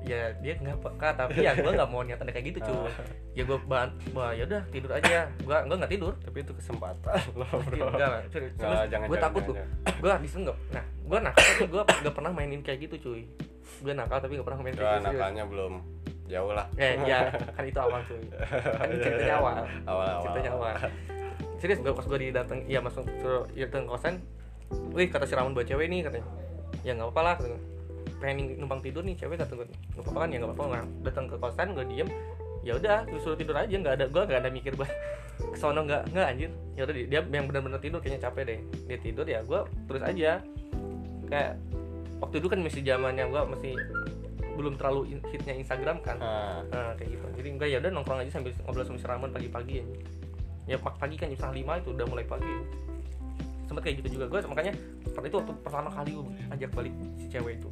ya 0.01 0.33
dia 0.37 0.53
nggak 0.55 0.81
peka 0.81 1.09
tapi 1.13 1.39
ya 1.39 1.53
gue 1.53 1.69
nggak 1.69 1.85
mau 1.85 2.01
niatan 2.01 2.25
kayak 2.25 2.45
gitu 2.49 2.59
cuy 2.63 2.73
Ah. 2.81 3.05
ya 3.31 3.43
gue 3.43 3.57
bahan 3.61 3.89
wah 4.11 4.31
ya 4.31 4.43
udah 4.43 4.61
tidur 4.67 4.91
aja. 4.91 5.29
Gue 5.39 5.53
gue 5.55 5.77
nggak 5.77 5.91
tidur. 5.91 6.13
Tapi 6.17 6.37
itu 6.39 6.51
kesempatan 6.51 7.21
loh 7.39 7.47
bro. 7.61 7.85
enggak 7.87 8.09
lah 8.09 8.21
Nggak, 8.25 8.83
jangan, 8.89 9.07
gue 9.07 9.17
takut 9.19 9.41
tuh 9.45 9.55
gue 9.77 10.11
di 10.17 10.27
sini 10.27 10.41
nggak 10.43 10.57
nah 10.71 10.83
gue 10.83 11.17
nakal 11.19 11.43
tapi 11.45 11.65
gue 11.67 11.81
nggak 12.01 12.15
pernah 12.15 12.31
mainin 12.31 12.61
kayak 12.61 12.79
gitu 12.81 12.95
cuy. 12.99 13.21
Gue 13.79 13.93
nakal 13.93 14.17
tapi 14.19 14.33
nggak 14.35 14.47
pernah 14.47 14.59
main 14.59 14.71
ya 14.71 14.75
kayak 14.75 14.89
gitu 14.89 14.97
serius. 14.99 15.13
nakalnya 15.13 15.43
belum 15.45 15.73
jauh 16.25 16.51
lah. 16.51 16.65
Ya 16.73 16.89
ya 16.97 17.19
kan 17.55 17.63
itu 17.63 17.79
awal 17.79 17.99
cuy. 18.01 18.23
Kan 18.79 18.87
ceritanya 18.91 19.35
awal. 19.37 19.53
Awal 19.85 20.05
awal 20.07 20.21
ceritanya 20.23 20.51
awal. 20.51 20.73
Serius 21.55 21.79
gue 21.79 21.93
pas 21.93 22.03
gue 22.03 22.19
didateng 22.19 22.59
ya 22.65 22.79
masuk 22.79 23.05
suruh 23.15 23.45
dateng 23.47 23.85
kosan 23.85 24.17
wih 24.89 25.05
kata 25.05 25.23
si 25.23 25.35
Ramon 25.35 25.53
buat 25.53 25.63
cewek 25.63 25.85
nih 25.85 26.01
katanya. 26.01 26.25
Ya 26.81 26.91
nggak 26.91 27.05
apa-apa 27.07 27.21
lah 27.21 27.33
katanya. 27.37 27.59
Pengen 28.21 28.61
numpang 28.61 28.79
tidur 28.79 29.01
nih 29.01 29.17
cewek 29.17 29.41
kata 29.41 29.57
gue 29.57 29.65
nggak 29.65 30.03
apa-apa 30.05 30.19
kan 30.21 30.29
ya 30.29 30.37
nggak 30.37 30.49
apa-apa 30.53 30.65
nggak 30.69 30.85
datang 31.09 31.25
ke 31.25 31.35
kosan 31.41 31.67
gue 31.73 31.85
diem 31.89 32.09
ya 32.61 32.77
udah 32.77 32.97
gue 33.09 33.19
suruh 33.19 33.33
tidur 33.33 33.57
aja 33.57 33.73
nggak 33.73 33.93
ada 33.97 34.05
gue 34.05 34.21
nggak 34.21 34.39
ada 34.45 34.49
mikir 34.53 34.77
buat 34.77 34.91
kesono 35.57 35.81
nggak 35.81 36.13
nggak 36.13 36.27
anjir 36.29 36.49
ya 36.77 36.85
udah 36.85 36.95
dia 36.95 37.19
yang 37.25 37.45
benar-benar 37.49 37.81
tidur 37.81 37.97
kayaknya 37.97 38.29
capek 38.29 38.43
deh 38.45 38.59
dia 38.85 38.97
tidur 39.01 39.25
ya 39.25 39.41
gue 39.41 39.59
terus 39.89 40.01
aja 40.05 40.31
kayak 41.25 41.51
waktu 42.21 42.35
itu 42.37 42.47
kan 42.47 42.59
masih 42.61 42.81
zamannya 42.85 43.25
gue 43.25 43.41
masih 43.57 43.73
belum 44.51 44.75
terlalu 44.77 45.17
hitnya 45.31 45.57
Instagram 45.57 45.97
kan 46.05 46.19
nah, 46.19 46.59
Nah, 46.69 46.91
kayak 46.99 47.17
gitu. 47.17 47.25
Jadi 47.39 47.47
enggak 47.55 47.67
ya 47.71 47.77
udah 47.79 47.91
nongkrong 47.95 48.19
aja 48.21 48.31
sambil 48.35 48.51
ngobrol 48.67 48.83
sama 48.83 48.99
si 48.99 49.07
Ramon 49.07 49.31
pagi-pagi 49.31 49.73
ya. 49.79 49.85
Ya 50.69 50.77
pag- 50.77 50.99
pagi 50.99 51.15
kan 51.17 51.31
jam 51.31 51.39
setengah 51.39 51.55
lima 51.55 51.73
itu 51.79 51.89
udah 51.95 52.05
mulai 52.05 52.25
pagi. 52.27 52.51
Sempet 53.65 53.81
kayak 53.87 53.95
gitu 54.03 54.19
juga 54.19 54.25
gue 54.27 54.39
makanya 54.45 54.75
itu 55.07 55.35
waktu 55.39 55.51
pertama 55.63 55.89
kali 55.89 56.11
gue 56.13 56.25
ajak 56.51 56.69
balik 56.75 56.93
si 57.15 57.25
cewek 57.31 57.63
itu. 57.63 57.69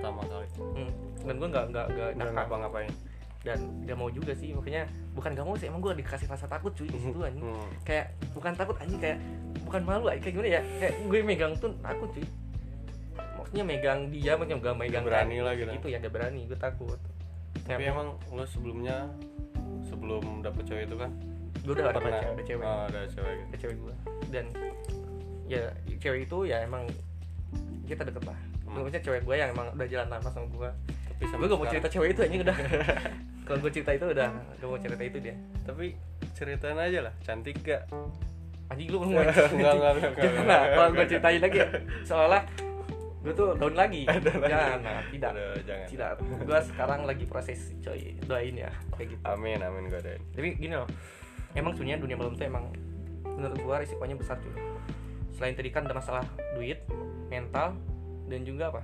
Pertama 0.00 0.20
kali. 0.24 0.48
Hmm. 0.56 0.90
Dan 1.20 1.34
gue 1.36 1.48
nggak 1.52 1.64
nggak 1.76 1.86
nggak 1.92 2.08
nakal. 2.16 2.32
ngapa-ngapain. 2.34 2.92
Dan 3.40 3.58
gak 3.88 3.96
mau 3.96 4.12
juga 4.12 4.36
sih 4.36 4.52
makanya 4.52 4.84
bukan 5.16 5.32
gak 5.32 5.46
mau 5.48 5.56
sih 5.56 5.72
emang 5.72 5.80
gue 5.80 5.96
dikasih 6.04 6.28
rasa 6.28 6.44
takut 6.44 6.76
cuy 6.76 6.88
di 6.92 7.00
situ 7.00 7.20
anjing. 7.24 7.40
Hmm. 7.40 7.68
kayak 7.88 8.12
bukan 8.36 8.52
takut 8.52 8.76
anjing 8.76 9.00
kayak 9.00 9.16
bukan 9.64 9.80
malu 9.80 10.12
kayak 10.12 10.28
gimana 10.28 10.60
ya? 10.60 10.62
Kayak 10.76 10.94
gue 11.08 11.20
megang 11.24 11.52
tuh 11.56 11.72
takut 11.80 12.08
cuy. 12.12 12.26
Maksudnya 13.40 13.64
megang 13.64 14.12
dia 14.12 14.36
maksudnya 14.36 14.60
gak 14.60 14.76
megang 14.76 15.04
berani 15.08 15.40
kayak 15.40 15.46
lah 15.48 15.54
gitu. 15.56 15.70
Itu 15.72 15.88
ya 15.88 15.96
gak 16.04 16.12
berani 16.12 16.40
gue 16.48 16.58
takut. 16.60 17.00
Tapi 17.64 17.82
emang 17.88 18.20
lo 18.28 18.44
sebelumnya 18.44 19.08
sebelum 19.88 20.44
dapet 20.44 20.68
cewek 20.68 20.84
itu 20.84 20.96
kan? 21.00 21.08
Gue 21.64 21.72
udah 21.76 21.92
ada 21.92 22.00
pernah? 22.00 22.20
cewek, 22.20 22.32
ada 22.36 22.42
cewek. 22.44 22.64
Oh, 22.64 22.82
ada 22.88 23.00
cewek 23.08 23.32
gitu. 23.32 23.48
Ada 23.48 23.56
cewek 23.56 23.76
gue 23.80 23.94
dan 24.30 24.46
ya 25.50 25.62
cewek 25.98 26.20
itu 26.30 26.38
ya 26.46 26.62
emang 26.62 26.86
kita 27.90 28.06
deket 28.06 28.22
lah 28.22 28.38
Hmm. 28.70 28.86
maksudnya 28.86 29.02
cewek 29.02 29.26
gue 29.26 29.34
yang 29.34 29.50
emang 29.50 29.74
udah 29.74 29.88
jalan 29.90 30.06
lama 30.06 30.28
sama 30.30 30.46
gue 30.46 30.70
tapi 31.20 31.36
gue 31.36 31.48
gak 31.52 31.60
mau 31.60 31.68
cerita 31.68 31.88
cewek 31.92 32.08
itu 32.16 32.20
aja 32.24 32.36
udah. 32.48 32.56
Kalau 33.46 33.58
gue 33.60 33.70
cerita 33.76 33.90
itu 33.92 34.06
udah 34.08 34.28
gak 34.56 34.68
mau 34.72 34.78
cerita 34.80 35.02
itu 35.04 35.18
dia. 35.20 35.36
Tapi 35.68 35.86
ceritain 36.32 36.78
aja 36.80 36.98
lah 37.04 37.12
cantik 37.20 37.60
gak? 37.60 37.82
Anjing 38.72 38.88
lu 38.88 38.96
mau 39.04 39.20
Enggak, 39.20 40.14
jangan 40.16 40.44
lah 40.46 40.62
kalau 40.72 40.88
gue 40.96 41.06
ceritain 41.10 41.40
lagi. 41.42 41.58
Seolah 42.08 42.42
gue 43.20 43.32
tuh 43.36 43.52
down 43.60 43.76
lagi. 43.76 44.08
Jangan 44.48 44.80
nah, 44.80 45.04
tidak. 45.12 45.30
Aduh, 45.36 45.60
jangan. 45.68 45.86
Tidak. 45.92 46.10
Gue 46.40 46.58
sekarang 46.72 47.00
lagi 47.04 47.24
proses 47.28 47.60
coy. 47.84 48.16
Doain 48.24 48.56
ya 48.56 48.72
kayak 48.96 49.12
gitu. 49.12 49.22
Amin 49.28 49.60
amin 49.60 49.92
gue 49.92 50.00
doain. 50.00 50.22
Tapi 50.32 50.48
gini 50.56 50.72
loh 50.72 50.88
emang 51.52 51.76
sebenarnya 51.76 52.00
dunia 52.00 52.16
malam 52.16 52.32
tuh 52.32 52.46
emang 52.46 52.64
menurut 53.26 53.58
gua 53.60 53.82
risikonya 53.84 54.16
besar 54.16 54.40
cuy. 54.40 54.54
Selain 55.36 55.52
tadi 55.52 55.68
kan 55.68 55.84
ada 55.84 55.92
masalah 55.92 56.24
duit 56.56 56.80
mental 57.28 57.76
dan 58.30 58.46
juga 58.46 58.70
apa? 58.70 58.82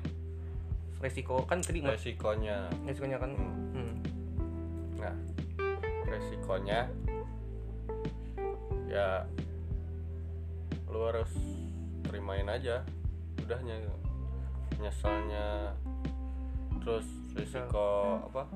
Resiko 0.99 1.47
kan 1.47 1.63
tadi 1.63 1.79
resikonya. 1.81 2.67
Resikonya 2.83 3.17
kan? 3.23 3.31
Hmm. 3.73 3.95
nah 4.97 5.15
resikonya 6.09 6.89
ya 8.91 9.29
lu 10.89 11.01
harus 11.05 11.31
terimain 12.11 12.49
aja 12.51 12.83
udahnya 13.39 13.79
nyesalnya. 14.83 15.79
Terus 16.83 17.07
resiko 17.39 18.19
apa? 18.27 18.51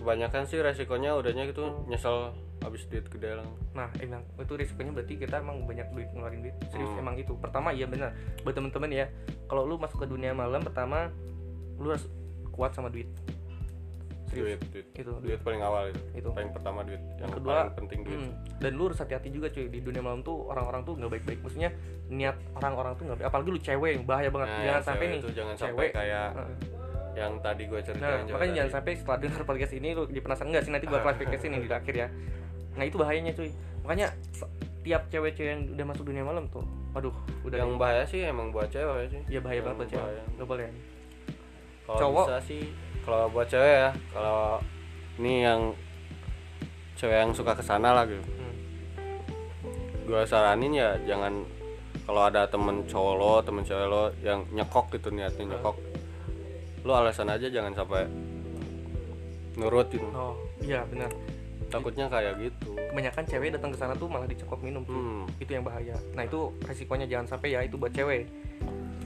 Kebanyakan 0.00 0.48
sih 0.48 0.64
resikonya 0.64 1.12
udahnya 1.12 1.44
gitu 1.50 1.84
nyesel 1.90 2.32
habis 2.66 2.82
duit 2.84 3.06
gede 3.06 3.38
lang 3.38 3.46
nah 3.70 3.86
emang 3.96 4.26
itu 4.36 4.52
risikonya 4.52 4.92
berarti 4.92 5.14
kita 5.16 5.38
emang 5.38 5.62
banyak 5.62 5.86
duit 5.88 6.08
ngeluarin 6.10 6.42
duit. 6.42 6.56
Serius 6.66 6.90
Hmm. 6.90 7.00
emang 7.00 7.14
itu. 7.14 7.32
Pertama 7.36 7.70
iya 7.70 7.86
benar. 7.86 8.10
Buat 8.42 8.54
temen-temen 8.54 8.90
ya 8.90 9.06
kalau 9.46 9.62
lu 9.62 9.76
masuk 9.76 10.02
ke 10.02 10.06
dunia 10.06 10.32
malam 10.32 10.58
pertama 10.58 11.08
lu 11.76 11.88
harus 11.88 12.10
kuat 12.50 12.72
sama 12.72 12.88
duit. 12.88 13.06
Serius. 14.26 14.58
Duit 14.58 14.60
duit. 14.72 14.86
Itu. 14.92 15.12
Duit 15.22 15.38
paling 15.38 15.62
awal 15.62 15.88
itu. 15.88 16.02
Itu. 16.16 16.28
paling 16.32 16.50
pertama 16.50 16.82
duit 16.82 16.98
yang, 16.98 17.20
yang 17.22 17.32
kedua 17.32 17.56
paling 17.64 17.78
penting 17.78 18.00
duit. 18.02 18.18
hmm, 18.18 18.30
dan 18.58 18.70
lu 18.72 18.82
harus 18.84 18.98
hati-hati 18.98 19.28
juga 19.30 19.46
cuy. 19.48 19.66
Di 19.68 19.78
dunia 19.78 20.02
malam 20.02 20.20
tuh 20.20 20.36
orang-orang 20.46 20.82
tuh 20.82 20.92
nggak 20.96 21.10
baik-baik. 21.12 21.38
Maksudnya 21.40 21.70
niat 22.08 22.36
orang-orang 22.52 22.92
tuh 22.94 23.04
nggak 23.06 23.18
baik. 23.20 23.28
Apalagi 23.28 23.48
lu 23.48 23.60
cewek 23.60 23.90
yang 23.92 24.04
bahaya 24.04 24.28
banget. 24.28 24.48
Nah, 24.48 24.62
jangan 24.64 24.82
sampai 24.82 25.04
nih 25.06 25.20
jangan 25.30 25.54
sampai 25.54 25.70
cewek. 25.78 25.90
kayak 25.94 26.28
Heeh. 26.34 26.56
yang 27.16 27.32
tadi 27.40 27.64
gue 27.64 27.80
nah 27.80 27.86
ceritain 27.86 28.20
juga 28.20 28.34
makanya 28.36 28.52
jangan 28.52 28.72
sampai 28.76 28.92
setelah 28.92 29.18
dengar 29.18 29.42
podcast 29.42 29.72
ini 29.72 29.88
lu 29.92 30.02
jadi 30.04 30.20
penasaran. 30.20 30.48
Enggak 30.50 30.62
sih 30.64 30.72
nanti 30.74 30.84
gua 30.84 31.00
klarifikasi 31.00 31.44
nih 31.46 31.58
di 31.60 31.68
akhir 31.70 31.94
ya 31.96 32.08
nah 32.76 32.84
itu 32.84 32.96
bahayanya 32.96 33.32
cuy. 33.32 33.48
Makanya 33.82 34.12
tiap 34.84 35.08
cewek-cewek 35.10 35.50
yang 35.50 35.62
udah 35.74 35.86
masuk 35.88 36.04
dunia 36.06 36.22
malam 36.22 36.46
tuh 36.46 36.62
waduh 36.94 37.12
udah 37.42 37.58
yang 37.58 37.76
bahaya 37.76 38.06
sih 38.06 38.22
emang 38.22 38.54
buat 38.54 38.70
cewek 38.70 39.10
sih. 39.10 39.20
Ya 39.28 39.40
bahaya 39.42 39.58
Yang 39.58 39.66
banget 39.66 39.76
buat 39.76 39.90
cewek. 39.90 40.24
nggak 40.36 40.46
boleh 40.48 40.68
kalau 41.86 41.98
Cowok. 42.00 42.26
bisa 42.26 42.36
sih 42.42 42.62
kalau 43.02 43.22
buat 43.30 43.46
cewek 43.46 43.72
ya 43.82 43.90
kalau 44.10 44.40
ini 45.16 45.34
yang 45.42 45.60
cewek 46.94 47.18
yang 47.20 47.32
suka 47.34 47.52
ke 47.52 47.62
sana 47.62 47.92
lah 47.92 48.04
gitu. 48.06 48.22
Hmm. 48.22 48.54
gue 50.06 50.20
saranin 50.22 50.70
ya 50.72 50.94
jangan 51.02 51.42
kalau 52.06 52.22
ada 52.22 52.46
temen 52.46 52.86
cowok 52.86 53.14
lo 53.18 53.32
temen 53.42 53.66
cewek 53.66 53.86
lo 53.86 54.14
yang 54.22 54.46
nyekok 54.54 54.94
gitu 54.94 55.10
niatnya 55.10 55.58
nyekok. 55.58 55.74
Lo 56.86 56.94
alasan 56.94 57.26
aja 57.26 57.50
jangan 57.50 57.74
sampai 57.74 58.06
nurut 59.58 59.90
gitu. 59.90 60.06
Oh 60.14 60.38
iya 60.62 60.86
benar 60.86 61.10
takutnya 61.68 62.06
kayak 62.06 62.34
gitu. 62.40 62.70
Kebanyakan 62.92 63.24
cewek 63.26 63.48
datang 63.52 63.70
ke 63.74 63.78
sana 63.78 63.94
tuh 63.94 64.08
malah 64.08 64.28
dicekok 64.28 64.60
minum 64.62 64.82
cuy. 64.86 64.94
hmm. 64.94 65.42
itu 65.42 65.50
yang 65.52 65.64
bahaya. 65.66 65.96
Nah 66.14 66.24
itu 66.24 66.52
resikonya 66.64 67.06
jangan 67.06 67.36
sampai 67.36 67.54
ya 67.54 67.60
itu 67.66 67.76
buat 67.76 67.92
cewek. 67.92 68.24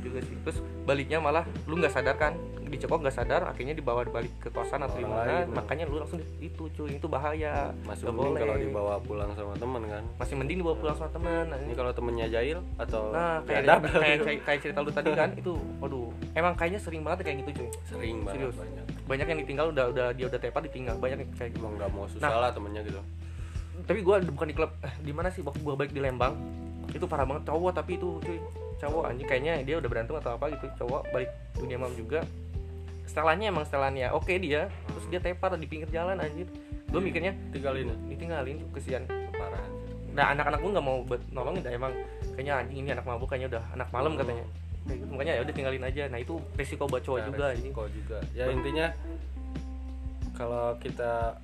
Juga 0.01 0.19
sih. 0.25 0.37
Terus 0.47 0.59
baliknya 0.89 1.21
malah 1.21 1.45
lu 1.69 1.77
nggak 1.77 1.93
sadar 1.93 2.17
kan? 2.17 2.33
Dicekok 2.71 3.03
nggak 3.03 3.17
sadar 3.19 3.43
akhirnya 3.51 3.75
dibawa 3.75 4.07
balik 4.07 4.31
ke 4.39 4.49
kosan 4.49 4.87
atau 4.87 4.95
di 4.95 5.03
Orang 5.03 5.27
mana 5.27 5.43
lain. 5.43 5.51
makanya 5.51 5.85
lu 5.91 5.99
langsung 5.99 6.23
itu 6.39 6.71
cuy. 6.71 6.97
Itu 6.97 7.11
bahaya. 7.11 7.75
Masih 7.83 8.09
mending 8.09 8.33
boleh. 8.33 8.41
kalau 8.41 8.57
dibawa 8.57 8.95
pulang 9.03 9.31
sama 9.35 9.55
temen 9.59 9.83
kan? 9.91 10.05
Masih 10.17 10.35
mending 10.39 10.59
dibawa 10.63 10.77
pulang 10.79 10.97
sama 10.97 11.11
temen. 11.11 11.45
Nah, 11.51 11.59
ini 11.59 11.75
kalau 11.75 11.91
temennya 11.91 12.27
jahil 12.31 12.59
atau 12.79 13.11
nah 13.11 13.43
kayak 13.43 13.67
kayak, 13.67 14.19
kayak, 14.23 14.41
kayak 14.47 14.61
cerita 14.63 14.79
lu 14.81 14.91
tadi 14.95 15.11
kan 15.13 15.35
itu 15.35 15.53
waduh. 15.83 16.09
Emang 16.33 16.55
kayaknya 16.55 16.79
sering 16.79 17.03
banget 17.03 17.27
kayak 17.27 17.43
gitu 17.43 17.51
cuy. 17.61 17.69
Sering 17.91 18.17
banget 18.23 18.39
Serius. 18.39 18.57
banyak 18.57 18.87
banyak 19.11 19.27
yang 19.27 19.41
ditinggal 19.43 19.67
udah 19.75 19.85
udah 19.91 20.07
dia 20.15 20.31
udah 20.31 20.39
tepat 20.39 20.71
ditinggal. 20.71 20.95
Banyak 20.97 21.19
yang 21.19 21.31
kayak 21.35 21.51
gitu. 21.51 21.67
Nggak 21.67 21.91
mau 21.91 22.07
susah 22.07 22.31
Nah. 22.31 22.39
lah 22.39 22.51
temennya 22.55 22.87
gitu. 22.87 23.03
Tapi 23.83 24.01
gue 24.01 24.15
bukan 24.31 24.47
di 24.47 24.55
klub 24.55 24.71
eh, 24.87 24.95
di 25.03 25.11
mana 25.11 25.29
sih? 25.29 25.43
Waktu 25.43 25.59
gue 25.59 25.75
balik 25.75 25.91
di 25.91 25.99
Lembang 25.99 26.39
itu 26.95 27.03
parah 27.11 27.27
banget. 27.27 27.51
Cowok 27.51 27.71
tapi 27.75 27.99
itu 27.99 28.23
cuy. 28.23 28.39
Cowok 28.79 29.03
anjing. 29.11 29.27
Kayaknya 29.27 29.53
dia 29.67 29.77
udah 29.77 29.89
berantem 29.91 30.15
atau 30.15 30.39
apa 30.39 30.47
gitu. 30.55 30.71
Cowok 30.79 31.11
balik 31.11 31.31
dunia 31.59 31.75
malam 31.75 31.95
juga. 31.99 32.23
Setelannya 33.05 33.51
emang 33.51 33.67
setelannya 33.67 34.07
oke 34.15 34.31
dia. 34.39 34.71
Terus 34.87 35.05
dia 35.11 35.19
tepar 35.19 35.59
di 35.59 35.67
pinggir 35.67 35.91
jalan 35.91 36.23
anjir. 36.23 36.47
Gue 36.87 36.99
mikirnya 36.99 37.35
tinggalin 37.51 37.91
ya? 37.91 37.97
ditinggalin 38.09 38.57
kesian. 38.71 39.03
Parah 39.35 39.63
nah 40.11 40.35
anak-anak 40.35 40.59
gue 40.59 40.71
nggak 40.75 40.87
mau 40.87 40.99
nolongin. 41.31 41.63
Dah 41.63 41.71
emang 41.71 41.93
kayaknya 42.35 42.55
anjing 42.63 42.79
ini 42.83 42.89
anak 42.91 43.07
mabuk 43.07 43.31
kayaknya 43.31 43.59
udah 43.59 43.63
anak 43.75 43.89
malam 43.91 44.15
Hmm. 44.15 44.21
katanya 44.23 44.45
makanya 45.07 45.33
ya 45.37 45.43
udah 45.43 45.55
tinggalin 45.55 45.83
aja. 45.83 46.03
Nah 46.07 46.19
itu 46.19 46.35
resiko 46.55 46.85
buat 46.85 47.03
cowok 47.03 47.19
Nah, 47.19 47.27
juga 47.29 47.45
anjing. 47.51 47.71
resiko 47.71 47.85
juga. 47.89 48.19
Ya 48.33 48.45
intinya 48.49 48.87
kalau 50.33 50.77
kita 50.81 51.37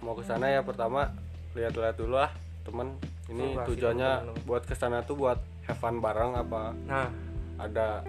mau 0.00 0.14
ke 0.14 0.22
sana 0.22 0.46
ya 0.48 0.60
pertama 0.60 1.10
lihat-lihat 1.52 1.96
dulu 1.96 2.16
lah 2.16 2.30
temen. 2.62 2.94
Ini 3.24 3.56
Surprise, 3.56 3.68
tujuannya 3.72 4.10
temen-temen. 4.20 4.44
buat 4.44 4.62
ke 4.62 4.74
sana 4.76 4.98
tuh 5.00 5.16
buat 5.16 5.40
have 5.64 5.80
fun 5.80 5.96
bareng 5.96 6.36
apa 6.36 6.76
nah. 6.84 7.08
ada 7.56 8.04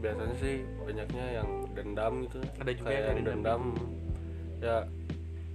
biasanya 0.00 0.32
sih 0.40 0.64
banyaknya 0.80 1.40
yang 1.42 1.48
dendam 1.72 2.24
gitu. 2.24 2.40
Ada 2.58 2.70
juga 2.72 2.88
Kayak 2.88 2.96
yang 2.96 3.04
yang 3.04 3.26
dendam. 3.28 3.34
dendam. 3.36 3.62
Ya 4.60 4.76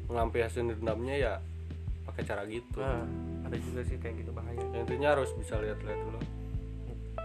ngelampiasin 0.05 0.65
dendamnya 0.71 1.15
ya 1.15 1.33
pakai 2.05 2.21
cara 2.21 2.45
gitu. 2.45 2.77
Nah 2.77 3.01
ada 3.45 3.57
juga 3.57 3.81
sih 3.81 3.97
kayak 3.97 4.21
gitu 4.21 4.29
bahaya. 4.29 4.61
Ya, 4.61 4.77
intinya 4.85 5.09
harus 5.17 5.33
bisa 5.33 5.57
lihat-lihat 5.57 5.99
dulu 6.05 6.19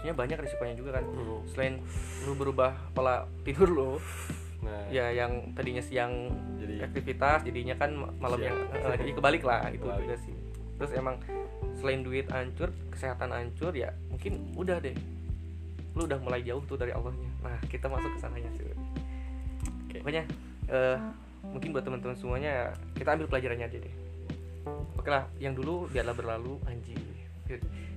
Intinya 0.05 0.21
banyak 0.21 0.37
risikonya 0.37 0.77
juga 0.77 1.01
kan. 1.01 1.05
Hmm. 1.09 1.41
selain 1.49 1.81
lu 2.29 2.37
berubah 2.37 2.77
pola 2.93 3.25
tidur 3.41 3.73
lu 3.73 3.91
nah. 4.61 4.85
ya 4.93 5.09
yang 5.09 5.57
tadinya 5.57 5.81
siang 5.81 6.29
jadi 6.61 6.85
aktivitas 6.85 7.41
jadinya 7.41 7.73
kan 7.81 7.97
ma- 7.97 8.13
malam 8.21 8.37
Siang. 8.37 8.53
yang 8.53 9.01
jadi 9.01 9.13
kebalik 9.17 9.43
lah 9.49 9.65
itu 9.73 9.81
Kebalik. 9.81 10.05
juga 10.05 10.17
sih. 10.21 10.37
Terus 10.77 10.91
emang 10.93 11.17
selain 11.81 12.05
duit 12.05 12.29
hancur 12.29 12.69
kesehatan 12.93 13.33
hancur 13.33 13.73
ya 13.73 13.97
mungkin 14.13 14.53
udah 14.53 14.77
deh. 14.77 14.93
Lu 15.97 16.05
udah 16.05 16.21
mulai 16.21 16.45
jauh 16.45 16.61
tuh 16.69 16.77
dari 16.77 16.93
Allahnya. 16.93 17.31
Nah 17.41 17.57
kita 17.73 17.89
masuk 17.89 18.13
ke 18.13 18.19
sananya 18.21 18.53
sih. 18.61 18.69
Oke. 19.89 20.05
pokoknya 20.05 20.29
eh, 20.69 20.97
mungkin 21.49 21.73
buat 21.73 21.85
teman-teman 21.85 22.17
semuanya 22.17 22.51
ya, 22.53 22.67
kita 22.93 23.17
ambil 23.17 23.25
pelajarannya 23.33 23.73
aja 23.73 23.79
deh. 23.81 23.95
Oke 25.01 25.09
lah 25.09 25.25
yang 25.41 25.57
dulu 25.57 25.89
biarlah 25.89 26.13
berlalu 26.13 26.61
anjir. 26.69 27.01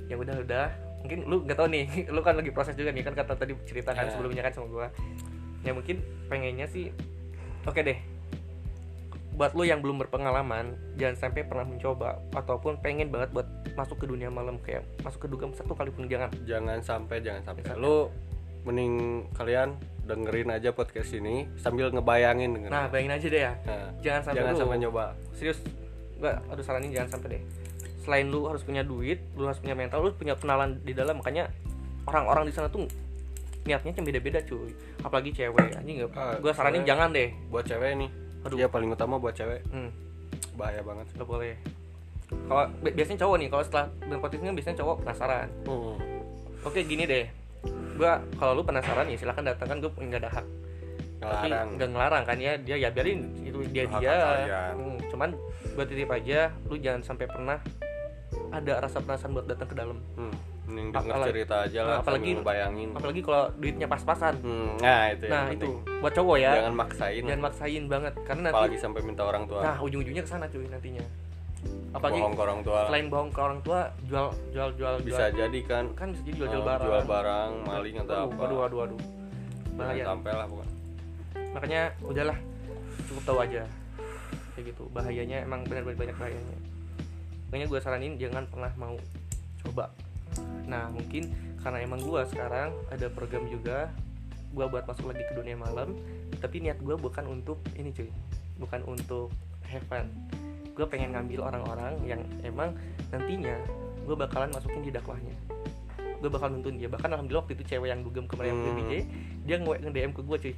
Yang 0.08 0.24
udah-udah 0.24 0.87
mungkin 0.98 1.20
lu 1.24 1.44
nggak 1.44 1.56
tahu 1.56 1.68
nih 1.68 1.86
lu 2.16 2.20
kan 2.20 2.34
lagi 2.34 2.50
proses 2.50 2.74
juga 2.74 2.90
nih 2.90 3.02
kan 3.02 3.14
kata 3.14 3.34
tadi 3.34 3.54
ceritakan 3.64 4.04
Ya. 4.04 4.12
sebelumnya 4.12 4.42
kan 4.42 4.52
sama 4.52 4.68
gua. 4.68 4.88
Ya 5.62 5.72
mungkin 5.72 6.00
pengennya 6.28 6.66
sih 6.66 6.92
oke 7.64 7.80
deh. 7.80 7.98
Buat 9.34 9.54
lu 9.54 9.64
yang 9.64 9.80
belum 9.80 10.00
berpengalaman 10.00 10.74
jangan 10.98 11.16
sampai 11.20 11.46
pernah 11.46 11.64
mencoba 11.64 12.18
ataupun 12.34 12.82
pengen 12.82 13.08
banget 13.08 13.30
buat 13.32 13.46
masuk 13.74 14.02
ke 14.02 14.10
dunia 14.10 14.28
malam 14.28 14.58
kayak 14.58 14.82
masuk 15.00 15.24
ke 15.24 15.28
dugem 15.28 15.54
satu 15.54 15.78
kali 15.78 15.90
pun 15.90 16.10
jangan 16.10 16.34
jangan 16.44 16.82
sampai. 16.82 17.22
Jangan 17.22 17.42
sampai. 17.44 17.62
Jangan 17.62 17.78
lu 17.78 18.10
mending 18.66 18.94
kalian 19.32 19.78
dengerin 20.04 20.50
aja 20.50 20.72
podcast 20.72 21.14
ini 21.14 21.48
sambil 21.56 21.88
ngebayangin 21.88 22.52
dengerin. 22.52 22.74
nah 22.74 22.88
bayangin 22.90 23.14
aja 23.14 23.28
deh 23.28 23.42
ya. 23.42 23.54
Nah, 23.62 23.88
jangan 24.02 24.22
sampai 24.24 24.38
jangan 24.42 24.54
sampai 24.58 24.78
nyoba. 24.80 25.06
serius. 25.32 25.60
Gua 26.18 26.34
aduh 26.50 26.66
saranin 26.66 26.90
jangan 26.90 27.10
sampai 27.14 27.38
deh 27.38 27.42
selain 28.08 28.26
lu 28.26 28.48
harus 28.48 28.64
punya 28.64 28.82
duit 28.82 29.20
lu 29.36 29.44
harus 29.44 29.60
punya 29.60 29.76
mental 29.76 30.00
lu 30.00 30.08
harus 30.08 30.18
punya 30.18 30.34
kenalan 30.34 30.80
di 30.82 30.96
dalam. 30.96 31.20
Makanya 31.20 31.52
orang-orang 32.06 32.48
di 32.48 32.54
sana 32.54 32.68
tuh 32.68 32.88
niatnya 33.62 33.92
kan 33.92 34.02
beda-beda 34.02 34.40
cuy. 34.42 34.72
Apalagi 34.98 35.36
cewek 35.36 35.76
anjing 35.76 36.00
nggak 36.00 36.16
Ah, 36.16 36.40
gua 36.40 36.52
saranin 36.52 36.82
cewek. 36.82 36.90
jangan 36.90 37.10
deh. 37.12 37.30
Buat 37.48 37.66
cewek 37.68 37.92
nih. 37.98 38.10
Aduh. 38.40 38.56
ya 38.56 38.68
paling 38.68 38.88
utama 38.88 39.20
buat 39.20 39.36
cewek. 39.36 39.60
Hmm, 39.68 39.92
bahaya 40.56 40.80
banget. 40.80 41.04
Nggak 41.14 41.28
boleh. 41.28 41.56
Kalau 42.28 42.64
bi- 42.80 42.92
biasanya 42.92 43.20
cowok 43.22 43.36
nih 43.38 43.48
kalau 43.50 43.64
setelah 43.64 43.86
podcast 44.18 44.42
ini 44.42 44.52
biasanya 44.54 44.78
cowok 44.80 44.96
penasaran. 45.04 45.48
Hmm. 45.64 45.96
oke 46.64 46.80
gini 46.82 47.04
deh. 47.04 47.28
Gua 47.94 48.24
kalau 48.36 48.56
lu 48.56 48.64
penasaran 48.64 49.06
ya 49.06 49.16
silahkan 49.16 49.44
datang 49.46 49.68
kan 49.68 49.78
gue 49.78 49.92
nggak 49.92 50.22
ada 50.22 50.32
hak 50.32 50.48
tapi 51.18 51.50
ngelarang. 51.50 51.70
nggak 51.74 51.90
ngelarang 51.90 52.24
kan 52.24 52.38
ya 52.38 52.54
dia 52.62 52.78
ya 52.78 52.94
biarin 52.94 53.26
itu 53.42 53.58
dia 53.68 53.90
Hak 53.90 54.00
dia. 54.00 54.16
Hmm, 54.70 55.02
cuman 55.10 55.30
buat 55.74 55.90
titip 55.90 56.06
aja 56.08 56.40
lu 56.70 56.78
jangan 56.78 57.02
sampai 57.02 57.26
pernah 57.26 57.58
ada 58.50 58.74
rasa 58.80 58.98
penasaran 59.00 59.32
buat 59.32 59.46
datang 59.46 59.68
ke 59.68 59.76
dalam. 59.76 60.00
Hmm. 60.16 60.36
mending 60.68 60.92
denger 60.92 61.00
Apalagi- 61.10 61.32
cerita 61.32 61.56
aja 61.64 61.80
lah 61.80 61.88
Nah, 61.88 62.00
apalagi- 62.04 62.34
ngebayangin. 62.36 62.90
apalagi 62.92 63.22
kalau 63.24 63.44
duitnya 63.56 63.88
pas-pasan. 63.88 64.36
Hmm. 64.44 64.76
nah 64.78 65.04
itu 65.08 65.24
yang 65.24 65.32
nah 65.32 65.44
penting. 65.48 65.64
itu. 65.64 65.72
Buat 66.04 66.14
cowok 66.14 66.38
ya. 66.38 66.52
Jangan 66.60 66.76
maksain. 66.76 67.22
Jangan 67.24 67.42
maksain 67.42 67.84
banget 67.88 68.14
karena 68.20 68.42
nanti 68.44 68.52
apalagi 68.52 68.78
sampai 68.78 69.02
minta 69.02 69.24
orang 69.24 69.44
tua. 69.48 69.60
Nah 69.64 69.76
ujung-ujungnya 69.80 70.24
ke 70.24 70.30
sana 70.30 70.46
cuy 70.46 70.68
nantinya. 70.68 71.04
Apalagi 71.90 72.20
bohong 72.20 72.36
ke 72.36 72.44
orang 72.44 72.60
tua. 72.62 72.80
selain 72.84 73.08
bohong 73.08 73.32
ke 73.32 73.40
orang 73.40 73.60
tua 73.64 73.80
jual 74.04 74.28
jual 74.52 74.70
jual 74.76 74.96
bisa 75.02 75.24
jual, 75.32 75.40
jadi 75.40 75.60
kan? 75.64 75.86
Kan 75.96 76.08
bisa 76.12 76.22
jadi 76.28 76.36
jual 76.36 76.50
jual 76.52 76.60
eh, 76.60 76.68
barang. 76.68 76.84
jual 76.84 77.02
barang 77.08 77.52
maling 77.64 77.96
atau 78.04 78.14
Aduh, 78.14 78.28
apa. 78.28 78.44
aduh 78.44 78.60
aduh 78.60 78.80
aduh. 78.84 79.00
Bahaya. 79.72 80.04
sampai 80.04 80.32
lah 80.36 80.46
bukan 80.46 80.68
makanya 81.56 81.82
udahlah. 82.04 82.38
Cukup 83.08 83.24
tahu 83.24 83.38
aja. 83.40 83.62
Kayak 84.52 84.64
gitu. 84.68 84.84
Bahayanya 84.92 85.38
emang 85.42 85.64
benar-benar 85.64 85.96
banyak 85.96 86.16
bahayanya 86.20 86.58
makanya 87.48 87.68
gue 87.68 87.80
saranin 87.80 88.14
jangan 88.16 88.46
pernah 88.46 88.72
mau 88.76 88.96
coba. 89.62 89.92
Nah 90.66 90.88
mungkin 90.90 91.32
karena 91.58 91.80
emang 91.80 92.00
gue 92.00 92.22
sekarang 92.28 92.72
ada 92.88 93.08
program 93.08 93.46
juga 93.46 93.92
gue 94.48 94.64
buat 94.64 94.84
masuk 94.84 95.12
lagi 95.12 95.24
ke 95.24 95.34
dunia 95.34 95.56
malam 95.56 95.92
tapi 96.38 96.60
niat 96.60 96.80
gue 96.80 96.96
bukan 96.96 97.24
untuk 97.26 97.58
ini 97.74 97.92
cuy. 97.92 98.10
Bukan 98.58 98.84
untuk 98.84 99.32
have 99.66 99.84
fun. 99.86 100.08
Gue 100.74 100.86
pengen 100.86 101.12
ngambil 101.12 101.42
orang-orang 101.44 101.94
yang 102.04 102.22
emang 102.42 102.76
nantinya 103.08 103.58
gue 104.04 104.16
bakalan 104.16 104.50
masukin 104.50 104.82
di 104.82 104.92
dakwahnya. 104.92 105.36
Gue 106.18 106.28
bakal 106.28 106.50
nuntun 106.50 106.76
dia. 106.76 106.88
Bahkan 106.88 107.10
alhamdulillah 107.10 107.44
waktu 107.44 107.56
itu 107.56 107.66
cewek 107.68 107.88
yang 107.88 108.02
dugem 108.02 108.26
kemarin 108.26 108.54
Hmm. 108.54 108.76
DJ 108.82 108.92
dia 109.44 109.56
nge 109.58 109.88
DM 109.88 110.12
ke 110.12 110.22
gue 110.22 110.38
cuy. 110.40 110.56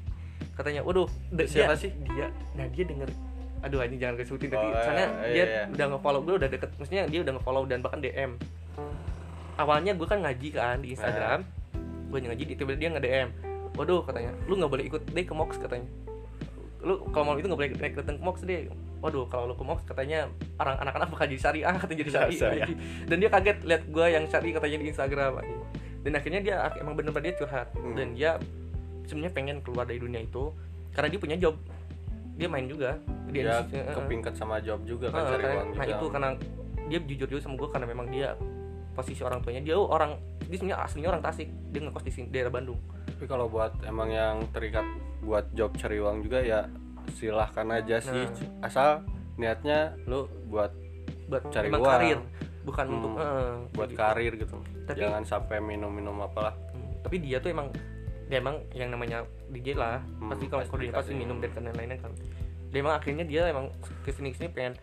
Katanya 0.55 0.81
waduh 0.81 1.07
Siapa 1.45 1.71
dia- 1.71 1.75
sih? 1.77 1.91
dia 2.05 2.27
nah 2.51 2.67
dia 2.67 2.83
denger 2.83 3.07
aduh 3.59 3.83
ini 3.83 3.99
jangan 3.99 4.13
gue 4.15 4.25
sebutin 4.25 4.49
tapi 4.49 4.67
Oh, 4.67 4.81
soalnya 4.81 5.07
iya, 5.27 5.33
dia 5.33 5.43
iya. 5.43 5.61
udah 5.67 5.85
nge-follow 5.95 6.21
gue 6.23 6.33
udah 6.39 6.49
deket 6.49 6.69
maksudnya 6.79 7.03
dia 7.07 7.19
udah 7.21 7.33
nge-follow 7.35 7.63
dan 7.67 7.79
bahkan 7.83 7.99
DM 7.99 8.31
awalnya 9.59 9.91
gue 9.91 10.07
kan 10.07 10.19
ngaji 10.23 10.49
kan 10.55 10.77
di 10.79 10.95
Instagram 10.95 11.39
gue 12.09 12.17
ngaji 12.23 12.43
di 12.47 12.55
tiba 12.55 12.73
dia 12.73 12.89
nge-DM 12.89 13.27
waduh 13.75 14.01
katanya 14.03 14.31
lu 14.47 14.55
nggak 14.57 14.71
boleh 14.71 14.83
ikut 14.87 15.01
deh 15.07 15.23
ke 15.23 15.31
Mox 15.31 15.55
katanya. 15.55 15.87
Lu 16.83 16.99
kalau 17.11 17.31
mau 17.31 17.35
itu 17.35 17.47
nggak 17.47 17.59
boleh 17.59 17.71
naik 17.79 17.95
datang 17.95 18.19
ke 18.19 18.23
Mox 18.23 18.43
deh. 18.43 18.67
Waduh 18.99 19.23
kalau 19.31 19.47
lu 19.47 19.55
ke 19.55 19.63
Mox 19.63 19.83
katanya 19.87 20.27
orang 20.59 20.75
anak-anak 20.83 21.07
bakal 21.11 21.25
jadi 21.31 21.39
syariah 21.39 21.75
katanya 21.79 21.99
jadi 22.03 22.11
syariah. 22.17 22.65
Anjing. 22.67 22.79
dan 23.07 23.15
dia 23.23 23.29
kaget 23.31 23.57
lihat 23.63 23.83
gue 23.87 24.05
yang 24.09 24.23
syariah 24.27 24.53
katanya 24.59 24.77
di 24.83 24.87
Instagram 24.91 25.31
dan 25.99 26.11
akhirnya 26.15 26.39
dia 26.43 26.55
emang 26.79 26.95
bener-bener 26.95 27.31
dia 27.31 27.35
curhat. 27.39 27.67
Hmm. 27.75 27.95
dan 27.95 28.07
dia 28.15 28.31
sebenarnya 29.07 29.31
pengen 29.31 29.57
keluar 29.63 29.87
dari 29.87 29.99
dunia 30.03 30.19
itu 30.23 30.51
karena 30.91 31.07
dia 31.07 31.19
punya 31.19 31.37
job 31.39 31.55
dia 32.39 32.47
main 32.47 32.65
juga 32.65 32.95
dia 33.27 33.59
dia 33.67 33.83
eh. 33.83 33.93
kepingkat 33.93 34.33
sama 34.33 34.57
job 34.59 34.79
juga 34.83 35.11
kan 35.11 35.27
cari 35.27 35.43
karena- 35.43 35.57
uang 35.57 35.67
nah 35.69 35.83
juga 35.83 35.93
itu 35.93 36.05
karena 36.09 36.29
dia 36.87 36.99
jujur 37.03 37.27
juga 37.27 37.41
sama 37.41 37.55
gue 37.55 37.69
karena 37.69 37.85
memang 37.85 38.07
dia 38.07 38.29
posisi 38.91 39.21
orang 39.21 39.39
tuanya 39.39 39.61
dia 39.61 39.75
orang 39.75 40.15
dia 40.41 40.57
sebenarnya 40.57 40.79
aslinya 40.81 41.09
orang 41.09 41.21
Tasik 41.21 41.47
dia 41.69 41.79
ngekos 41.79 42.01
di 42.01 42.11
sini 42.11 42.25
daerah 42.29 42.49
Bandung 42.49 42.79
tapi 43.05 43.25
kalau 43.25 43.45
buat 43.45 43.75
emang 43.83 44.09
yang 44.09 44.35
terikat 44.49 44.87
buat 45.19 45.45
job 45.51 45.75
cari 45.75 45.99
uang 45.99 46.23
juga 46.23 46.39
ya 46.39 46.65
silahkan 47.11 47.67
aja 47.69 47.99
sih 47.99 48.23
Nah. 48.23 48.65
asal 48.65 48.89
niatnya 49.35 49.93
lu 50.05 50.25
buat 50.45 50.71
buat 51.27 51.43
Cari 51.47 51.69
uang. 51.69 51.83
karir 51.83 52.19
bukan 52.61 52.85
Hmm, 52.85 52.95
untuk 52.95 53.11
eh, 53.15 53.53
buat 53.71 53.89
gitu. 53.89 53.99
karir 53.99 54.33
gitu 54.35 54.57
Tapi- 54.83 54.99
jangan 54.99 55.23
sampai 55.23 55.57
minum-minum 55.59 56.17
apalah 56.19 56.53
Hmm, 56.69 56.97
tapi 56.99 57.19
dia 57.19 57.37
tuh 57.37 57.49
emang 57.49 57.69
dia 58.29 58.37
emang 58.37 58.61
yang 58.77 58.93
namanya 58.93 59.25
DJ 59.49 59.73
lah. 59.73 60.05
Hmm, 60.21 60.29
pasti 60.29 60.45
kalau 60.45 60.63
kalau 60.69 60.81
dia 60.85 60.93
pasti. 60.93 61.17
minum 61.17 61.41
dan 61.41 61.49
lain-lain 61.57 61.97
kan. 61.97 62.13
Dia 62.69 62.79
emang 62.85 62.95
akhirnya 62.95 63.25
dia 63.25 63.41
emang 63.49 63.73
ke 64.05 64.13
sini 64.13 64.29
sini 64.37 64.53
pengen 64.53 64.77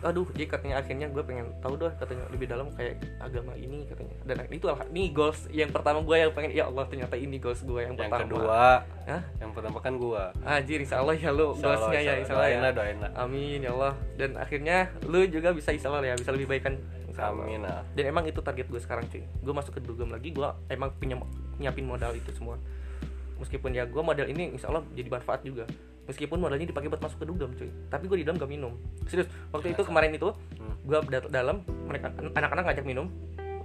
aduh 0.00 0.24
dia 0.32 0.48
katanya 0.48 0.80
akhirnya 0.80 1.12
gue 1.12 1.20
pengen 1.20 1.52
tahu 1.60 1.76
doh 1.76 1.92
katanya 2.00 2.24
lebih 2.32 2.48
dalam 2.48 2.72
kayak 2.72 2.98
agama 3.20 3.52
ini 3.54 3.86
katanya. 3.86 4.16
Dan 4.26 4.36
itu 4.48 4.64
lah 4.66 4.80
ini 4.90 5.12
goals 5.12 5.46
yang 5.52 5.70
pertama 5.70 6.00
gue 6.02 6.16
yang 6.18 6.32
pengen 6.32 6.50
ya 6.56 6.66
Allah 6.66 6.88
ternyata 6.88 7.14
ini 7.20 7.36
goals 7.36 7.62
gue 7.62 7.80
yang, 7.84 7.94
yang 7.94 8.08
pertama. 8.10 8.26
kedua. 8.26 8.62
Hah? 9.06 9.22
yang 9.38 9.50
pertama 9.52 9.78
kan 9.82 9.94
gua. 9.98 10.30
Anjir 10.46 10.78
insya 10.80 11.02
Allah 11.02 11.14
ya 11.18 11.30
lu 11.34 11.52
Insya 11.52 11.66
Allah, 11.66 11.78
goalsnya 11.78 12.00
ya 12.00 12.14
insya 12.16 12.34
Allah. 12.34 12.48
Doain 12.48 12.62
ya. 12.62 12.70
doain 12.72 12.98
lah. 13.02 13.10
Amin 13.18 13.58
ya 13.60 13.70
Allah. 13.76 13.94
Dan 14.16 14.30
akhirnya 14.40 14.76
lu 15.04 15.20
juga 15.28 15.48
bisa 15.52 15.70
insya 15.74 15.90
Allah 15.92 16.02
ya 16.10 16.14
bisa 16.16 16.30
lebih 16.32 16.48
baik 16.48 16.62
kan 16.64 16.74
Amin 17.20 17.60
lah 17.60 17.84
dan 17.92 18.04
emang 18.08 18.24
itu 18.24 18.40
target 18.40 18.66
gue 18.72 18.80
sekarang 18.80 19.04
cuy. 19.12 19.20
Gue 19.44 19.52
masuk 19.52 19.76
ke 19.76 19.80
dugem 19.84 20.08
lagi 20.08 20.32
gue 20.32 20.48
emang 20.72 20.88
punya 20.96 21.20
nyiapin 21.60 21.84
modal 21.84 22.16
itu 22.16 22.32
semua. 22.32 22.56
Meskipun 23.36 23.76
ya 23.76 23.84
gue 23.84 24.02
modal 24.02 24.24
ini 24.28 24.56
insya 24.56 24.72
Allah 24.72 24.84
jadi 24.96 25.08
manfaat 25.12 25.44
juga. 25.44 25.68
Meskipun 26.08 26.40
modalnya 26.40 26.66
dipakai 26.66 26.88
buat 26.88 26.98
masuk 27.04 27.22
ke 27.22 27.26
dugem 27.28 27.52
cuy. 27.54 27.70
Tapi 27.92 28.04
gue 28.08 28.18
di 28.20 28.24
dalam 28.24 28.40
gak 28.40 28.50
minum. 28.50 28.72
Serius 29.04 29.28
waktu 29.52 29.76
itu 29.76 29.84
kemarin 29.84 30.16
itu 30.16 30.32
Hmm. 30.60 30.76
gue 30.84 30.98
dalam 31.28 31.64
mereka 31.88 32.12
anak-anak 32.16 32.72
ngajak 32.72 32.84
minum 32.84 33.08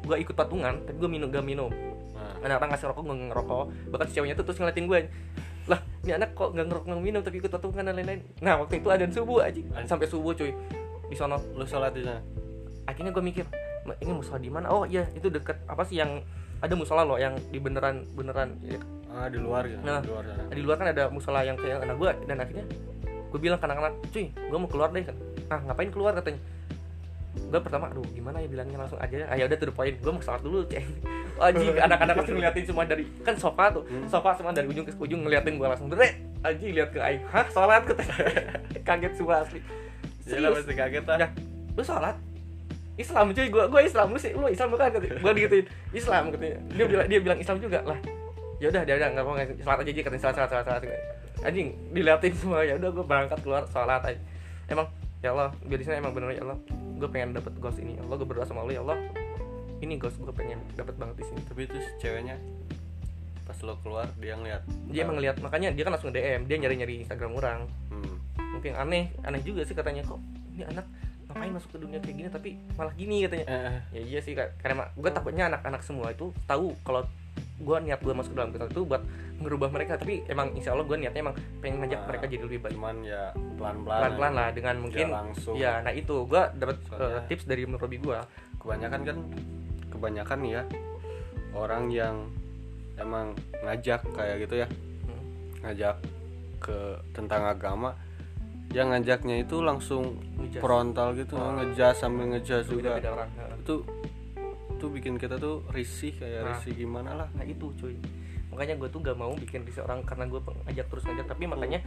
gue 0.05 0.15
ikut 0.21 0.35
patungan 0.37 0.79
tapi 0.85 0.97
gue 0.99 1.09
minum 1.09 1.27
gak 1.31 1.43
minum. 1.43 1.71
Nah, 2.15 2.35
anak-anak 2.43 2.75
ngasih 2.75 2.87
rokok 2.91 3.03
gue 3.07 3.15
ngerokok. 3.31 3.65
Bahkan 3.91 4.05
si 4.11 4.13
ceweknya 4.19 4.35
tuh 4.35 4.45
terus 4.47 4.59
ngeliatin 4.59 4.85
gue 4.87 4.99
lah 5.65 5.81
ini 6.05 6.13
anak 6.13 6.37
kok 6.37 6.53
nggak 6.53 6.65
ngerokok 6.69 6.87
nggak 6.93 7.01
minum 7.01 7.21
tapi 7.25 7.41
ikut 7.41 7.49
patungan 7.49 7.83
dan 7.89 7.97
lain-lain. 7.97 8.21
Nah 8.37 8.61
waktu 8.61 8.77
itu 8.77 8.87
ada 8.93 9.05
subuh 9.09 9.41
aja 9.41 9.61
sampai 9.89 10.05
subuh 10.05 10.37
cuy. 10.37 10.53
Di 11.09 11.15
sono. 11.17 11.41
Lu 11.57 11.65
sholat 11.65 11.93
di 11.97 12.05
sana 12.05 12.21
akhirnya 12.85 13.11
gue 13.11 13.23
mikir 13.23 13.45
"Ma, 13.85 13.93
ini 14.01 14.11
musola 14.13 14.37
di 14.37 14.49
mana? 14.49 14.69
Oh 14.69 14.85
iya 14.85 15.05
itu 15.13 15.29
deket 15.29 15.57
apa 15.65 15.85
sih 15.85 15.97
yang 15.99 16.21
ada 16.63 16.73
musola 16.73 17.05
loh 17.05 17.19
yang 17.19 17.35
di 17.51 17.59
beneran 17.59 18.07
beneran 18.15 18.57
ya, 18.63 18.79
ah 19.11 19.27
di 19.27 19.37
luar 19.37 19.67
gitu 19.67 19.81
Nah. 19.83 20.01
di 20.01 20.07
luar 20.09 20.23
sana 20.25 20.43
di 20.49 20.61
luar 20.63 20.75
kan 20.79 20.87
ada 20.89 21.03
musola 21.11 21.39
yang 21.43 21.57
kayak 21.59 21.83
anak 21.83 21.97
gue 21.99 22.11
dan 22.25 22.37
akhirnya 22.41 22.65
gue 23.05 23.39
bilang 23.43 23.59
ke 23.59 23.65
anak-anak 23.67 23.93
cuy 24.09 24.25
gue 24.31 24.57
mau 24.57 24.69
keluar 24.71 24.89
deh 24.89 25.03
kan. 25.03 25.15
Ah 25.51 25.59
ngapain 25.61 25.91
keluar? 25.91 26.15
katanya. 26.15 26.39
Gue 27.35 27.59
pertama 27.59 27.91
aduh 27.91 28.07
gimana 28.15 28.39
ya 28.39 28.47
bilangnya 28.47 28.79
langsung 28.79 28.97
aja. 28.97 29.27
Ah 29.27 29.35
ya 29.35 29.45
udah 29.45 29.57
to 29.59 29.67
the 29.67 29.75
point 29.75 29.95
gue 29.99 30.11
mau 30.11 30.23
sholat 30.23 30.41
dulu 30.41 30.63
ceng 30.65 30.87
Aji 31.35 31.67
anak-anak 31.75 32.15
langsung 32.15 32.39
ngeliatin 32.39 32.63
semua 32.63 32.87
dari 32.87 33.03
kan 33.27 33.35
sofa 33.35 33.67
tuh 33.67 33.83
sofa 34.07 34.39
semua 34.39 34.55
dari 34.55 34.71
ujung 34.71 34.87
ke 34.87 34.95
ujung 34.95 35.27
ngeliatin 35.27 35.59
gue 35.59 35.67
langsung 35.67 35.91
dere 35.91 36.15
Aji 36.41 36.71
lihat 36.71 36.95
ke 36.95 36.99
aing. 37.03 37.21
Hah 37.27 37.45
sholat? 37.51 37.83
katanya. 37.91 38.15
Kaget 38.87 39.13
semua 39.19 39.43
asli. 39.43 39.59
Pasti 40.23 40.73
kaget 40.73 41.05
lah 41.05 41.17
ya 41.21 41.27
lu 41.75 41.83
sholat 41.83 42.15
Islam 42.95 43.35
cuy. 43.35 43.47
Gua 43.51 43.63
gua 43.67 43.81
Islam. 43.83 44.07
Lu 44.11 44.19
sih 44.19 44.31
lu 44.31 44.47
Islam 44.47 44.67
bukan? 44.71 44.87
Katanya 44.91 45.19
gua 45.19 45.31
digituin. 45.35 45.65
Islam 45.91 46.23
katanya 46.31 46.57
dia. 46.71 46.85
Bilang 46.87 47.07
dia 47.07 47.19
bilang 47.19 47.39
Islam 47.39 47.57
juga 47.59 47.79
lah. 47.83 47.99
Ya 48.59 48.71
udah 48.71 48.81
dia 48.87 48.95
udah 48.95 49.09
nggak 49.11 49.25
mau 49.27 49.35
sholat 49.35 49.79
aja 49.83 49.91
aja 49.91 50.01
katanya. 50.01 50.21
Sholat 50.23 50.35
sholat 50.35 50.49
sholat, 50.49 50.65
sholat. 50.65 51.01
anjing 51.43 51.67
diliatin 51.91 52.33
semua. 52.33 52.63
Ya 52.63 52.79
udah 52.79 52.89
gua 52.95 53.05
berangkat 53.05 53.39
keluar 53.43 53.63
sholat 53.67 54.01
aja. 54.03 54.19
Emang 54.71 54.87
ya 55.21 55.33
Allah 55.33 55.49
biar 55.65 55.79
di 55.81 55.85
sana 55.85 55.99
emang 55.99 56.13
bener 56.15 56.37
ya 56.37 56.41
Allah. 56.47 56.59
Gue 56.95 57.09
pengen 57.11 57.35
dapet 57.35 57.53
goals 57.59 57.77
ini. 57.77 57.99
Ya 57.99 58.01
Allah 58.07 58.15
gue 58.17 58.27
berdoa 58.27 58.47
sama 58.47 58.63
Allah 58.63 58.75
ya 58.79 58.81
Allah. 58.87 58.97
Ini 59.83 59.93
goals 59.99 60.15
gue 60.15 60.31
pengen 60.31 60.63
dapet 60.79 60.95
banget 60.95 61.15
di 61.21 61.25
sini. 61.27 61.41
Tapi 61.45 61.61
itu 61.67 61.77
ceweknya 61.99 62.39
pas 63.45 63.57
lo 63.61 63.77
keluar 63.85 64.09
dia 64.17 64.33
ngeliat. 64.33 64.63
Dia 64.89 65.05
emang 65.05 65.21
ngeliat. 65.21 65.37
Makanya 65.43 65.69
dia 65.75 65.83
kan 65.85 65.93
langsung 65.93 66.09
DM 66.09 66.49
dia 66.49 66.57
nyari 66.57 66.75
nyari 66.79 66.95
Instagram 67.05 67.31
orang. 67.37 67.59
Hmm. 67.91 68.15
mungkin 68.55 68.71
aneh 68.79 69.11
aneh 69.27 69.41
juga 69.43 69.67
sih 69.67 69.75
katanya. 69.75 70.01
Kok 70.07 70.19
ini 70.55 70.63
anak 70.63 70.85
ngapain 71.35 71.51
masuk 71.51 71.67
ke 71.69 71.79
dunia 71.83 71.99
kayak 71.99 72.15
gini 72.15 72.29
tapi 72.31 72.49
malah 72.79 72.95
gini 72.95 73.27
katanya 73.27 73.45
eh, 73.45 73.59
eh. 73.67 73.79
ya 73.91 74.01
iya 74.07 74.19
sih 74.19 74.31
Kak. 74.31 74.55
karena 74.57 74.87
gue 74.89 75.11
takutnya 75.11 75.51
anak-anak 75.51 75.83
semua 75.83 76.07
itu 76.07 76.31
tahu 76.47 76.71
kalau 76.81 77.03
gue 77.57 77.77
niat 77.81 77.99
gue 77.99 78.13
masuk 78.13 78.31
ke 78.31 78.39
dalam 78.39 78.51
kita 78.51 78.71
itu 78.71 78.83
buat 78.83 79.03
merubah 79.35 79.67
mereka 79.67 79.99
tapi 79.99 80.23
emang 80.25 80.55
insya 80.55 80.71
Allah 80.71 80.87
gue 80.87 80.95
niatnya 80.95 81.19
emang 81.21 81.35
pengen 81.59 81.83
ngajak 81.83 81.99
Ah, 81.99 82.07
mereka 82.07 82.25
jadi 82.25 82.39
lebih 82.41 82.59
baik 82.61 82.73
cuman 82.73 82.95
ya 83.03 83.35
pelan-pelan 83.59 83.99
pelan-pelan 83.99 84.31
aja. 84.31 84.39
lah 84.39 84.49
dengan 84.49 84.75
mungkin 84.79 85.07
langsung 85.11 85.55
ya 85.55 85.83
nah 85.83 85.91
itu 85.91 86.15
gue 86.23 86.41
dapat 86.55 86.77
Soalnya- 86.87 87.27
tips 87.27 87.43
dari 87.43 87.61
Robi 87.67 87.97
gue 87.99 88.17
kebanyakan 88.55 89.01
kan 89.03 89.17
kebanyakan 89.91 90.39
ya 90.41 90.61
orang 91.51 91.83
yang 91.91 92.15
emang 92.95 93.35
ngajak 93.61 94.07
kayak 94.09 94.39
gitu 94.39 94.55
ya 94.57 94.67
Hmm. 95.03 95.19
ngajak 95.61 95.95
ke 96.57 96.79
tentang 97.11 97.43
agama 97.45 97.91
yang 98.75 98.91
ngajaknya 98.91 99.35
itu 99.39 99.63
langsung 99.63 100.19
Ngejudge. 100.35 100.59
frontal 100.59 101.15
gitu 101.15 101.33
Oh. 101.33 101.55
ngejas 101.55 101.95
sambil 101.95 102.27
ngejas 102.27 102.67
juga. 102.67 102.99
beda 102.99 103.15
orang 103.15 103.29
Nah, 103.31 103.55
itu 103.55 103.75
itu 104.69 104.85
bikin 104.91 105.15
kita 105.15 105.39
tuh 105.39 105.63
risih 105.71 106.11
kayak 106.13 106.41
Nah. 106.43 106.49
risih 106.53 106.75
gimana 106.75 107.11
lah. 107.15 107.27
Nah 107.31 107.47
itu 107.47 107.71
cuy. 107.73 107.95
Makanya 108.51 108.75
gue 108.75 108.87
tuh 108.87 108.99
gak 108.99 109.15
mau 109.15 109.31
bikin 109.33 109.63
risih 109.63 109.81
orang 109.81 110.03
karena 110.03 110.27
gue 110.27 110.37
ngajak 110.65 110.85
terus 110.85 111.03
ngajak. 111.03 111.25
Tapi 111.25 111.43
makanya 111.47 111.79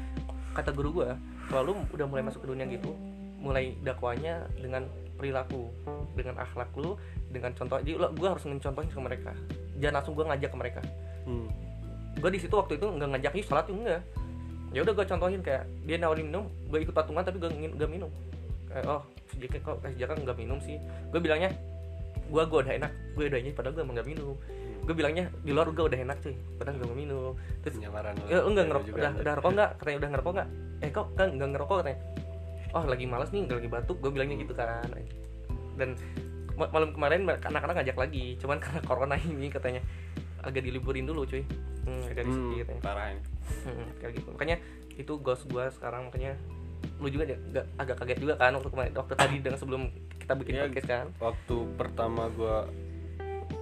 kata 0.51 0.72
guru 0.72 0.91
gue 0.97 1.09
kalau 1.47 1.62
lu 1.62 1.72
udah 1.86 2.07
mulai 2.09 2.24
masuk 2.24 2.41
ke 2.43 2.49
dunia 2.49 2.64
gitu 2.66 2.97
mulai 3.39 3.76
dakwanya 3.78 4.49
dengan 4.57 4.82
perilaku 5.14 5.70
dengan 6.12 6.34
akhlak 6.39 6.74
lu 6.74 6.99
dengan 7.28 7.55
contoh 7.55 7.78
jadi 7.78 7.95
gue 8.11 8.28
harus 8.28 8.43
mencontohin 8.43 8.89
ke 8.89 8.99
mereka. 8.99 9.32
Jangan 9.76 9.95
langsung 10.01 10.14
gue 10.16 10.24
ngajak 10.24 10.51
ke 10.51 10.59
mereka. 10.59 10.80
Hmm. 11.22 11.47
gue 12.16 12.30
di 12.32 12.41
situ 12.41 12.51
waktu 12.51 12.74
itu 12.74 12.86
nggak 12.89 13.09
ngajak 13.14 13.32
ih 13.32 13.45
sholat 13.45 13.62
tuh 13.62 13.78
enggak 13.78 14.03
ya 14.75 14.85
udah 14.85 14.93
gue 14.93 15.07
contohin 15.09 15.41
kayak 15.41 15.64
dia 15.89 15.97
nawarin 15.97 16.29
minum 16.29 16.45
gue 16.69 16.79
ikut 16.85 16.93
patungan 16.93 17.25
tapi 17.25 17.41
gue 17.41 17.49
nggak 17.49 17.91
minum. 17.91 18.11
Kayak 18.69 18.85
oh 18.85 19.03
sejak 19.33 19.61
kok 19.64 19.81
kasih 19.81 19.97
jaka 20.05 20.12
nggak 20.21 20.39
minum 20.39 20.59
sih? 20.61 20.77
Gue 21.09 21.21
bilangnya 21.21 21.51
gue 22.29 22.43
gue 22.45 22.59
udah 22.61 22.75
enak 22.77 22.93
gue 23.16 23.25
udah 23.25 23.41
ini 23.41 23.51
padahal 23.57 23.75
gue 23.77 23.83
emang 23.85 23.97
nggak 23.97 24.09
minum. 24.09 24.37
Gue 24.85 24.95
bilangnya 24.97 25.25
di 25.45 25.53
luar 25.53 25.69
gue 25.73 25.85
udah 25.85 26.01
enak 26.01 26.16
cuy 26.21 26.37
padahal 26.61 26.77
gue 26.81 26.87
mau 26.89 26.99
minum. 26.99 27.33
Terus 27.64 27.75
penyamaran 27.81 28.14
lo. 28.21 28.27
ya 28.29 28.39
lu 28.45 28.51
nggak 28.53 28.64
Lo 28.64 28.69
ngerokok 28.69 28.87
juga 28.87 28.99
udah 28.99 29.12
udah 29.12 29.33
ngerokok 29.33 29.53
nggak? 29.57 29.71
Katanya 29.81 29.97
udah 29.97 30.11
ngerokok 30.12 30.33
nggak? 30.37 30.49
Eh 30.85 30.91
kok 30.93 31.07
kan 31.16 31.29
nggak 31.33 31.49
ngerokok 31.57 31.77
katanya. 31.83 32.01
Oh 32.77 32.85
lagi 32.85 33.05
malas 33.09 33.29
nih 33.33 33.43
lagi 33.49 33.69
batuk. 33.73 33.97
Gue 34.05 34.11
bilangnya 34.12 34.37
gitu 34.45 34.53
kan. 34.53 34.85
Dan 35.81 35.97
ma- 36.59 36.71
malam 36.75 36.91
kemarin 36.91 37.21
anak-anak 37.25 37.75
ngajak 37.81 37.97
lagi 37.97 38.35
cuman 38.43 38.59
karena 38.59 38.81
corona 38.83 39.14
ini 39.14 39.49
katanya 39.49 39.81
agak 40.43 40.62
diliburin 40.64 41.07
dulu 41.07 41.24
cuy. 41.24 41.43
Hmm, 41.89 42.05
agak 42.05 42.24
hmm, 42.24 42.30
risky 42.30 42.55
katanya 42.62 42.82
parah 42.84 43.07
ini 43.11 43.22
Hmm, 43.64 43.89
kayak 43.99 44.12
gitu. 44.20 44.28
Makanya 44.36 44.57
itu 44.99 45.12
goals 45.22 45.43
gue 45.47 45.64
sekarang 45.72 46.11
makanya 46.11 46.32
lu 46.99 47.09
juga 47.11 47.24
ya, 47.26 47.39
nggak 47.39 47.66
agak 47.78 47.97
kaget 48.03 48.18
juga 48.22 48.34
kan 48.39 48.55
waktu 48.55 48.70
kemarin 48.70 48.93
waktu 48.95 49.14
tadi 49.14 49.36
dengan 49.43 49.59
sebelum 49.59 49.82
kita 50.18 50.32
bikin 50.34 50.53
Iya. 50.55 50.62
podcast 50.66 50.89
kan? 50.91 51.07
waktu 51.18 51.57
pertama 51.74 52.22
gua 52.34 52.57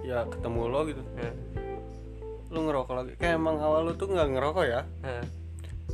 ya 0.01 0.25
ketemu 0.29 0.61
lo 0.69 0.79
gitu. 0.85 1.01
Hmm, 1.17 1.35
lu 2.49 2.59
ngerokok 2.65 2.93
lagi. 2.93 3.11
Kayak 3.17 3.37
emang 3.41 3.57
awal 3.61 3.89
lu 3.89 3.93
tuh 3.95 4.09
nggak 4.09 4.29
ngerokok 4.37 4.65
ya? 4.65 4.81
Hmm, 5.01 5.23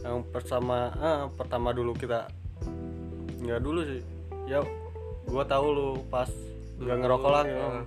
yang 0.03 0.17
pertama 0.31 0.91
ah, 0.99 1.27
pertama 1.31 1.71
dulu 1.71 1.95
kita 1.95 2.27
nggak 3.43 3.59
dulu 3.63 3.79
sih. 3.88 4.01
Ya 4.47 4.59
gua 5.27 5.43
tahu 5.47 5.67
lu 5.71 5.88
pas 6.11 6.27
nggak 6.79 6.97
ngerokok 6.99 7.31
lagi 7.31 7.53
hmm. 7.53 7.84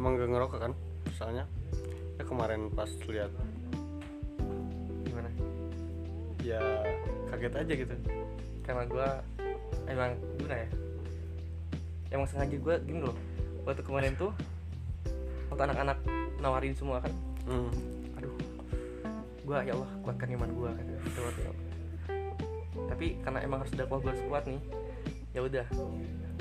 emang 0.00 0.12
nggak 0.18 0.30
ngerokok 0.34 0.58
kan 0.58 0.72
misalnya 1.06 1.44
ya 2.18 2.24
kemarin 2.24 2.70
pas 2.70 2.90
lihat 3.10 3.30
gimana 5.04 5.30
ya 6.42 6.60
kaget 7.32 7.54
aja 7.58 7.72
gitu 7.74 7.94
karena 8.64 8.82
gue 8.86 9.08
emang 9.90 10.12
gimana 10.38 10.56
ya 10.64 10.68
emang 12.14 12.26
sengaja 12.30 12.56
gue 12.56 12.74
gini 12.86 13.00
loh 13.02 13.16
waktu 13.66 13.82
kemarin 13.82 14.14
tuh 14.14 14.30
waktu 15.50 15.62
anak-anak 15.70 15.98
nawarin 16.38 16.74
semua 16.76 17.02
kan 17.02 17.12
hmm. 17.50 17.70
aduh 18.20 18.34
gue 19.44 19.56
ya 19.66 19.72
Allah 19.74 19.90
kuatkan 20.04 20.28
iman 20.38 20.50
gue 20.52 20.70
kan 20.70 20.84
gitu 20.88 21.20
waktu 21.20 21.40
itu. 21.42 21.52
tapi 22.88 23.06
karena 23.20 23.38
emang 23.42 23.58
harus 23.64 23.74
dakwah 23.74 23.98
gue 24.00 24.10
harus 24.12 24.24
kuat 24.30 24.44
nih 24.46 24.60
ya 25.34 25.40
udah 25.42 25.66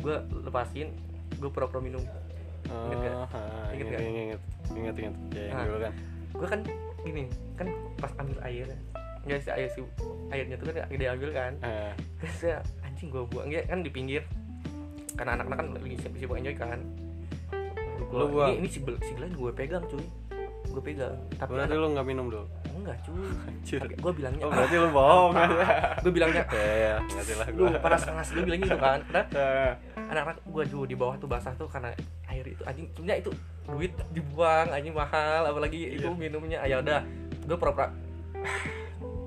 gue 0.03 0.15
lepasin 0.45 0.93
gue 1.39 1.49
pura-pura 1.49 1.81
minum? 1.83 2.03
Oh, 2.71 2.95
ah, 2.95 3.27
Ingat 3.75 3.75
inget, 3.75 3.87
nggak? 3.91 4.01
inget, 4.07 4.41
inget, 4.75 4.95
inget, 4.97 5.15
ya 5.31 5.43
yang 5.45 5.55
Ah. 5.55 5.65
dulu 5.65 5.79
kan. 5.79 5.93
gue 6.33 6.47
kan 6.49 6.61
gini 6.99 7.23
kan 7.53 7.67
pas 7.95 8.11
ambil 8.17 8.37
air 8.41 8.65
nggak 9.23 9.39
sih 9.39 9.51
air 9.51 9.69
sih 9.69 9.83
airnya 10.29 10.55
tuh 10.55 10.65
kan 10.67 10.83
dia 10.89 11.09
ambil 11.11 11.29
kan. 11.31 11.53
Eh, 11.61 11.93
terus 12.17 12.57
anjing 12.81 13.07
gue 13.07 13.23
buang. 13.25 13.47
Ya 13.47 13.63
kan 13.63 13.79
di 13.79 13.87
pinggir. 13.87 14.25
Karena 15.13 15.37
anak-anak 15.37 15.57
kan 15.57 15.67
lagi 15.77 15.95
sibuk 15.95 16.17
sibuk 16.17 16.35
enjoy 16.35 16.55
kan. 16.55 16.79
Gua, 18.03 18.19
Lu 18.19 18.25
buang? 18.29 18.49
ini, 18.51 18.59
ini 18.59 18.67
si, 18.67 18.79
bel- 18.79 18.99
si 18.99 19.13
Glenn 19.13 19.31
gue 19.31 19.51
pegang 19.51 19.85
cuy. 19.85 20.03
Gue 20.65 20.81
pegang. 20.81 21.15
Tapi 21.31 21.49
berarti 21.49 21.71
anak, 21.71 21.79
lu 21.79 21.87
nggak 21.93 22.05
minum 22.05 22.25
dulu 22.27 22.45
enggak 22.73 22.97
cuy. 22.99 23.23
Gue 24.03 24.11
bilangnya 24.11 24.43
Oh, 24.43 24.51
berarti 24.51 24.75
lu 24.75 24.89
bohong. 24.89 25.31
gue 26.03 26.11
bilangnya 26.11 26.43
ya, 26.51 26.73
ya, 26.75 26.93
ngerti 27.05 27.33
lah 27.37 27.47
lu 27.47 27.63
gua. 27.63 27.79
panas-panas 27.79 28.27
gue 28.27 28.43
bilang 28.43 28.59
gitu 28.59 28.75
kan. 28.75 28.99
Karena 29.05 29.23
Eh, 29.31 29.71
anak-anak 30.03 30.37
gue 30.43 30.63
dulu 30.67 30.83
di 30.83 30.95
bawah 30.97 31.15
tuh 31.15 31.29
basah 31.29 31.53
tuh 31.53 31.69
karena 31.69 31.93
air 32.27 32.43
itu. 32.43 32.59
Anjing 32.65 32.89
sebenarnya 32.91 33.21
itu 33.21 33.31
duit 33.65 33.93
dibuang 34.09 34.67
anjing 34.69 34.91
mahal 34.91 35.45
apalagi 35.45 35.95
itu 35.95 36.05
Iya. 36.05 36.19
minumnya. 36.19 36.57
Ah, 36.59 36.67
ya 36.67 36.77
udah 36.79 36.99
gue 37.43 37.57
pura-pura 37.57 37.91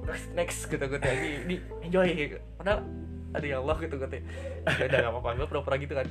next 0.07 0.26
next 0.32 0.59
gitu 0.66 0.80
gue 0.80 0.99
ini 1.03 1.30
ini 1.45 1.55
enjoy 1.82 2.07
padahal 2.55 2.80
ada 3.32 3.45
ya 3.45 3.57
Allah 3.59 3.76
gitu 3.76 3.95
gue 3.97 4.09
ya 4.64 4.84
udah 4.87 4.99
gak 5.03 5.12
apa-apa 5.12 5.28
gue 5.34 5.47
pura-pura 5.47 5.76
gitu 5.76 5.95
kan. 5.95 6.07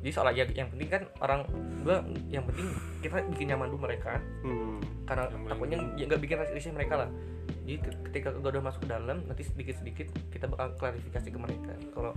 Jadi 0.00 0.10
soalnya 0.10 0.32
yang, 0.40 0.50
yang 0.56 0.68
penting 0.72 0.88
kan 0.88 1.02
orang 1.20 1.40
gue 1.80 1.96
yang 2.30 2.44
penting 2.46 2.66
kita 3.00 3.20
bikin 3.28 3.46
nyaman 3.50 3.68
dulu 3.68 3.84
mereka. 3.84 4.16
Hmm. 4.42 4.80
karena 5.04 5.26
takutnya 5.26 5.78
ya 5.98 6.06
nggak 6.06 6.22
bikin 6.22 6.38
risih 6.54 6.70
mereka 6.70 6.94
lah. 7.02 7.10
Jadi 7.66 7.82
ke- 7.82 7.98
ketika 8.08 8.30
gue 8.30 8.46
udah 8.48 8.62
masuk 8.62 8.86
ke 8.86 8.88
dalam 8.88 9.26
nanti 9.26 9.42
sedikit 9.42 9.74
sedikit 9.76 10.06
kita 10.30 10.46
bakal 10.46 10.70
klarifikasi 10.78 11.28
ke 11.28 11.34
mereka. 11.34 11.72
Kalau 11.90 12.14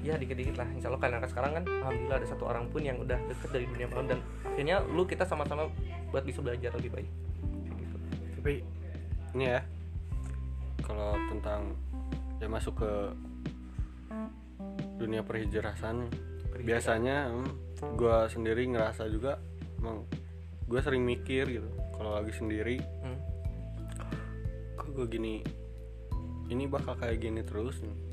ya 0.00 0.16
dikit 0.16 0.36
dikit 0.36 0.56
lah 0.56 0.68
insya 0.72 0.88
Allah 0.88 1.00
karena 1.00 1.28
sekarang 1.28 1.52
kan 1.60 1.64
alhamdulillah 1.68 2.18
ada 2.24 2.28
satu 2.28 2.44
orang 2.48 2.64
pun 2.72 2.80
yang 2.80 2.96
udah 2.96 3.20
deket 3.28 3.50
dari 3.52 3.66
dunia 3.68 3.86
malam 3.92 4.06
dan 4.16 4.18
akhirnya 4.48 4.80
lu 4.88 5.04
kita 5.04 5.28
sama-sama 5.28 5.68
buat 6.08 6.24
bisa 6.24 6.40
belajar 6.40 6.72
lebih 6.80 6.90
baik 6.96 7.10
Kayak 7.68 7.76
gitu 7.76 7.96
tapi 8.40 8.54
ini 9.36 9.44
ya 9.44 9.60
kalau 10.80 11.12
tentang 11.28 11.76
ya 12.40 12.48
masuk 12.48 12.80
ke 12.80 12.92
dunia 14.96 15.20
perhijrasan 15.20 16.08
biasanya 16.60 17.32
gue 17.96 18.16
sendiri 18.28 18.68
ngerasa 18.72 19.08
juga 19.08 19.40
emang 19.80 20.04
gue 20.68 20.80
sering 20.80 21.04
mikir 21.04 21.44
gitu 21.48 21.68
kalau 21.96 22.16
lagi 22.16 22.32
sendiri 22.32 22.80
Hmm. 23.04 23.16
kok 24.76 24.88
gue 24.96 25.06
gini 25.08 25.44
ini 26.50 26.66
bakal 26.66 26.98
kayak 26.98 27.22
gini 27.22 27.46
terus 27.46 27.78
nih. 27.78 28.09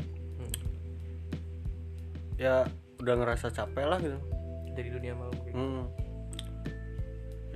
Hmm. 2.38 2.44
ya 2.46 2.56
udah 3.02 3.14
ngerasa 3.18 3.50
capek 3.50 3.86
lah 3.90 3.98
gitu. 3.98 4.18
Dari 4.78 4.90
dunia 4.94 5.18
kayak 5.18 5.34
gitu. 5.42 5.58
hmm. 5.58 5.84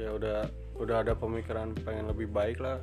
ya 0.02 0.10
udah 0.18 0.38
udah 0.82 1.06
ada 1.06 1.14
pemikiran 1.14 1.78
pengen 1.86 2.10
lebih 2.10 2.26
baik 2.34 2.58
lah. 2.58 2.82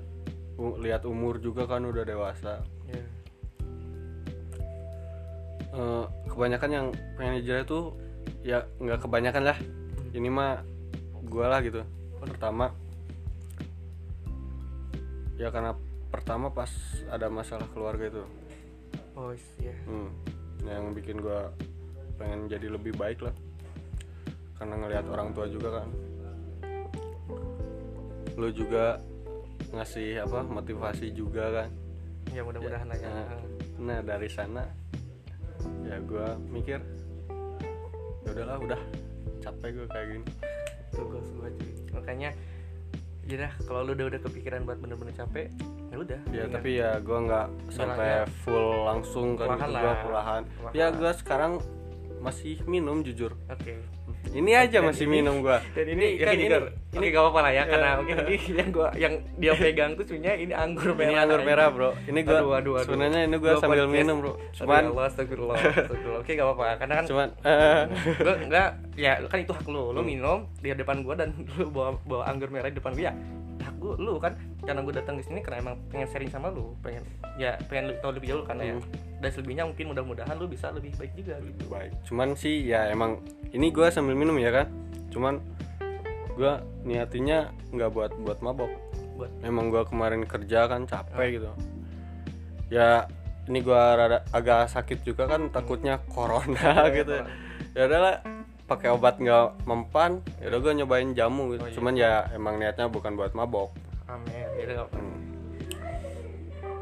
Lihat 0.58 1.02
umur 1.06 1.42
juga 1.42 1.66
kan 1.66 1.82
udah 1.82 2.06
dewasa. 2.06 2.62
Ya. 2.86 3.02
Eh, 5.74 6.04
kebanyakan 6.30 6.70
yang 6.70 6.86
pengen 7.18 7.42
hijrah 7.42 7.62
itu 7.66 7.80
ya 8.46 8.62
nggak 8.78 9.02
kebanyakan 9.02 9.50
lah. 9.50 9.58
Ini 10.14 10.28
mah 10.30 10.62
gue 11.26 11.46
lah 11.46 11.58
gitu. 11.62 11.82
Pertama 12.22 12.70
ya 15.38 15.54
karena 15.54 15.74
pertama 16.10 16.50
pas 16.50 16.70
ada 17.10 17.26
masalah 17.30 17.66
keluarga 17.74 18.10
itu. 18.10 18.22
Oh 19.18 19.34
iya. 19.62 19.74
Hmm, 19.86 20.10
yang 20.66 20.94
bikin 20.94 21.18
gue 21.18 21.40
pengen 22.18 22.50
jadi 22.50 22.66
lebih 22.68 22.98
baik 22.98 23.22
lah. 23.22 23.34
Karena 24.58 24.74
ngelihat 24.74 25.06
orang 25.06 25.30
tua 25.32 25.46
juga 25.46 25.80
kan. 25.80 25.88
Lu 28.34 28.50
juga 28.50 28.98
ngasih 29.70 30.26
apa 30.26 30.42
motivasi 30.42 31.14
juga 31.14 31.62
kan. 31.62 31.70
Ya 32.34 32.42
mudah-mudahan 32.42 32.86
lah 32.90 32.98
ya. 32.98 33.08
Nah, 33.08 33.26
nah 33.78 33.98
dari 34.02 34.28
sana 34.28 34.66
ya 35.86 35.96
gue 36.02 36.28
mikir 36.50 36.82
ya 38.26 38.30
udahlah 38.34 38.58
udah. 38.60 38.80
Capek 39.38 39.68
gue 39.78 39.86
kayak 39.86 40.06
gini. 40.10 40.26
Tuh 40.90 41.04
gue 41.06 41.22
setuju. 41.22 41.66
Makanya 41.94 42.30
ya 43.28 43.36
dah 43.46 43.52
kalau 43.68 43.84
lu 43.86 43.92
udah 43.94 44.06
udah 44.10 44.20
kepikiran 44.26 44.64
buat 44.66 44.78
bener-bener 44.82 45.14
capek 45.14 45.52
ya 45.88 45.96
udah. 46.02 46.20
Ya 46.28 46.44
mendingan- 46.46 46.54
tapi 46.58 46.70
ya 46.82 46.90
gue 46.98 47.18
nggak 47.30 47.46
sampai 47.70 48.08
ya. 48.10 48.24
full 48.42 48.68
langsung 48.88 49.28
kan 49.38 49.46
gitu 49.54 49.70
gue 49.70 49.92
Perlahan. 50.02 50.42
ya 50.74 50.86
gue 50.90 51.12
sekarang 51.22 51.52
masih 52.20 52.60
minum 52.64 53.00
jujur 53.00 53.32
oke 53.46 53.74
ini 54.28 54.52
aja 54.52 54.78
Dan 54.78 54.92
masih 54.92 55.04
ini- 55.04 55.14
minum 55.18 55.40
gue 55.40 55.56
dan 55.72 55.86
ini, 55.86 56.06
Ini 56.14 56.20
kan 56.20 56.34
ini- 56.34 56.50
ini, 56.90 57.06
gak 57.08 57.22
apa-apa 57.22 57.40
lah 57.40 57.50
ya 57.50 57.56
Ya. 57.58 57.64
karena 57.66 57.88
mungkin 57.96 58.16
ini 58.24 58.36
yang 58.58 58.68
gua 58.68 58.88
yang 58.94 59.14
dia 59.36 59.52
pegang 59.54 59.90
tuh 59.92 60.04
sebenarnya 60.04 60.36
ini 60.36 60.52
anggur 60.52 60.90
merah 60.90 61.06
ini 61.06 61.16
anggur 61.16 61.40
merah 61.42 61.66
bro 61.68 61.90
ini 62.02 62.20
gue 62.22 62.34
Aduh, 62.34 62.52
aduh, 62.52 62.74
aduh. 62.74 62.84
sebenarnya 62.84 63.20
ini 63.24 63.36
gue 63.36 63.48
Gua 63.48 63.56
sambil 63.58 63.84
podcast. 63.84 63.96
minum 63.96 64.16
bro 64.18 64.30
Aduh, 64.30 64.36
cuman 64.54 64.76
ya 64.78 64.88
Allah, 64.88 65.04
astagfirullah, 65.06 65.56
astagfirullah. 65.56 66.18
Oke, 66.18 66.30
gak 66.30 66.46
apa-apa. 66.46 66.64
Karena 66.76 66.94
kan 66.94 67.04
cuman 67.06 67.28
eh, 67.42 67.82
gua 68.20 68.34
enggak 68.38 68.68
ya 68.94 69.12
kan 69.22 69.38
itu 69.38 69.52
hak 69.52 69.66
lu. 69.66 69.82
Lu 69.88 70.00
Hmm. 70.00 70.08
minum 70.08 70.38
di 70.56 70.68
depan 70.70 70.96
gua 71.00 71.14
dan 71.14 71.28
lu 71.56 71.68
bawa 71.68 71.96
bawa 72.02 72.24
anggur 72.26 72.48
merah 72.48 72.66
di 72.66 72.76
depan 72.76 72.92
gua 72.92 73.04
ya. 73.04 73.12
Hak 73.58 73.74
gua 73.78 73.94
lu 73.98 74.16
kan 74.22 74.38
karena 74.62 74.80
gua 74.82 74.94
datang 74.94 75.18
ke 75.18 75.22
sini 75.26 75.40
karena 75.42 75.58
emang 75.62 75.76
pengen 75.90 76.08
sharing 76.10 76.30
sama 76.30 76.48
lu, 76.50 76.74
pengen 76.82 77.02
ya 77.38 77.54
pengen 77.70 77.90
lu 77.90 77.94
tahu 78.02 78.18
lebih 78.18 78.28
jauh 78.34 78.44
karena 78.46 78.62
ya. 78.62 78.74
Hmm. 78.76 78.84
Dan 79.18 79.30
selebihnya 79.34 79.64
mungkin 79.66 79.86
mudah-mudahan 79.90 80.36
lu 80.38 80.46
bisa 80.46 80.70
lebih 80.70 80.94
baik 80.94 81.12
juga 81.18 81.34
gitu. 81.42 81.62
baik 81.66 81.92
cuman 82.06 82.28
sih 82.38 82.62
ya 82.62 82.86
emang 82.90 83.18
ini 83.50 83.74
gue 83.74 83.86
sambil 83.90 84.14
minum 84.14 84.38
ya 84.38 84.54
kan 84.54 84.66
cuman 85.10 85.42
gue 86.38 86.52
niatinya 86.86 87.50
nggak 87.74 87.90
buat 87.90 88.12
buat 88.22 88.38
mabok 88.44 88.70
Buat 89.18 89.34
emang 89.42 89.74
gue 89.74 89.82
kemarin 89.90 90.22
kerja 90.22 90.70
kan 90.70 90.86
capek 90.86 91.42
gitu 91.42 91.50
ya 92.70 93.10
ini 93.50 93.58
gue 93.64 93.74
rada 93.74 94.22
agak 94.30 94.70
sakit 94.70 95.02
juga 95.02 95.26
kan 95.26 95.50
takutnya 95.50 95.98
corona 96.06 96.86
Iya, 96.86 96.94
gitu 97.02 97.16
ya 97.74 97.82
udahlah 97.90 98.37
pakai 98.68 98.92
obat 98.92 99.16
nggak 99.16 99.64
mempan 99.64 100.20
ya 100.38 100.52
udah 100.52 100.60
gue 100.60 100.72
nyobain 100.76 101.10
jamu 101.10 101.56
gitu 101.56 101.64
Oh, 101.64 101.66
iya. 101.66 101.74
cuman 101.74 101.94
ya 101.94 102.12
emang 102.30 102.54
niatnya 102.56 102.86
bukan 102.86 103.16
buat 103.16 103.32
mabok 103.32 103.72
amin. 104.04 104.44
Ya 104.54 104.76
apa-apa. 104.76 104.96
Hmm. 104.96 105.18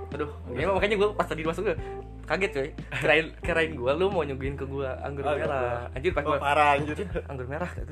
Aduh, 0.09 0.30
ini 0.49 0.62
mah 0.64 0.74
makanya 0.74 0.97
gue 0.97 1.09
pas 1.12 1.26
tadi 1.26 1.43
masuk 1.43 1.62
gue 1.64 1.76
kaget 2.24 2.51
coy. 2.51 2.68
Kirain 2.97 3.26
kirain 3.39 3.70
gue 3.70 3.93
lu 3.93 4.07
mau 4.09 4.22
nyuguhin 4.22 4.55
ke 4.55 4.64
gue 4.64 4.89
anggur 4.99 5.22
Oh, 5.22 5.34
merah. 5.34 5.91
Anjir 5.93 6.11
pas 6.11 6.22
Oh, 6.24 6.39
parah 6.39 6.74
anjir 6.74 6.95
anjir 6.97 7.22
anggur 7.26 7.47
merah 7.47 7.68
gitu. 7.68 7.91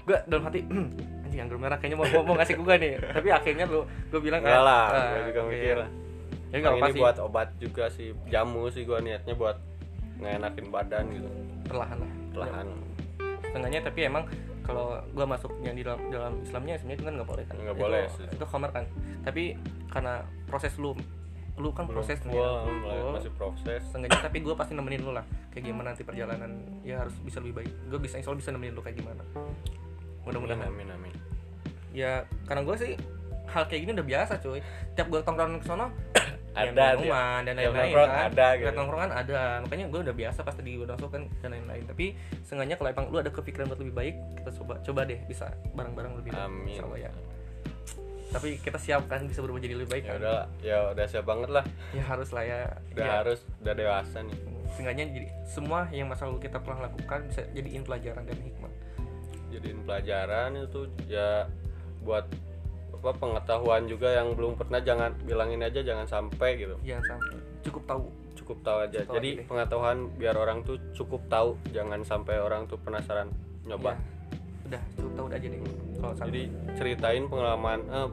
gue 0.00 0.16
dalam 0.26 0.42
hati 0.42 0.58
"Hmm, 0.62 0.88
anjing 1.22 1.40
anggur 1.40 1.56
merah 1.56 1.76
kayaknya 1.76 1.96
mau 1.96 2.06
mau, 2.10 2.22
mau 2.24 2.34
ngasih 2.34 2.56
gue 2.56 2.74
nih 2.76 2.92
tapi 2.98 3.28
akhirnya 3.30 3.64
lu 3.64 3.80
gue 4.10 4.20
bilang 4.20 4.40
enggak 4.42 4.60
lah 4.60 4.84
"Ah, 4.86 5.08
gue 5.14 5.22
juga 5.30 5.40
oke." 5.40 5.50
mikir 5.50 5.78
ya 6.50 6.56
nggak 6.58 6.72
apa 6.72 6.82
ini 6.82 6.90
sih 6.90 7.00
buat 7.00 7.16
obat 7.20 7.48
juga 7.56 7.84
sih 7.88 8.08
jamu 8.26 8.62
sih 8.68 8.82
gue 8.82 8.98
niatnya 8.98 9.34
buat 9.34 9.56
ngenakin 10.18 10.66
badan 10.68 11.04
gitu 11.14 11.28
perlahan 11.64 11.96
lah 11.96 12.10
perlahan 12.34 12.66
setengahnya 13.50 13.80
tapi 13.82 14.06
emang 14.06 14.24
kalau 14.62 15.02
gue 15.02 15.26
masuknya 15.26 15.74
di 15.74 15.82
dalam 15.82 15.98
dalam 16.08 16.32
Islamnya 16.40 16.78
sebenarnya 16.78 16.96
itu 16.96 17.04
kan 17.04 17.14
nggak 17.18 17.28
boleh 17.28 17.44
kan? 17.44 17.54
Nggak 17.58 17.74
Itu- 17.76 17.82
boleh 17.82 18.02
sih. 18.14 18.26
itu 18.30 18.44
khamar 18.46 18.70
kan. 18.70 18.84
Tapi 19.26 19.42
karena 19.90 20.14
proses 20.46 20.72
lu 20.78 20.94
lu 21.58 21.74
kan 21.76 21.84
proses 21.84 22.16
nih 22.24 22.38
ya. 22.38 23.10
masih 23.10 23.34
proses. 23.34 23.82
Setengahnya 23.84 24.22
tapi 24.22 24.40
gue 24.40 24.54
pasti 24.54 24.72
nemenin 24.72 25.02
lu 25.02 25.10
lah. 25.10 25.26
Kayak 25.50 25.64
gimana 25.68 25.92
nanti 25.92 26.06
perjalanan 26.06 26.62
ya 26.80 27.02
harus 27.02 27.12
bisa 27.20 27.42
lebih 27.42 27.60
baik. 27.60 27.70
Gue 27.90 27.98
bisa 27.98 28.16
insya 28.16 28.30
Allah 28.30 28.40
bisa 28.40 28.50
nemenin 28.54 28.72
lu 28.72 28.80
kayak 28.80 28.96
gimana. 29.02 29.20
Mudah-mudahan. 30.22 30.70
Amin 30.70 30.88
amin 30.88 31.12
ya 31.90 32.22
karena 32.46 32.62
gue 32.62 32.76
sih 32.78 32.92
hal 33.50 33.66
kayak 33.66 33.80
gini 33.82 33.92
udah 33.98 34.06
biasa 34.06 34.38
cuy. 34.38 34.62
Tiap 34.94 35.10
gue 35.10 35.20
tongkrongan 35.26 35.58
ke 35.58 35.66
sono 35.66 35.90
ya 36.50 36.74
Ada, 36.74 36.98
minuman 36.98 37.40
dan 37.46 37.54
tiap 37.54 37.72
lain-lain 37.72 37.86
nongkrong 37.86 38.10
kan. 38.10 38.26
ada, 38.26 38.46
gitu. 38.58 38.64
Tiap 38.66 38.74
tongkrongan 38.74 39.10
ada. 39.14 39.40
Makanya 39.62 39.84
gue 39.86 40.00
udah 40.02 40.14
biasa 40.18 40.38
pas 40.42 40.54
tadi 40.58 40.72
masuk 40.76 41.10
kan 41.10 41.22
dan 41.40 41.50
lain-lain. 41.54 41.84
Tapi 41.86 42.06
sengaja 42.42 42.74
kalau 42.74 42.90
emang 42.90 43.06
lu 43.14 43.16
ada 43.22 43.30
kepikiran 43.30 43.70
buat 43.70 43.80
lebih 43.80 43.94
baik 43.94 44.14
kita 44.42 44.50
coba 44.58 44.74
coba 44.82 45.00
deh 45.06 45.20
bisa 45.30 45.46
bareng-bareng 45.74 46.12
lebih 46.18 46.32
baik. 46.34 46.50
Amin. 46.50 46.80
Allah 46.82 47.00
ya. 47.06 47.10
Tapi 48.30 48.48
kita 48.62 48.78
siap 48.78 49.10
kan 49.10 49.26
bisa 49.26 49.42
berubah 49.42 49.58
jadi 49.58 49.74
lebih 49.74 49.90
baik 49.90 50.04
ya 50.06 50.10
kan? 50.14 50.18
udah 50.22 50.40
ya 50.62 50.78
udah 50.94 51.06
siap 51.06 51.24
banget 51.26 51.50
lah. 51.50 51.64
Ya 51.94 52.02
harus 52.06 52.28
lah 52.30 52.44
ya. 52.46 52.60
Udah 52.94 53.06
ya, 53.06 53.12
harus 53.22 53.38
udah 53.62 53.74
dewasa 53.74 54.18
nih. 54.22 54.38
Sengaja 54.70 55.02
jadi 55.02 55.28
semua 55.46 55.90
yang 55.90 56.06
masa 56.06 56.30
lalu 56.30 56.46
kita 56.46 56.62
pernah 56.62 56.86
lakukan 56.86 57.26
bisa 57.26 57.42
jadiin 57.54 57.82
pelajaran 57.82 58.22
dan 58.22 58.38
hikmah. 58.38 58.72
Jadiin 59.50 59.82
pelajaran 59.82 60.50
itu 60.62 60.86
ya 61.10 61.50
buat 62.06 62.26
apa 63.00 63.16
pengetahuan 63.16 63.88
juga 63.88 64.12
yang 64.12 64.36
belum 64.36 64.60
pernah 64.60 64.76
jangan 64.84 65.16
bilangin 65.24 65.64
aja 65.64 65.80
jangan 65.80 66.04
sampai 66.04 66.60
gitu. 66.60 66.76
Jangan 66.84 67.16
sampai. 67.16 67.36
Cukup 67.64 67.82
tahu. 67.88 68.04
Cukup 68.36 68.58
tahu 68.60 68.78
aja. 68.84 68.98
Cukup 69.00 69.08
tahu 69.08 69.16
jadi 69.16 69.30
aja 69.32 69.44
pengetahuan 69.48 69.96
biar 70.20 70.36
orang 70.36 70.58
tuh 70.68 70.76
cukup 70.92 71.24
tahu 71.32 71.56
jangan 71.72 72.04
sampai 72.04 72.36
orang 72.36 72.68
tuh 72.68 72.76
penasaran. 72.76 73.32
Nyoba. 73.64 73.96
Ya, 73.96 74.00
udah 74.68 74.82
cukup 75.00 75.12
tahu 75.16 75.26
aja 75.32 75.46
deh. 75.48 75.60
Kalau 75.96 76.12
sampai. 76.12 76.28
Jadi 76.28 76.42
ceritain 76.76 77.24
pengalaman 77.24 77.78
eh, 77.88 78.08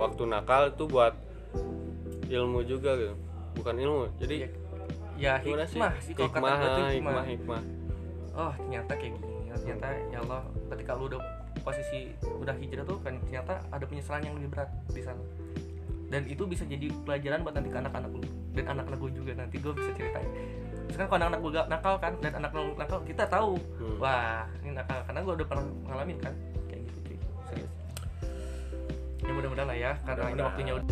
waktu 0.00 0.22
nakal 0.24 0.72
itu 0.72 0.84
buat 0.88 1.14
ilmu 2.32 2.64
juga 2.64 2.96
gitu. 2.96 3.14
Bukan 3.60 3.74
ilmu. 3.76 4.08
Jadi 4.16 4.48
ya 5.20 5.38
gimana 5.44 5.68
sih? 5.68 5.78
hikmah 5.78 5.94
sih 6.00 6.12
kata 6.16 6.26
hikmah 6.32 6.54
tuh 6.56 6.72
hikmah 6.72 6.88
hikmah. 6.96 7.24
hikmah. 7.28 7.62
Oh 8.32 8.52
ternyata 8.56 8.92
kayak 8.96 9.12
gini. 9.20 9.52
Ternyata 9.52 9.86
ya 10.08 10.18
Allah 10.24 10.42
ketika 10.72 10.96
lu 10.96 11.12
udah 11.12 11.43
posisi 11.64 12.12
udah 12.22 12.52
hijrah 12.60 12.84
tuh 12.84 13.00
kan 13.00 13.16
ternyata 13.24 13.64
ada 13.72 13.84
penyesalan 13.88 14.22
yang 14.22 14.34
lebih 14.36 14.52
berat 14.52 14.68
di 14.92 15.00
sana. 15.00 15.24
Dan 16.12 16.28
itu 16.28 16.44
bisa 16.44 16.62
jadi 16.68 16.92
pelajaran 17.02 17.42
buat 17.42 17.56
nanti 17.56 17.72
ke 17.72 17.78
anak-anak 17.80 18.12
lu 18.12 18.22
dan 18.54 18.64
anak-anak 18.70 18.98
gue 19.00 19.10
juga 19.16 19.32
nanti 19.34 19.56
gue 19.58 19.72
bisa 19.72 19.90
ceritain. 19.96 20.30
Sekarang 20.92 21.08
kalau 21.10 21.18
anak-anak 21.24 21.40
gue 21.40 21.52
nakal 21.72 21.94
kan 21.98 22.12
dan 22.20 22.32
anak 22.38 22.50
anak 22.52 22.76
nakal 22.76 22.98
kita 23.02 23.24
tahu. 23.26 23.56
Hmm. 23.80 23.96
wah 23.98 24.46
ini 24.62 24.76
nakal. 24.76 25.00
Karena 25.08 25.20
gue 25.24 25.34
udah 25.42 25.46
pernah 25.48 25.64
ngalamin 25.90 26.18
kan. 26.20 26.34
Kayak 26.68 26.80
gitu 26.86 27.00
sih 27.08 27.18
serius. 27.50 27.72
Ya 29.24 29.32
mudah-mudahan 29.32 29.68
lah 29.72 29.78
ya 29.80 29.92
karena 30.04 30.24
ini 30.30 30.42
waktunya 30.44 30.72
udah 30.76 30.88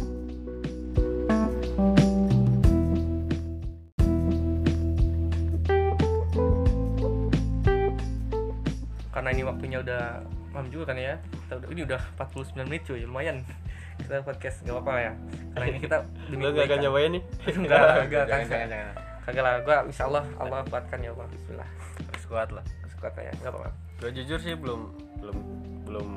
karena 9.12 9.28
ini 9.38 9.42
waktunya 9.46 9.78
udah 9.84 10.04
malam 10.52 10.68
juga 10.68 10.92
kan 10.92 10.96
ya. 10.96 11.16
Kita 11.18 11.54
udah- 11.58 11.70
ini 11.72 11.80
udah 11.82 12.00
49 12.16 12.68
menit 12.68 12.82
cuy. 12.84 13.02
Lumayan. 13.02 13.36
Kita 14.02 14.20
podcast 14.20 14.56
gak 14.62 14.72
apa-apa 14.72 14.92
ya. 14.98 15.12
Karena 15.52 15.64
ini 15.68 15.78
kita 15.78 15.96
demi 16.32 16.42
gak 16.42 16.48
akan 16.48 16.56
kebaikan. 16.58 16.78
nyobain 16.80 17.10
nih? 17.12 17.22
enggak 17.60 17.80
enggak 18.02 18.24
jangan 18.24 18.28
kan 18.28 18.48
jangan 18.48 18.68
jangan. 18.68 18.94
Kagak 19.22 19.42
lah 19.46 19.54
gua 19.62 19.76
insya 19.86 20.04
Allah 20.10 20.24
Allah 20.36 20.60
kuatkan 20.66 20.98
ya 20.98 21.10
Allah. 21.14 21.26
Bismillah. 21.30 21.68
Harus 22.10 22.24
kuat 22.26 22.48
lah. 22.50 22.64
Harus 22.82 22.94
kuat 22.98 23.12
ya 23.14 23.32
nggak 23.38 23.52
apa-apa. 23.52 23.70
Gue 24.02 24.10
jujur 24.12 24.38
sih 24.42 24.54
belum 24.58 24.80
belum 25.22 25.38
belum 25.86 26.08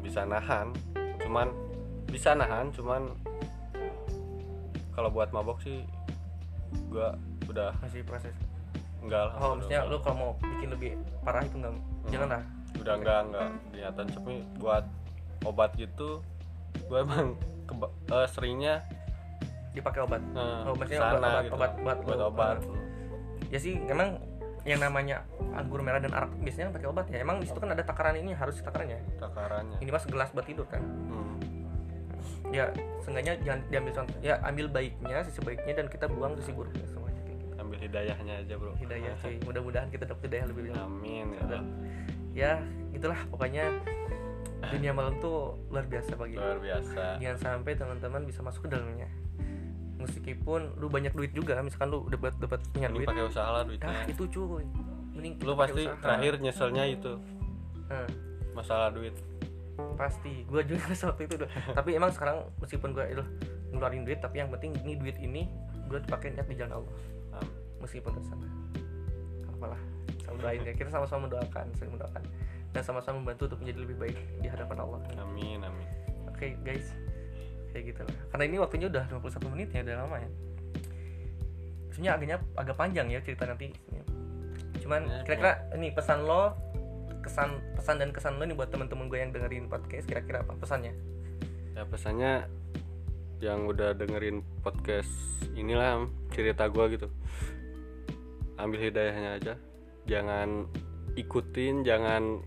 bisa 0.00 0.24
nahan. 0.24 0.72
Cuman 1.20 1.52
bisa 2.08 2.32
nahan 2.32 2.72
cuman 2.72 3.02
kalau 4.94 5.10
buat 5.10 5.28
mabok 5.28 5.58
sih 5.60 5.82
gue 6.88 7.08
udah 7.44 7.74
masih 7.82 8.00
proses. 8.06 8.32
Enggak 9.04 9.28
lah 9.28 9.34
oh 9.36 9.52
maksudnya 9.58 9.84
lu 9.84 10.00
kalau 10.00 10.16
mau 10.16 10.30
bikin 10.40 10.72
lebih 10.72 10.90
parah 11.20 11.44
itu 11.44 11.60
enggak 11.60 11.76
jangan 12.08 12.28
lah 12.40 12.42
udah 12.76 12.94
enggak 12.94 13.18
enggak 13.24 13.48
niatan 13.70 14.06
tapi 14.08 14.34
buat 14.56 14.84
obat 15.42 15.70
gitu 15.74 16.20
gue 16.84 16.98
emang 16.98 17.36
keba- 17.64 17.92
eh, 18.10 18.28
seringnya 18.28 18.84
dipakai 19.70 20.00
obat? 20.00 20.22
Eh, 20.22 20.62
Oh, 20.64 20.74
maksudnya 20.74 21.00
ke 21.00 21.06
sana 21.08 21.18
obat- 21.18 21.42
gitu. 21.42 21.54
obat- 21.54 21.76
obat- 21.76 22.02
buat 22.02 22.20
obat. 22.22 22.56
obat 22.58 22.58
ya 23.48 23.58
sih 23.58 23.74
memang 23.76 24.18
yang 24.64 24.80
namanya 24.80 25.20
anggur 25.52 25.78
merah 25.78 25.98
dan 25.98 26.08
arak 26.10 26.32
biasanya 26.38 26.72
pakai 26.72 26.88
obat 26.88 27.04
ya. 27.06 27.20
Emang 27.20 27.36
di 27.36 27.44
situ 27.44 27.60
kan 27.60 27.68
ada 27.68 27.84
takaran 27.84 28.16
ini 28.16 28.32
harus 28.32 28.56
takarannya 28.58 28.96
takarannya. 29.14 29.76
Ini 29.76 29.90
mas 29.90 30.04
gelas 30.04 30.32
buat 30.32 30.42
tidur 30.42 30.64
kan? 30.64 30.80
Hmm. 30.80 31.36
ya 32.48 32.70
seenggaknya 33.00 33.34
jangan 33.40 33.60
diambil 33.66 33.92
contoh. 33.92 34.16
Ya 34.20 34.38
ambil 34.40 34.66
baiknya 34.70 35.20
sisi 35.20 35.42
baiknya 35.42 35.74
dan 35.74 35.86
kita 35.86 36.06
buang 36.06 36.32
sisi 36.38 36.54
buruknya 36.54 36.86
semuanya 36.86 37.20
gitu. 37.26 37.44
Ambil 37.58 37.78
hidayahnya 37.78 38.34
aja 38.40 38.54
bro. 38.54 38.72
Hidayah 38.74 39.12
cuy. 39.18 39.36
Mudah-mudahan 39.42 39.88
kita 39.90 40.04
dapat 40.06 40.22
hidayah 40.24 40.46
lebih 40.46 40.62
banyak. 40.64 40.80
Amin 40.80 41.26
ya 41.30 41.42
Dan. 41.44 41.64
Ya 42.34 42.58
itulah 42.90 43.16
pokoknya 43.30 43.70
dunia 44.68 44.92
malam 44.96 45.14
tuh 45.22 45.54
luar 45.70 45.86
biasa 45.86 46.18
bagi 46.18 46.36
luar 46.36 46.58
biasa. 46.58 47.22
Jangan 47.22 47.38
sampai 47.38 47.72
teman-teman 47.78 48.22
bisa 48.26 48.40
masuk 48.42 48.66
ke 48.66 48.74
dalamnya. 48.74 49.08
Meskipun 50.00 50.76
lu 50.76 50.90
banyak 50.92 51.14
duit 51.16 51.32
juga 51.32 51.56
misalkan 51.64 51.88
lu 51.94 52.04
dapat 52.10 52.36
dapat 52.36 52.60
punya 52.74 52.88
duit. 52.92 53.08
pakai 53.08 53.24
usaha 53.24 53.48
lah 53.48 53.62
nah 53.64 53.68
duitnya 53.70 53.96
itu 54.10 54.24
cuy. 54.28 54.64
Mending 55.14 55.34
lu 55.40 55.52
pasti 55.54 55.82
usaha. 55.86 56.02
terakhir 56.02 56.32
nyeselnya 56.42 56.84
itu. 56.90 57.12
Nah, 57.88 58.08
masalah 58.52 58.88
duit. 58.92 59.14
Pasti. 59.96 60.44
Gue 60.48 60.62
juga 60.66 60.92
waktu 61.12 61.22
itu 61.24 61.34
tuh. 61.40 61.48
tapi 61.72 61.90
emang 61.96 62.10
sekarang 62.12 62.44
meskipun 62.60 62.92
gue 62.92 63.04
itu 63.14 63.24
ngeluarin 63.72 64.02
duit 64.06 64.18
tapi 64.22 64.42
yang 64.42 64.50
penting 64.52 64.74
ini 64.84 64.92
duit 64.98 65.16
ini 65.20 65.48
gue 65.88 66.00
pakai 66.08 66.34
niat 66.36 66.48
di 66.48 66.56
jalan 66.56 66.82
Allah. 66.82 66.94
Meskipun 67.84 68.16
ke 68.16 68.22
sana 68.24 68.48
apalah 69.44 69.80
sama 70.34 70.50
doain 70.50 70.60
ya 70.66 70.74
kita 70.74 70.90
sama-sama 70.90 71.30
mendoakan 71.30 71.66
saling 71.78 71.94
mendoakan 71.94 72.22
dan 72.74 72.82
sama-sama 72.82 73.22
membantu 73.22 73.46
untuk 73.46 73.62
menjadi 73.62 73.78
lebih 73.86 73.96
baik 74.02 74.18
di 74.42 74.48
hadapan 74.50 74.82
Allah. 74.82 74.98
Amin 75.22 75.62
amin. 75.62 75.86
Oke 76.26 76.58
guys. 76.66 76.90
Kayak 77.70 77.94
gitu 77.94 78.00
lah. 78.02 78.16
Karena 78.34 78.44
ini 78.50 78.56
waktunya 78.58 78.86
udah 78.90 79.06
51 79.06 79.54
menit 79.54 79.68
ya 79.70 79.80
udah 79.86 79.96
lama 80.02 80.16
ya. 80.18 80.30
Sebenarnya 81.94 82.12
agaknya 82.18 82.36
agak 82.58 82.76
panjang 82.76 83.06
ya 83.14 83.18
cerita 83.22 83.46
nanti. 83.46 83.70
Cuman 84.82 85.06
Ya, 85.06 85.22
kira-kira 85.22 85.52
ini 85.78 85.94
pesan 85.94 86.26
lo 86.26 86.58
kesan 87.22 87.56
pesan 87.78 87.96
dan 88.02 88.10
kesan 88.10 88.36
lo 88.36 88.44
nih 88.44 88.58
buat 88.58 88.68
teman-teman 88.68 89.06
gue 89.08 89.16
yang 89.22 89.30
dengerin 89.32 89.70
podcast 89.70 90.04
kira-kira 90.10 90.42
apa 90.42 90.58
pesannya? 90.58 90.92
Ya 91.78 91.86
pesannya 91.86 92.50
yang 93.38 93.70
udah 93.70 93.94
dengerin 93.94 94.42
podcast 94.66 95.10
inilah 95.54 96.10
cerita 96.34 96.66
gua 96.66 96.90
gitu. 96.90 97.06
Ambil 98.58 98.90
hidayahnya 98.90 99.30
aja 99.38 99.54
jangan 100.04 100.68
ikutin 101.14 101.86
jangan 101.86 102.42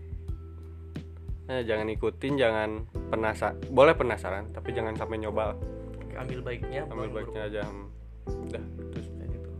eh, 1.48 1.62
jangan 1.64 1.88
ikutin 1.88 2.36
jangan 2.36 2.70
penasaran 3.08 3.56
boleh 3.72 3.94
penasaran 3.96 4.52
tapi 4.52 4.76
jangan 4.76 4.92
sampai 4.94 5.16
nyoba. 5.18 5.56
Oke, 5.98 6.14
ambil 6.16 6.40
baiknya 6.44 6.84
ambil 6.88 7.08
baiknya 7.10 7.42
aja 7.48 7.62
Hmm. 7.64 8.44
udah 8.44 8.64
terus. 8.92 9.08
Kayak 9.16 9.30
gitu. 9.32 9.50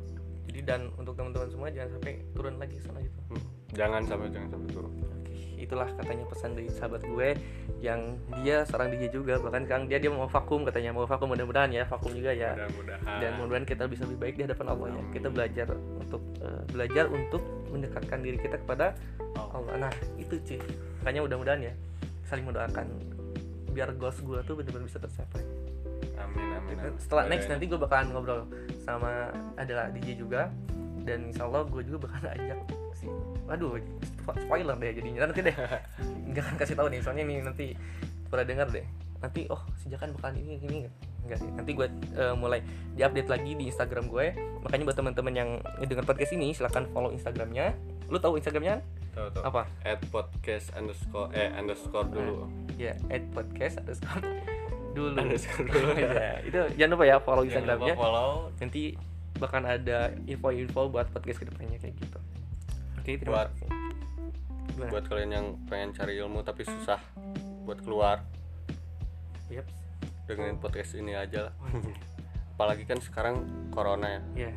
Jadi 0.53 0.61
dan 0.69 0.81
untuk 1.01 1.17
teman-teman 1.17 1.49
semua 1.49 1.69
jangan 1.73 1.91
sampai 1.97 2.13
turun 2.37 2.55
lagi 2.61 2.77
sana 2.85 3.01
gitu. 3.01 3.19
Hmm. 3.33 3.43
jangan 3.73 4.03
sampai 4.05 4.29
jangan 4.29 4.49
sampai 4.53 4.69
turun 4.73 4.93
itulah 5.59 5.91
katanya 5.99 6.25
pesan 6.31 6.55
dari 6.55 6.71
sahabat 6.71 7.03
gue 7.05 7.35
yang 7.83 8.17
dia 8.41 8.63
seorang 8.65 8.95
DJ 8.95 9.11
juga. 9.13 9.39
Bahkan 9.43 9.67
kang 9.67 9.83
dia 9.91 9.99
dia 9.99 10.11
mau 10.11 10.31
vakum 10.31 10.63
katanya. 10.63 10.95
Mau 10.95 11.05
vakum 11.05 11.31
mudah-mudahan 11.31 11.71
ya 11.75 11.85
vakum 11.85 12.15
juga 12.15 12.31
ya. 12.31 12.55
Mudah-mudahan. 12.55 13.19
Dan 13.19 13.31
mudah-mudahan 13.37 13.67
kita 13.67 13.85
bisa 13.91 14.03
lebih 14.07 14.19
baik 14.23 14.35
di 14.39 14.43
hadapan 14.47 14.67
Allah 14.71 14.89
ya. 14.95 15.03
Kita 15.11 15.29
belajar 15.29 15.67
untuk 15.75 16.23
eh, 16.41 16.63
belajar 16.71 17.05
untuk 17.11 17.43
mendekatkan 17.69 18.19
diri 18.23 18.39
kita 18.39 18.57
kepada 18.63 18.95
Allah. 19.37 19.75
Nah 19.89 19.93
itu 20.17 20.39
cuy. 20.39 20.61
Makanya 21.03 21.21
mudah-mudahan 21.27 21.61
ya 21.69 21.75
saling 22.29 22.45
mendoakan 22.45 22.87
biar 23.73 23.95
goals 23.97 24.19
gue 24.21 24.39
tuh 24.45 24.55
benar-benar 24.59 24.87
bisa 24.87 24.99
tercapai. 25.01 25.43
Amin 26.19 26.51
amin, 26.51 26.77
amin. 26.83 26.99
setelah 26.99 27.25
Boleh. 27.27 27.39
next 27.39 27.47
nanti 27.47 27.65
gue 27.71 27.79
bakalan 27.79 28.11
ngobrol 28.11 28.43
sama 28.83 29.31
adalah 29.59 29.91
DJ 29.91 30.19
juga. 30.19 30.51
Dan 31.03 31.33
insya 31.33 31.49
Allah 31.49 31.65
gue 31.65 31.81
juga 31.89 32.05
bakalan 32.05 32.37
ajak 32.37 32.59
si 32.99 33.07
waduh 33.47 33.79
spoiler 34.37 34.77
deh 34.77 34.91
jadinya. 34.93 35.25
Nanti 35.25 35.41
deh. 35.41 35.57
Nggak 36.29 36.43
akan 36.45 36.57
kasih 36.57 36.75
tahu 36.75 36.89
nih 36.89 37.01
soalnya 37.01 37.25
nih 37.25 37.39
nanti 37.41 37.67
pada 38.27 38.45
dengar 38.45 38.69
deh. 38.69 38.85
Nanti 39.19 39.49
oh 39.49 39.59
sejakan 39.77 40.15
bakalan 40.15 40.39
ini 40.39 40.55
ini 40.63 40.77
enggak 41.23 41.39
sih. 41.39 41.51
Nanti 41.51 41.71
gue 41.73 41.87
eh, 42.15 42.35
mulai 42.35 42.61
diupdate 42.95 43.27
lagi 43.29 43.53
di 43.53 43.65
Instagram 43.67 44.07
gue. 44.07 44.27
Makanya 44.63 44.85
buat 44.85 44.97
teman-teman 44.97 45.33
yang 45.33 45.51
ngedenger 45.79 46.05
podcast 46.05 46.33
ini 46.33 46.53
silahkan 46.53 46.85
follow 46.91 47.11
Instagramnya. 47.11 47.75
Lu 48.07 48.17
tahu 48.17 48.37
Instagramnya? 48.37 48.79
Tuh, 49.13 49.27
tuh. 49.35 49.43
apa? 49.43 49.67
At 49.83 49.99
podcast 50.09 50.71
underscore 50.73 51.33
eh 51.33 51.51
underscore 51.51 52.07
dulu. 52.07 52.47
Ya 52.79 52.95
add 53.09 53.27
podcast 53.33 53.83
underscore 53.83 54.23
dulu. 54.97 55.19
Underscore 55.19 55.67
dulu. 55.69 55.91
ya 55.99 56.39
itu 56.41 56.59
jangan 56.79 56.91
lupa 56.95 57.05
ya 57.05 57.17
follow 57.19 57.43
Jangan 57.43 57.51
Instagramnya. 57.51 57.95
follow. 57.99 58.31
Nanti 58.57 58.83
bahkan 59.39 59.63
ada 59.63 59.99
info-info 60.25 60.91
buat 60.91 61.11
podcast 61.11 61.39
ke 61.39 61.47
depannya 61.47 61.79
kayak 61.79 61.95
gitu. 61.99 62.19
Oke 62.97 63.19
terima 63.19 63.43
Buat- 63.43 63.51
kasih 63.53 63.58
Gimana? 64.79 64.91
buat 64.95 65.05
kalian 65.11 65.31
yang 65.35 65.47
pengen 65.67 65.91
cari 65.91 66.15
ilmu 66.23 66.41
tapi 66.47 66.63
susah 66.63 67.03
buat 67.67 67.83
keluar. 67.83 68.23
Yep. 69.51 69.67
dengerin 70.29 70.61
podcast 70.61 70.93
ini 70.95 71.17
aja 71.17 71.51
lah. 71.51 71.55
Apalagi 72.55 72.85
kan 72.85 73.01
sekarang 73.01 73.43
corona 73.73 74.21
ya. 74.21 74.23
Ya 74.47 74.53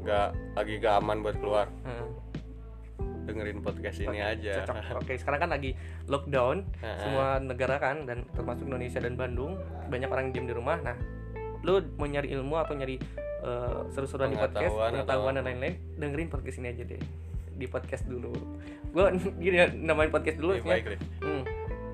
nggak 0.00 0.28
lagi 0.56 0.74
gak 0.80 0.94
aman 1.00 1.20
buat 1.20 1.36
keluar. 1.36 1.66
Heeh. 1.84 2.08
dengerin 3.20 3.62
podcast 3.62 4.00
ini 4.00 4.18
aja. 4.18 4.64
cocok. 4.64 4.74
Oke 5.04 5.14
sekarang 5.14 5.40
kan 5.46 5.50
lagi 5.52 5.70
lockdown 6.10 6.66
Heeh. 6.82 6.98
semua 6.98 7.38
negara 7.38 7.78
kan 7.78 8.02
dan 8.02 8.26
termasuk 8.34 8.66
Indonesia 8.66 8.98
dan 8.98 9.14
Bandung 9.14 9.54
banyak 9.86 10.08
orang 10.10 10.32
diem 10.34 10.50
di 10.50 10.54
rumah. 10.56 10.80
Nah 10.80 10.96
lu 11.60 11.78
mau 12.00 12.08
nyari 12.08 12.32
ilmu 12.32 12.56
atau 12.56 12.74
nyari 12.74 12.96
eh, 13.44 13.80
seru-seruan 13.92 14.32
di 14.32 14.38
podcast 14.40 14.72
pengetahuan 14.72 15.36
atau- 15.36 15.36
dan 15.36 15.44
lain-lain 15.46 15.74
dengerin 16.00 16.28
podcast 16.32 16.58
ini 16.58 16.68
aja 16.72 16.82
deh. 16.82 17.00
Di 17.60 17.66
podcast 17.68 18.04
dulu 18.08 18.32
gue 18.90 19.04
gini 19.38 19.56
ya, 19.62 19.66
namain 19.70 20.10
podcast 20.10 20.38
dulu 20.38 20.58
Baik, 20.58 20.64
ya. 20.66 20.70
baik. 20.70 21.00
Hmm, 21.22 21.42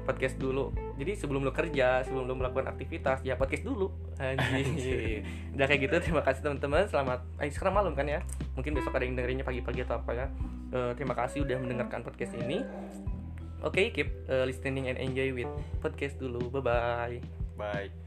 podcast 0.07 0.37
dulu. 0.41 0.73
Jadi 0.97 1.13
sebelum 1.13 1.45
lo 1.45 1.53
kerja, 1.53 2.01
sebelum 2.07 2.25
lo 2.25 2.35
melakukan 2.39 2.73
aktivitas, 2.73 3.21
ya 3.21 3.37
podcast 3.37 3.67
dulu. 3.67 3.93
Anjir. 4.17 5.27
Udah 5.53 5.67
kayak 5.69 5.81
gitu, 5.85 5.95
terima 6.01 6.23
kasih 6.25 6.41
teman-teman. 6.47 6.89
Selamat. 6.89 7.21
Eh, 7.43 7.53
sekarang 7.53 7.75
malam 7.77 7.93
kan 7.93 8.09
ya? 8.09 8.25
Mungkin 8.57 8.73
besok 8.73 8.97
ada 8.97 9.05
yang 9.05 9.19
dengerinnya 9.19 9.45
pagi-pagi 9.45 9.85
atau 9.85 10.01
apa 10.01 10.11
ya. 10.15 10.27
Eh, 10.73 10.93
terima 10.97 11.13
kasih 11.13 11.45
udah 11.45 11.59
mendengarkan 11.61 12.01
podcast 12.01 12.33
ini. 12.39 12.65
Oke, 13.61 13.93
keep 13.93 14.09
eh, 14.31 14.45
listening 14.49 14.89
and 14.89 14.97
enjoy 14.97 15.35
with 15.37 15.53
podcast 15.85 16.17
dulu. 16.17 16.49
Bye 16.49 16.65
bye. 16.65 17.19
bye 17.59 18.06